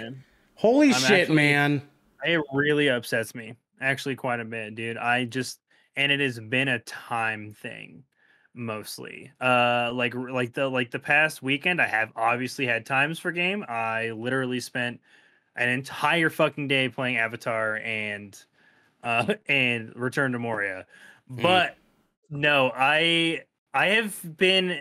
[0.56, 1.82] Holy I'm shit, actually- man.
[2.24, 4.98] It really upsets me, actually, quite a bit, dude.
[4.98, 5.60] I just,
[5.96, 8.04] and it has been a time thing
[8.58, 9.32] mostly.
[9.40, 13.64] Uh like like the like the past weekend i have obviously had times for game.
[13.68, 15.00] I literally spent
[15.56, 18.38] an entire fucking day playing avatar and
[19.04, 20.86] uh and return to moria.
[21.32, 21.42] Mm.
[21.42, 21.78] but
[22.30, 23.42] no i
[23.74, 24.80] i have been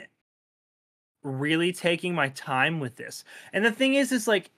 [1.25, 3.25] really taking my time with this.
[3.53, 4.51] And the thing is is like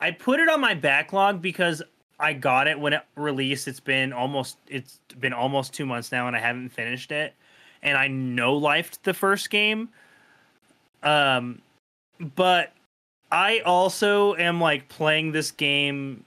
[0.00, 1.82] i put it on my backlog because
[2.18, 3.68] i got it when it released.
[3.68, 7.34] It's been almost it's been almost two months now and i haven't finished it
[7.82, 9.88] and i know lifed the first game.
[11.02, 11.60] Um
[12.34, 12.72] but
[13.30, 16.24] i also am like playing this game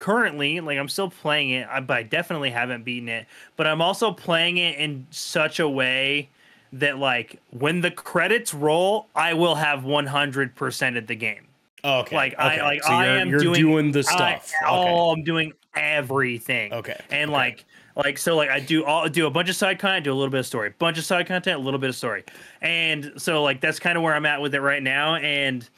[0.00, 3.26] currently like i'm still playing it I- but i definitely haven't beaten it.
[3.56, 6.28] But i'm also playing it in such a way
[6.72, 11.44] that like when the credits roll i will have 100% of the game.
[11.84, 12.16] Oh, okay.
[12.16, 14.02] Like, I- like, so I am you're doing- doing the I,
[14.38, 14.52] stuff.
[14.66, 16.96] oh i'm doing everything okay.
[17.10, 17.36] And okay.
[17.38, 17.64] like
[17.96, 20.30] like so like i do all do a bunch of side content do a little
[20.30, 22.24] bit of story bunch of side content a little bit of story
[22.62, 25.68] and so like that's kind of where i'm at with it right now and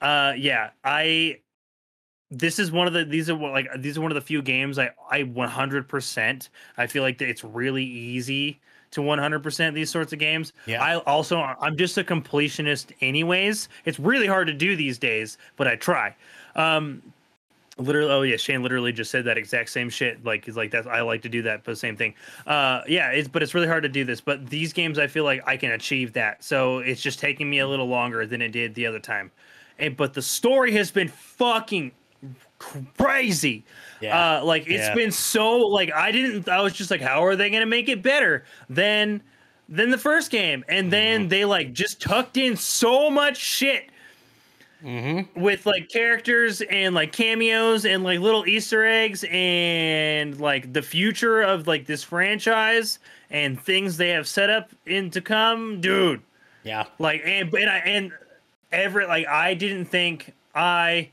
[0.00, 1.38] uh yeah i
[2.30, 4.78] this is one of the these are like these are one of the few games
[4.78, 6.48] i i 100%
[6.78, 8.60] i feel like it's really easy
[8.90, 10.82] to 100% these sorts of games Yeah.
[10.82, 15.66] i also i'm just a completionist anyways it's really hard to do these days but
[15.66, 16.14] i try
[16.56, 17.02] um
[17.78, 20.86] literally oh yeah shane literally just said that exact same shit like he's like that's
[20.86, 22.14] i like to do that but the same thing
[22.46, 25.24] uh yeah it's but it's really hard to do this but these games i feel
[25.24, 28.50] like i can achieve that so it's just taking me a little longer than it
[28.52, 29.30] did the other time
[29.80, 31.90] and but the story has been fucking
[32.96, 33.64] crazy
[34.00, 34.38] yeah.
[34.38, 34.94] uh like it's Yeah.
[34.94, 38.02] been so like i didn't i was just like how are they gonna make it
[38.02, 39.22] better than
[39.68, 41.28] than the first game and then Mm-hmm.
[41.28, 43.90] they like just tucked in so much shit
[44.84, 45.40] mm-hmm.
[45.40, 51.42] with like characters and like cameos and like little Easter eggs and like the future
[51.42, 52.98] of like this franchise
[53.30, 56.20] and things they have set up in to come, dude.
[56.62, 56.84] Yeah.
[56.98, 58.12] Like and and I and
[58.72, 61.10] every like I didn't think I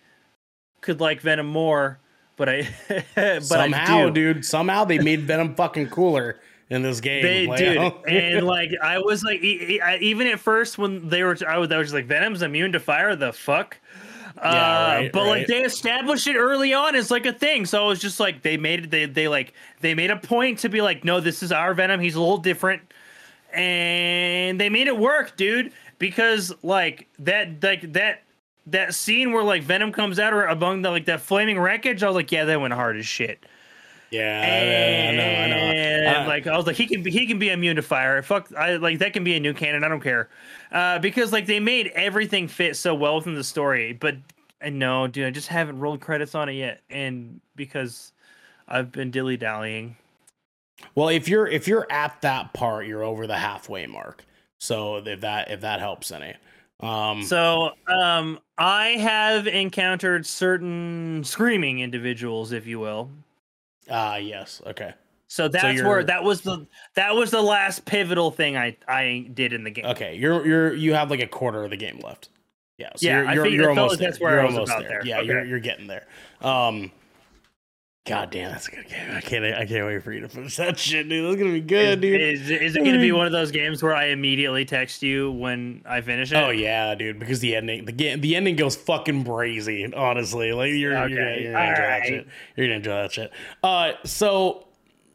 [0.81, 1.99] could like Venom more,
[2.35, 2.67] but I
[3.15, 4.45] but somehow, I dude.
[4.45, 6.39] Somehow they made Venom fucking cooler
[6.71, 7.21] in this game.
[7.21, 11.21] They dude, and like I was like, e- e- I- even at first when they
[11.21, 13.15] were, I was, I was just like, Venom's immune to fire.
[13.15, 13.77] The fuck.
[14.37, 15.29] Uh, right, but right.
[15.29, 18.41] like they established it early on as like a thing, so it was just like
[18.41, 18.89] they made it.
[18.89, 21.99] They they like they made a point to be like, no, this is our Venom.
[21.99, 22.81] He's a little different,
[23.53, 25.73] and they made it work, dude.
[25.99, 28.23] Because like that like that
[28.67, 32.07] that scene where like Venom comes out or among the like that flaming wreckage, I
[32.07, 33.45] was like, yeah, that went hard as shit.
[34.11, 35.55] Yeah, I know, I know.
[35.55, 38.21] And Uh, like I was like, he can be he can be immune to fire.
[38.21, 39.83] Fuck, I like that can be a new canon.
[39.83, 40.29] I don't care,
[40.71, 43.93] uh, because like they made everything fit so well within the story.
[43.93, 44.17] But
[44.61, 48.13] I know, dude, I just haven't rolled credits on it yet, and because
[48.67, 49.95] I've been dilly dallying.
[50.95, 54.25] Well, if you're if you're at that part, you're over the halfway mark.
[54.59, 56.35] So if that if that helps any.
[56.79, 63.11] Um So um, I have encountered certain screaming individuals, if you will.
[63.91, 64.93] Ah yes, okay.
[65.27, 69.29] So that's you're- where that was the that was the last pivotal thing I I
[69.33, 69.85] did in the game.
[69.85, 70.15] Okay.
[70.15, 72.29] You're you're you have like a quarter of the game left.
[72.77, 74.09] Yeah, so Yeah, you're I you're, figured- you're almost like there.
[74.09, 74.89] that's where you're I was almost about there.
[75.03, 75.05] there.
[75.05, 76.07] Yeah, you're you're getting there.
[76.41, 76.91] Um
[78.07, 79.11] God damn, that's a good game.
[79.11, 79.45] I can't.
[79.45, 81.23] I can't wait for you to finish that shit, dude.
[81.23, 82.19] That's gonna be good, dude.
[82.19, 85.83] Is, is it to be one of those games where I immediately text you when
[85.85, 86.35] I finish it?
[86.35, 87.19] Oh yeah, dude.
[87.19, 89.95] Because the ending, the game, the ending goes fucking brazy.
[89.95, 92.27] Honestly, like you're, Okay, you're, you're gonna enjoy that shit.
[92.55, 93.31] You're gonna enjoy that shit.
[93.63, 94.65] Uh, so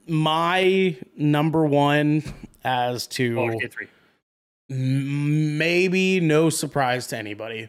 [0.07, 2.23] my number one
[2.65, 3.89] as to 3.
[4.69, 7.69] maybe no surprise to anybody.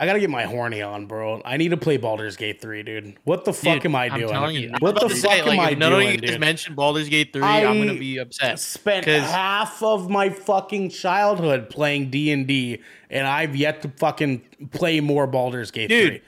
[0.00, 1.42] I gotta get my horny on, bro.
[1.44, 3.16] I need to play Baldur's Gate 3, dude.
[3.24, 4.32] What the fuck Dude, am I I'm doing?
[4.32, 4.72] telling you.
[4.78, 6.40] What the fuck say, am like, I if none of doing, you guys dude?
[6.40, 8.60] mentioned Baldur's Gate 3, I, am gonna be upset.
[8.60, 12.80] spent half of my fucking childhood playing D and D,
[13.10, 16.22] and I've yet to fucking play more Baldur's Gate Dude, three.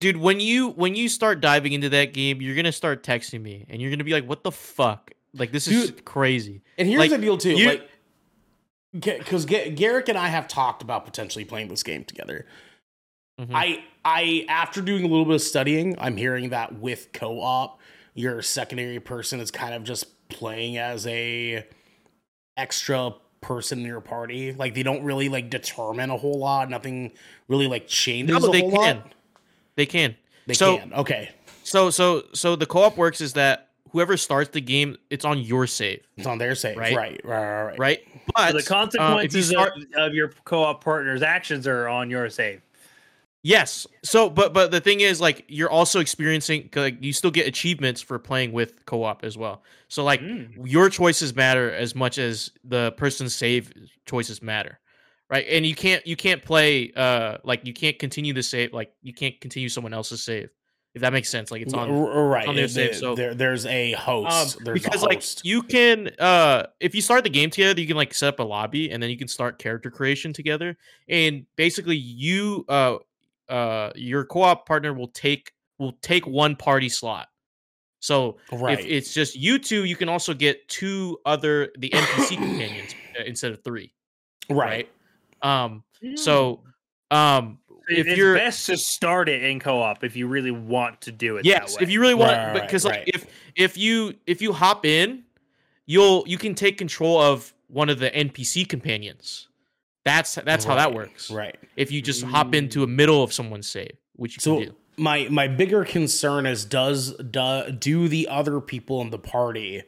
[0.00, 3.64] Dude, when you when you start diving into that game, you're gonna start texting me
[3.68, 5.10] and you're gonna be like, what the fuck?
[5.34, 6.60] Like this is Dude, crazy.
[6.76, 7.88] And here's like, the deal too, you- like
[8.92, 12.46] because Garrick and I have talked about potentially playing this game together.
[13.40, 13.50] Mhm.
[13.54, 17.80] I I after doing a little bit of studying, I'm hearing that with co-op,
[18.14, 21.64] your secondary person is kind of just playing as a
[22.56, 24.52] extra person in your party.
[24.52, 26.68] Like they don't really like determine a whole lot.
[26.68, 27.12] Nothing
[27.46, 28.70] really like changes No, they can.
[28.70, 29.12] lot.
[29.76, 30.16] They can.
[30.46, 30.92] They So- can.
[30.94, 31.30] Okay.
[31.62, 35.66] So so so the co-op works is that whoever starts the game, it's on your
[35.66, 36.76] save, It's on their save.
[36.76, 36.94] Right.
[36.94, 37.20] Right.
[37.24, 37.40] Right.
[37.40, 37.64] Right.
[37.64, 37.78] right.
[37.78, 37.98] right?
[38.06, 42.10] So But the uh, you consequences start, of, of your co-op partner's actions are on
[42.10, 42.60] your save.
[43.42, 43.86] yes.
[44.04, 48.00] So but but the thing is, like, you're also experiencing like you still get achievements
[48.00, 49.62] for playing with co-op as well.
[49.88, 50.50] So like Mm.
[50.64, 53.72] your choices matter as much as the person's save
[54.06, 54.78] choices matter
[55.30, 58.90] right and you can't you can't play uh like you can't continue the save like
[59.02, 60.48] you can't continue someone else's save
[60.94, 62.48] if that makes sense like it's on R- right.
[62.48, 64.58] on their save, so- there, there's a um, host.
[64.64, 67.96] there's because a like you can uh if you start the game together you can
[67.96, 70.76] like set up a lobby and then you can start character creation together
[71.08, 72.96] and basically you uh
[73.48, 77.28] uh your co-op partner will take will take one party slot
[78.00, 78.78] so right.
[78.78, 83.24] if it's just you two, you can also get two other the NPC companions uh,
[83.24, 83.92] instead of three,
[84.48, 84.88] right.
[85.42, 85.66] right?
[85.66, 85.82] Um,
[86.14, 86.62] so
[87.10, 87.58] um,
[87.88, 91.36] if it's you're best to start it in co-op if you really want to do
[91.36, 91.44] it.
[91.44, 93.00] yes, that if you really want, Right, right, because right.
[93.00, 95.24] like if if you if you hop in,
[95.86, 99.48] you'll you can take control of one of the NPC companions.
[100.04, 101.30] That's that's how that works.
[101.30, 101.56] Right.
[101.76, 102.56] If you just hop mm.
[102.56, 104.74] into a middle of someone's save, which you So can do.
[104.96, 109.82] my my bigger concern is does do, do the other people in the party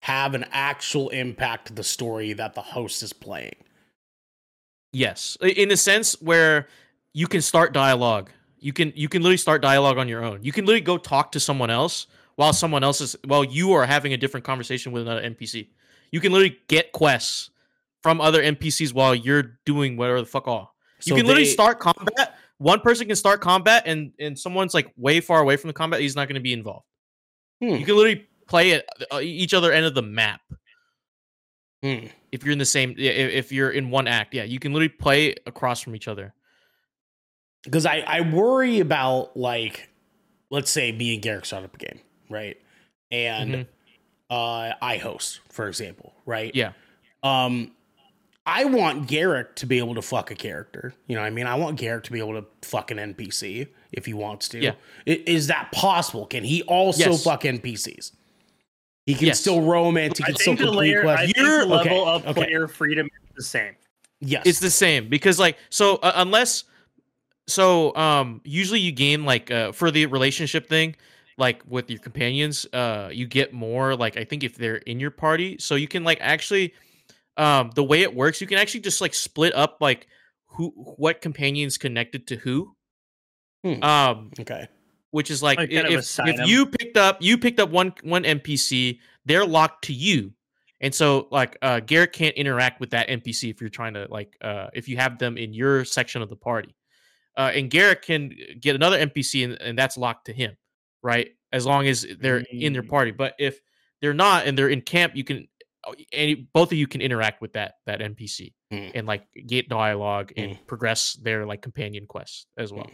[0.00, 3.56] have an actual impact to the story that the host is playing?
[4.92, 6.68] Yes, in a sense where
[7.16, 8.28] you can start dialogue.
[8.58, 10.44] You can you can literally start dialogue on your own.
[10.44, 13.86] You can literally go talk to someone else while someone else is while you are
[13.86, 15.68] having a different conversation with another NPC.
[16.12, 17.48] You can literally get quests
[18.02, 20.74] from other NPCs while you're doing whatever the fuck all.
[21.04, 22.36] You So can literally start combat.
[22.58, 26.00] One person can start combat, and and someone's like way far away from the combat.
[26.00, 26.84] He's not going to be involved.
[27.62, 27.76] Hmm.
[27.76, 30.42] You can literally play at uh, each other end of the map
[31.82, 32.06] Hmm.
[32.32, 35.34] if you're in the same if you're in one act yeah you can literally play
[35.46, 36.32] across from each other
[37.66, 39.88] because I, I worry about like
[40.50, 42.56] let's say me and Garrick start up a game, right?
[43.10, 43.66] And Mhm.
[44.30, 46.54] uh I host, for example, right?
[46.54, 46.72] yeah
[47.22, 47.72] Um
[48.48, 50.94] I want Garrick to be able to fuck a character.
[51.08, 51.46] You know what I mean?
[51.48, 54.60] I want Garrick to be able to fuck an NPC if he wants to.
[54.60, 54.72] Yeah.
[55.06, 56.26] I- Is that possible?
[56.26, 57.24] Can he also Yes.
[57.24, 58.12] fuck NPCs?
[59.04, 59.40] He can Yes.
[59.40, 61.32] still romance, he I can still think complete layer, I quests.
[61.32, 62.32] think level okay, of okay.
[62.44, 63.74] player freedom is the same.
[64.20, 64.44] Yes.
[64.46, 66.64] it's the same because like so uh, unless
[67.46, 70.96] so um usually you gain like uh for the relationship thing
[71.38, 75.10] like with your companions uh you get more like i think if they're in your
[75.10, 75.56] party.
[75.58, 76.74] So you can like actually
[77.36, 80.06] um the way it works you can actually just like split up like
[80.46, 82.74] who what companions connected to who.
[83.62, 83.82] Hmm.
[83.82, 84.68] um okay.
[85.10, 87.92] which is like Like, kind of if, assign you picked up you picked up one
[88.02, 90.32] one npc they're locked to you.
[90.80, 94.36] And so like uh Garrick can't interact with that npc if you're trying to like
[94.40, 96.75] uh if you have them in your section of the party
[97.36, 100.56] uh and Garrick can get another npc and, and that's locked to him
[101.02, 102.88] right as long as they're in their Mm.
[102.88, 103.60] party but if
[104.00, 105.46] they're not and they're in camp you can
[105.86, 108.90] uh, any both of you can interact with that that npc Mm.
[108.96, 112.90] and like get dialogue and progress their like companion quests as well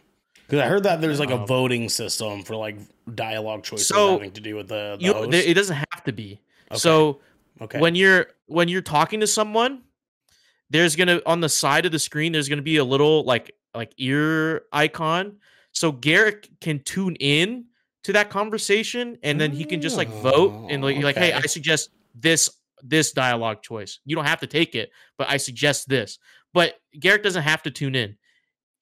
[0.47, 2.77] Because I heard that there's like a Um, voting system for like
[3.15, 5.33] dialogue choices So, having to do with the, the you host.
[5.35, 6.41] it doesn't have to be
[6.71, 6.79] Okay.
[6.79, 7.21] so
[7.63, 7.79] okay.
[7.81, 9.83] when you're when you're talking to someone
[10.69, 13.93] there's gonna on the side of the screen there's gonna be a little like like
[13.99, 15.37] ear icon
[15.73, 17.65] so Garrick can tune in
[18.05, 21.33] to that conversation and then he can just like vote and like, Oh, like hey
[21.33, 22.51] i suggest this
[22.83, 26.19] this dialogue choice you don't have to take it but i suggest this
[26.53, 28.17] but Garrick doesn't have to tune in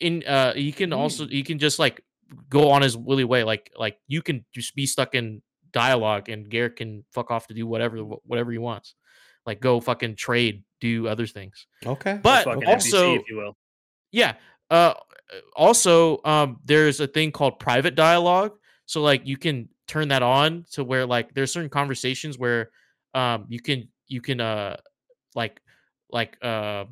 [0.01, 1.31] in uh he can also Hmm.
[1.31, 2.03] he can just like
[2.49, 3.45] go on his willy way.
[3.45, 5.43] Like like you can just be stuck in
[5.73, 8.95] dialogue, and Garrick can fuck off to do whatever whatever he wants.
[9.47, 11.67] Like go fucking trade, do other things.
[11.85, 12.19] Okay.
[12.23, 13.57] But also, if you will.
[14.13, 14.35] yeah.
[14.71, 14.95] Uh,
[15.55, 18.53] also, um, there's a thing called private dialogue.
[18.87, 22.71] So like you can turn that on to where like there's certain conversations where
[23.15, 24.77] um you can you can uh
[25.35, 25.61] like
[26.11, 26.85] like uh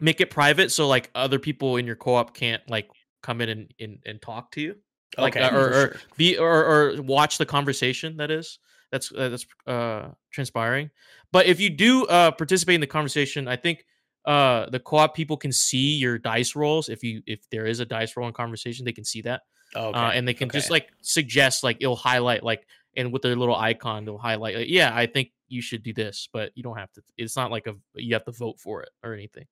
[0.00, 2.88] make it private so like other people in your co-op can't like
[3.22, 4.74] come in and and, and talk to you
[5.16, 5.44] like okay.
[5.44, 5.96] uh, or, or sure.
[6.16, 8.58] be or, or watch the conversation that is
[8.90, 10.90] that's uh, that's uh transpiring
[11.30, 13.86] but if you do uh participate in the conversation i think
[14.24, 17.84] uh the co-op people can see your dice rolls if you if there is a
[17.86, 19.42] dice roll in conversation they can see that
[19.74, 19.98] Okay.
[19.98, 23.56] uh, and they can just like suggest like it'll highlight like and with their little
[23.56, 26.92] icon they'll highlight like, yeah i think you should do this but you don't have
[26.92, 29.46] to it's not like a you have to vote for it or anything.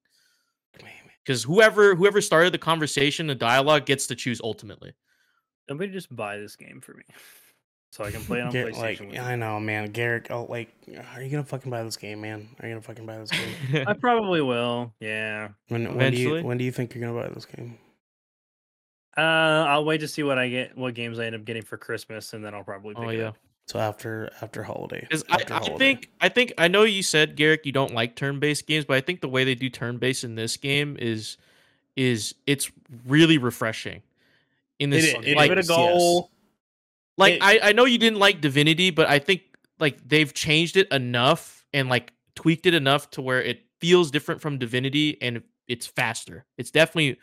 [1.24, 4.92] Because whoever whoever started the conversation the dialogue gets to choose ultimately.
[5.68, 7.02] Somebody just buy this game for me,
[7.90, 9.10] so I can play it on Get, PlayStation.
[9.10, 9.18] like.
[9.20, 9.90] I know, man.
[9.90, 10.72] Garrick, oh, like,
[11.14, 12.48] are you gonna fucking buy this game, man?
[12.60, 13.84] Are you gonna fucking buy this game?
[13.88, 14.92] I probably will.
[15.00, 15.48] Yeah.
[15.68, 17.78] When, when do you when do you think you're gonna buy this game?
[19.16, 21.76] Uh, I'll wait to see what I get, what games I end up getting for
[21.76, 22.94] Christmas, and then I'll probably.
[22.94, 23.36] Pick oh it yeah up.
[23.66, 25.00] So after after holiday.
[25.00, 28.16] Because I, After I think I think I know you said Garrick you don't like
[28.16, 31.36] turn-based games, but I think the way they do turn-based in this game is
[31.96, 32.70] is it's
[33.06, 34.02] really refreshing.
[34.80, 36.30] In this, It is- it like, Give it a is, goal.
[37.20, 39.42] Like it- I, I know you didn't like Divinity, but I think
[39.78, 44.40] like they've changed it enough and like tweaked it enough to where it feels different
[44.40, 46.44] from Divinity and it's faster.
[46.59, 47.18] It's definitely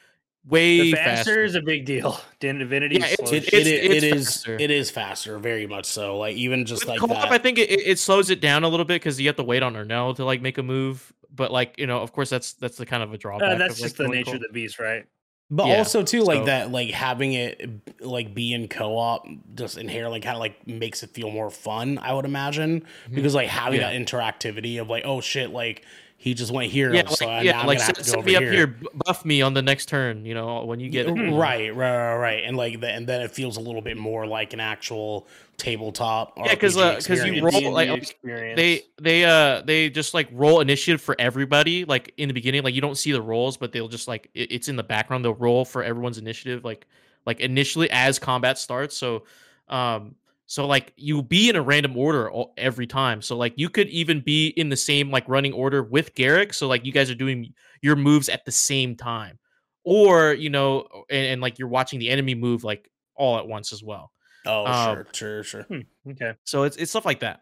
[0.47, 1.43] way The faster faster.
[1.43, 2.19] is a big deal.
[2.39, 2.95] Din- Divinity.
[2.97, 4.57] Yeah, is it's, it, it, it, it is it is faster.
[4.59, 6.17] it is faster, very much so.
[6.17, 7.31] Like even just With like co-op, that.
[7.31, 9.61] I think it, it slows it down a little bit because you have to wait
[9.63, 11.11] on Ernell to like make a move.
[11.29, 13.49] But like you know, of course, that's that's the kind of a drawback.
[13.49, 15.05] Uh, of, that's like, just the nature co- of the beast, right?
[15.49, 19.25] But Yeah, also too, like that, like having it like be in co-op
[19.55, 21.97] just inherently kind of like makes it feel more fun.
[21.99, 23.93] I would imagine because like having Mm-hmm.
[23.93, 23.97] Yeah.
[23.97, 24.05] that
[24.41, 25.85] interactivity of like, oh shit, like
[26.19, 28.11] he just went here, Yeah, so like, now yeah, I'm like gonna have set, to
[28.11, 28.51] go set over me up here.
[28.51, 28.75] here,
[29.05, 30.25] buff me on the next turn.
[30.25, 33.31] You know, when you get Right, right, right, right, and like the, and then it
[33.31, 35.27] feels a little bit more like an actual
[35.57, 36.33] tabletop.
[36.37, 38.57] Yeah, 'cause, RPG uh, 'cause you roll, D&D like, experience.
[38.57, 42.73] they they uh they just like roll initiative for everybody like in the beginning like
[42.75, 45.33] you don't see the rolls but they'll just like it- it's in the background they'll
[45.35, 46.85] roll for everyone's initiative like
[47.25, 49.23] like initially as combat starts so
[49.69, 50.15] um
[50.47, 53.87] so like you be in a random order all, every time so like you could
[53.89, 57.15] even be in the same like running order with Garrick so like you guys are
[57.15, 59.37] doing your moves at the same time
[59.83, 63.71] or you know and, and like you're watching the enemy move like all at once
[63.71, 64.11] as well
[64.45, 65.81] Oh, um, sure, sure, sure.
[66.11, 66.33] okay.
[66.45, 67.41] so it's it's stuff like that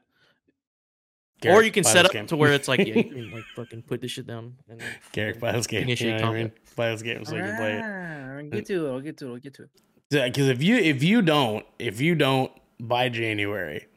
[1.45, 2.27] or you can set up game.
[2.27, 4.55] to where it's like, yeah, you can like fucking put this shit down.
[4.69, 5.83] And then, Garrick, buy this game.
[5.83, 6.49] Initiate you know what I mean?
[6.49, 6.75] combat.
[6.75, 7.81] Buy this game so you can play it.
[7.83, 8.91] Ah, I'll get to it.
[8.91, 9.33] I'll get to it.
[9.33, 9.69] I'll get to it.
[10.09, 13.87] Because if you if you don't if you don't by January,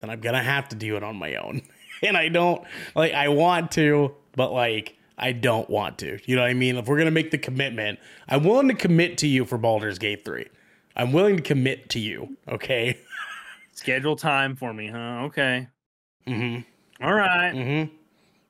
[0.00, 1.62] then I'm gonna have to do it on my own.
[2.02, 2.62] and I don't
[2.94, 6.18] like I want to, but like I don't want to.
[6.24, 6.76] You know what I mean?
[6.76, 7.98] If we're gonna make the commitment,
[8.28, 10.46] I'm willing to commit to you for Baldur's Gate three.
[10.94, 12.36] I'm willing to commit to you.
[12.48, 12.98] Okay.
[13.72, 15.24] Schedule time for me, huh?
[15.26, 15.68] Okay.
[16.26, 17.04] Mm-hmm.
[17.04, 17.52] All right.
[17.54, 17.94] Mm-hmm.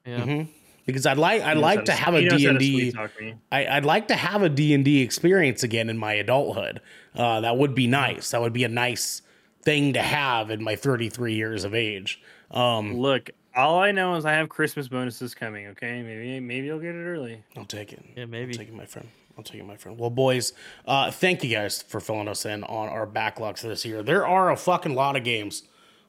[0.09, 0.21] yeah.
[0.21, 0.51] Mm-hmm.
[0.87, 2.73] Because I'd like I'd like to have a D and D.
[2.73, 3.35] sweet talk me.
[3.51, 6.81] I, I'd like to have a D&D experience again in my adulthood.
[7.13, 8.31] Uh, that would be nice.
[8.31, 9.23] That would be a nice
[9.67, 12.23] thing to have in my 33 years of age.
[12.53, 15.67] Um, Look, all I know is I have Christmas bonuses coming.
[15.67, 17.43] Okay, maybe maybe I'll get it early.
[17.57, 18.03] I'll take it.
[18.17, 18.37] Yeah, maybe.
[18.37, 18.55] I'll maybe.
[18.55, 19.09] take it, my friend.
[19.37, 19.99] I'll take it, my friend.
[19.99, 20.53] Well, boys,
[20.87, 24.05] uh, thank you guys for filling us in on our backlogs for this year.
[24.05, 25.65] There are a fucking lot of games.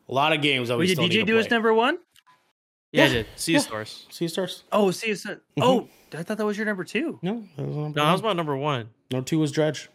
[0.08, 1.38] A lot of games that we Wait, did still need DJ to do play.
[1.44, 1.98] his number one?
[2.92, 3.26] Yeah, I did.
[3.36, 3.60] Sea yeah.
[3.60, 4.06] stars.
[4.10, 4.64] Sea Stars?
[4.72, 7.20] Oh, see, it's a, oh, I thought that was your number two.
[7.22, 8.90] No, that was number No, that was my number one.
[9.12, 9.90] no two was Dredge.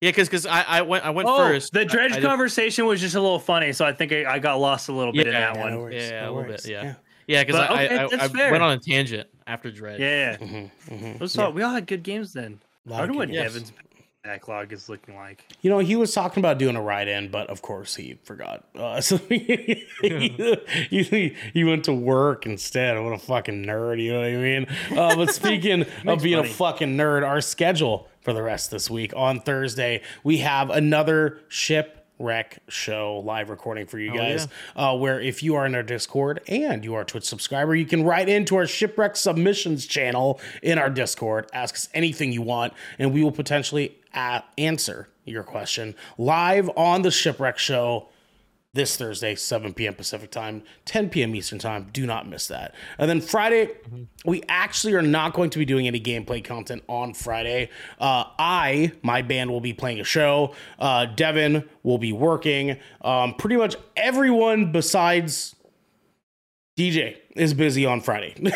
[0.00, 1.72] Yeah, because because I, I went I went Oh, first.
[1.74, 4.38] the dredge I did- conversation was just a little funny, so I think I, I
[4.38, 5.74] got lost a little bit in that Yeah, one.
[5.74, 6.62] no Yeah, a little worries.
[6.62, 6.82] bit, yeah.
[6.84, 6.94] yeah.
[7.26, 8.50] Yeah, because But, I, okay, I, I, that's I fair.
[8.50, 10.00] went on a tangent after Dread.
[10.00, 11.18] Yeah, Mm-hmm, mm-hmm.
[11.18, 12.60] Those all- we all had good games then.
[12.86, 13.52] I Lot wonder what good games.
[13.52, 13.72] Devin's
[14.24, 15.44] backlog is looking like.
[15.62, 18.64] You know, he was talking about doing a ride in, but of course he forgot.
[18.74, 19.86] Uh, so he,
[20.90, 22.98] he, he went to work instead.
[23.02, 24.66] What a fucking nerd, you know what I mean?
[24.98, 26.50] Uh, but speaking of being money.
[26.50, 30.70] a fucking nerd, our schedule for the rest of this week on Thursday, we have
[30.70, 34.46] another ship shipwreck show live recording for you Oh, guys.
[34.76, 37.86] Uh, where if you are in our Discord and you are a Twitch subscriber, you
[37.86, 42.74] can write into our shipwreck submissions channel in our Discord, ask us anything you want,
[42.98, 48.06] and we will potentially a- answer your question live on the shipwreck show
[48.72, 49.94] this Thursday, 7 p.m.
[49.94, 51.34] Pacific time, 10 p.m.
[51.34, 51.88] Eastern time.
[51.92, 52.74] Do not miss that.
[52.98, 53.70] And then Friday,
[54.24, 57.68] we actually are not going to be doing any gameplay content on Friday.
[57.98, 60.54] Uh, I, my band, will be playing a show.
[60.78, 62.76] Uh, Devin will be working.
[63.00, 65.56] Um, pretty much everyone besides
[66.78, 68.34] DJ is busy on Friday.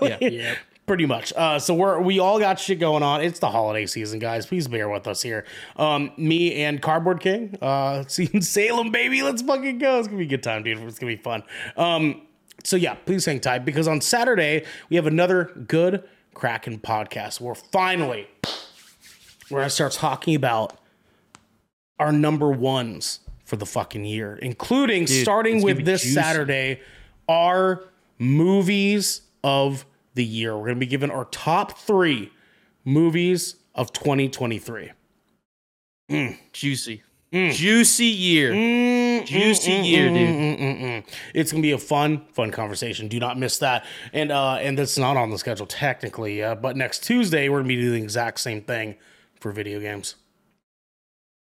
[0.00, 0.18] Yeah.
[0.20, 0.54] Yeah.
[0.86, 1.32] Pretty much.
[1.34, 3.20] Uh, so we're we all got shit going on.
[3.20, 4.46] It's the holiday season, guys.
[4.46, 5.44] Please bear with us here.
[5.76, 9.22] Um, me and Cardboard King, uh, seeing Salem, baby.
[9.22, 9.98] Let's fucking go.
[9.98, 10.78] It's gonna be a good time, dude.
[10.78, 11.42] It's gonna be fun.
[11.76, 12.22] Um,
[12.64, 16.04] so yeah, please hang tight because on Saturday we have another good
[16.34, 17.40] Kraken podcast.
[17.40, 18.28] We're finally
[19.50, 20.78] we're gonna start talking about
[21.98, 26.14] our number ones for the fucking year, including starting with this juicy.
[26.14, 26.80] Saturday,
[27.28, 27.84] our
[28.18, 29.86] movies of
[30.16, 30.56] the year.
[30.56, 32.32] We're gonna be given our top three
[32.84, 34.90] movies of 2023.
[36.10, 37.02] Mm, juicy.
[37.32, 37.52] Mm.
[37.52, 38.52] Juicy year.
[38.52, 40.16] Mm, juicy year, dude.
[40.28, 41.06] Mm-mm-mm.
[41.34, 43.08] It's gonna be a fun, fun conversation.
[43.08, 43.84] Do not miss that.
[44.12, 47.68] And uh, and that's not on the schedule technically, uh, but next Tuesday we're gonna
[47.68, 48.96] be doing the exact same thing
[49.40, 50.16] for video games.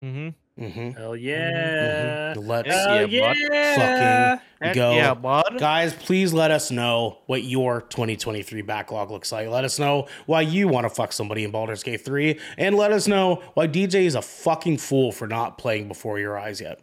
[0.05, 0.29] Mm-hmm.
[0.59, 0.91] Mm-hmm.
[0.93, 2.35] Hell yeah.
[2.37, 4.37] Let's Hell Yeah, yeah.
[4.59, 4.93] fucking go.
[4.95, 5.57] Yeah, bud.
[5.59, 9.49] Guys, please let us know what your 2023 backlog looks like.
[9.49, 12.91] Let us know why you want to fuck somebody in Baldur's Gate 3, and let
[12.91, 16.81] us know why DJ is a fucking fool for not playing before your eyes yet.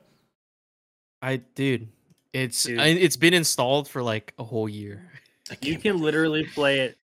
[1.23, 1.87] I dude,
[2.31, 2.79] it's Dude.
[2.79, 5.09] I, it's been installed for like a whole year.
[5.49, 6.97] You can't can believe- literally play it.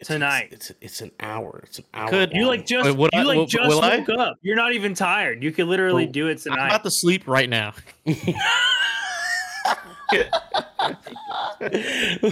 [0.00, 0.48] It's- tonight.
[0.52, 1.60] It's, it's it's an hour.
[1.64, 2.08] It's an hour.
[2.10, 3.98] Could- You like just Wait, would you I- like will- just will I?
[3.98, 4.36] woke up.
[4.42, 5.42] You're not even tired.
[5.42, 6.54] You could literally Well, do it tonight.
[6.54, 6.74] I'm tonight.
[6.76, 7.74] about to sleep right now.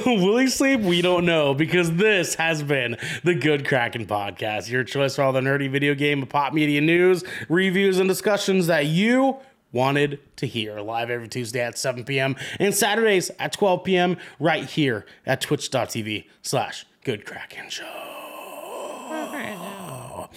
[0.06, 0.80] Will he sleep?
[0.80, 5.32] We don't know because this has been the Good Kraken Podcast, your choice for all
[5.32, 9.36] the nerdy video game and pop media news, reviews, and discussions that you
[9.72, 10.80] wanted to hear.
[10.80, 12.36] Live every Tuesday at 7 p.m.
[12.58, 14.16] and Saturdays at 12 p.m.
[14.40, 17.86] right here at twitch.tv slash Good Kraken Show.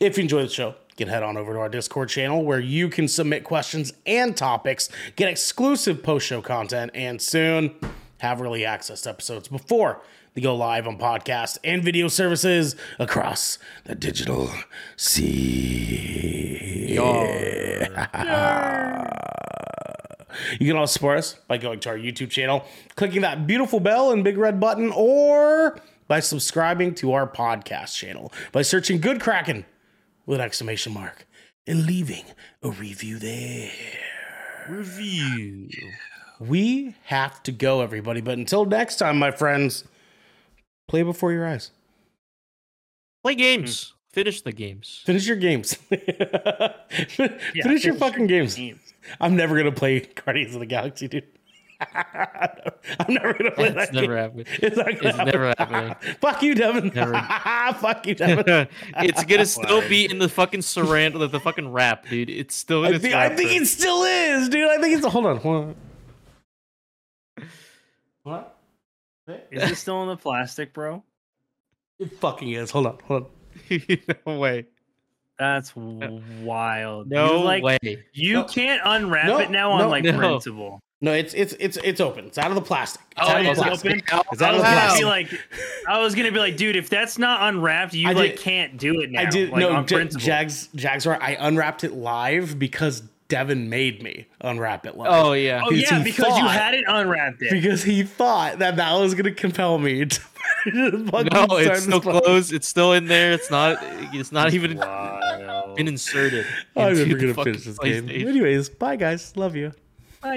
[0.00, 2.58] If you enjoy the show, you can head on over to our Discord channel where
[2.58, 7.76] you can submit questions and topics, get exclusive post show content, and soon
[8.18, 10.02] have early access to episodes before
[10.34, 14.50] they go live on podcast and video services across the digital
[14.96, 16.96] sea.
[20.58, 22.64] You can also support us by going to our YouTube channel,
[22.96, 25.78] clicking that beautiful bell and big red button, or
[26.08, 29.64] by subscribing to our podcast channel by searching Good Kraken
[30.24, 31.26] with an exclamation mark
[31.66, 32.24] and leaving
[32.62, 33.70] a review there.
[34.68, 35.68] Review.
[36.38, 38.20] We have to go, everybody.
[38.20, 39.84] But until next time, my friends,
[40.88, 41.70] play before your eyes.
[43.22, 43.38] Play hmm.
[43.38, 43.92] games.
[44.12, 45.02] Finish the games.
[45.04, 45.74] Finish your games.
[45.90, 47.28] Finish your
[47.62, 48.54] finish fucking games.
[48.54, 48.80] Games.
[49.20, 51.24] I'm never gonna play Guardians of the Galaxy, dude.
[51.94, 54.16] I'm never gonna play It's that never game.
[54.16, 54.46] happening.
[54.62, 55.94] It's, not gonna It's never happening.
[56.20, 56.90] Fuck you, Devin.
[57.80, 58.68] Fuck you, Devin.
[58.96, 62.30] it's gonna still be in the fucking surround the, the fucking wrap, dude.
[62.30, 64.68] It's still in I its think, I think it still is, dude.
[64.68, 65.06] I think it's.
[65.06, 65.36] Hold on.
[65.38, 65.76] Hold on.
[68.22, 68.56] What?
[69.50, 71.02] Is it still in the plastic, bro?
[71.98, 72.70] It fucking is.
[72.70, 72.98] Hold on.
[73.04, 73.26] Hold
[73.70, 73.80] on.
[74.26, 74.66] no way.
[75.38, 77.08] That's wild.
[77.10, 77.78] No you, like, way.
[78.12, 78.44] You No.
[78.44, 80.16] can't unwrap No, it now on no, like no.
[80.16, 80.80] principle.
[81.02, 82.24] No, it's it's it's it's open.
[82.26, 83.02] It's out of the plastic.
[83.12, 84.12] It's Oh, out of the it's plastic.
[84.14, 84.26] open?
[84.32, 85.00] It's out I of was the oh, gonna plastic.
[85.00, 85.40] be like,
[85.88, 89.00] I was gonna be like, dude, if that's not unwrapped, you I like can't do
[89.02, 89.20] it now.
[89.20, 89.72] I did like, no.
[89.74, 90.24] on J- principle.
[90.26, 91.20] Jags Jags right.
[91.20, 95.08] I unwrapped it live because Devin made me unwrap it live.
[95.12, 95.62] Oh yeah.
[95.66, 97.42] Oh because yeah, he because you had it unwrapped.
[97.42, 97.50] It.
[97.50, 100.20] because he thought that that was gonna compel me to.
[100.72, 102.52] no, it's still this closed.
[102.54, 103.32] It's still in there.
[103.32, 103.78] It's not.
[104.14, 105.76] It's not even Wild.
[105.76, 106.46] been inserted.
[106.74, 108.08] I'm into never gonna finish this game.
[108.08, 109.36] Anyways, bye guys.
[109.36, 109.72] Love you.
[110.22, 110.36] Bye.